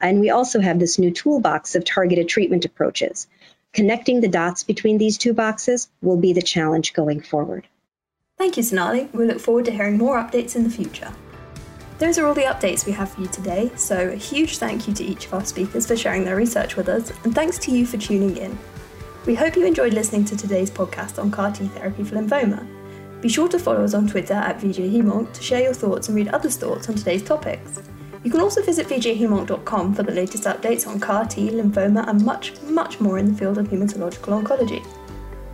And 0.01 0.21
we 0.21 0.31
also 0.31 0.61
have 0.61 0.79
this 0.79 0.99
new 0.99 1.11
toolbox 1.11 1.75
of 1.75 1.85
targeted 1.85 2.29
treatment 2.29 2.65
approaches. 2.65 3.27
Connecting 3.73 4.21
the 4.21 4.29
dots 4.29 4.65
between 4.65 4.99
these 4.99 5.19
two 5.19 5.33
boxes 5.33 5.89
will 6.03 6.17
be 6.17 6.33
the 6.33 6.43
challenge 6.43 6.93
going 6.93 7.21
forward. 7.21 7.69
Thank 8.39 8.57
you, 8.57 8.63
Sonali. 8.63 9.09
We 9.13 9.27
look 9.27 9.39
forward 9.39 9.67
to 9.67 9.71
hearing 9.71 9.99
more 9.99 10.17
updates 10.17 10.57
in 10.57 10.65
the 10.65 10.71
future. 10.71 11.13
Those 11.99 12.19
are 12.19 12.27
all 12.27 12.33
the 12.33 12.43
updates 12.43 12.87
we 12.87 12.93
have 12.93 13.13
for 13.13 13.21
you 13.21 13.27
today, 13.27 13.71
so 13.77 14.09
a 14.09 14.17
huge 14.17 14.57
thank 14.57 14.89
you 14.89 14.95
to 14.95 15.05
each 15.05 15.27
of 15.27 15.35
our 15.35 15.45
speakers 15.45 15.87
for 15.87 15.95
sharing 15.95 16.25
their 16.25 16.37
research 16.37 16.75
with 16.75 16.89
us, 16.89 17.13
and 17.25 17.35
thanks 17.35 17.59
to 17.59 17.71
you 17.71 17.85
for 17.85 17.99
tuning 17.99 18.39
in. 18.39 18.59
We 19.27 19.35
hope 19.35 19.55
you 19.55 19.67
enjoyed 19.67 19.93
listening 19.93 20.25
to 20.25 20.37
today's 20.37 20.71
podcast 20.71 21.19
on 21.23 21.31
CAR 21.31 21.53
T 21.53 21.67
therapy 21.67 22.03
for 22.03 22.17
lymphoma. 22.17 22.67
Be 23.21 23.29
sure 23.29 23.49
to 23.49 23.59
follow 23.59 23.85
us 23.85 23.93
on 23.93 24.09
Twitter 24.09 24.33
at 24.33 24.59
VJHemonc 24.59 25.35
to 25.35 25.43
share 25.43 25.63
your 25.63 25.75
thoughts 25.75 26.09
and 26.09 26.17
read 26.17 26.29
others' 26.29 26.57
thoughts 26.57 26.89
on 26.89 26.95
today's 26.95 27.23
topics. 27.23 27.83
You 28.23 28.31
can 28.31 28.41
also 28.41 28.63
visit 28.63 28.87
vjhemonc.com 28.87 29.95
for 29.95 30.03
the 30.03 30.13
latest 30.13 30.45
updates 30.45 30.87
on 30.87 31.01
CAR 31.01 31.25
T, 31.27 31.49
lymphoma, 31.49 32.07
and 32.07 32.25
much, 32.25 32.61
much 32.63 33.01
more 33.01 33.19
in 33.19 33.33
the 33.33 33.39
field 33.39 33.57
of 33.57 33.69
hematological 33.69 34.43
oncology. 34.43 34.85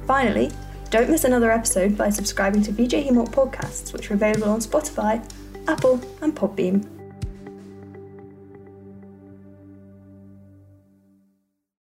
Finally, 0.07 0.51
don't 0.91 1.11
miss 1.11 1.25
another 1.25 1.51
episode 1.51 1.97
by 1.97 2.11
subscribing 2.11 2.63
to 2.63 2.73
VJ 2.73 3.07
Hemonc 3.07 3.31
podcasts, 3.31 3.93
which 3.93 4.11
are 4.11 4.15
available 4.15 4.51
on 4.51 4.61
Spotify, 4.61 5.23
Apple, 5.69 6.01
and 6.23 6.35
Podbean. 6.35 6.96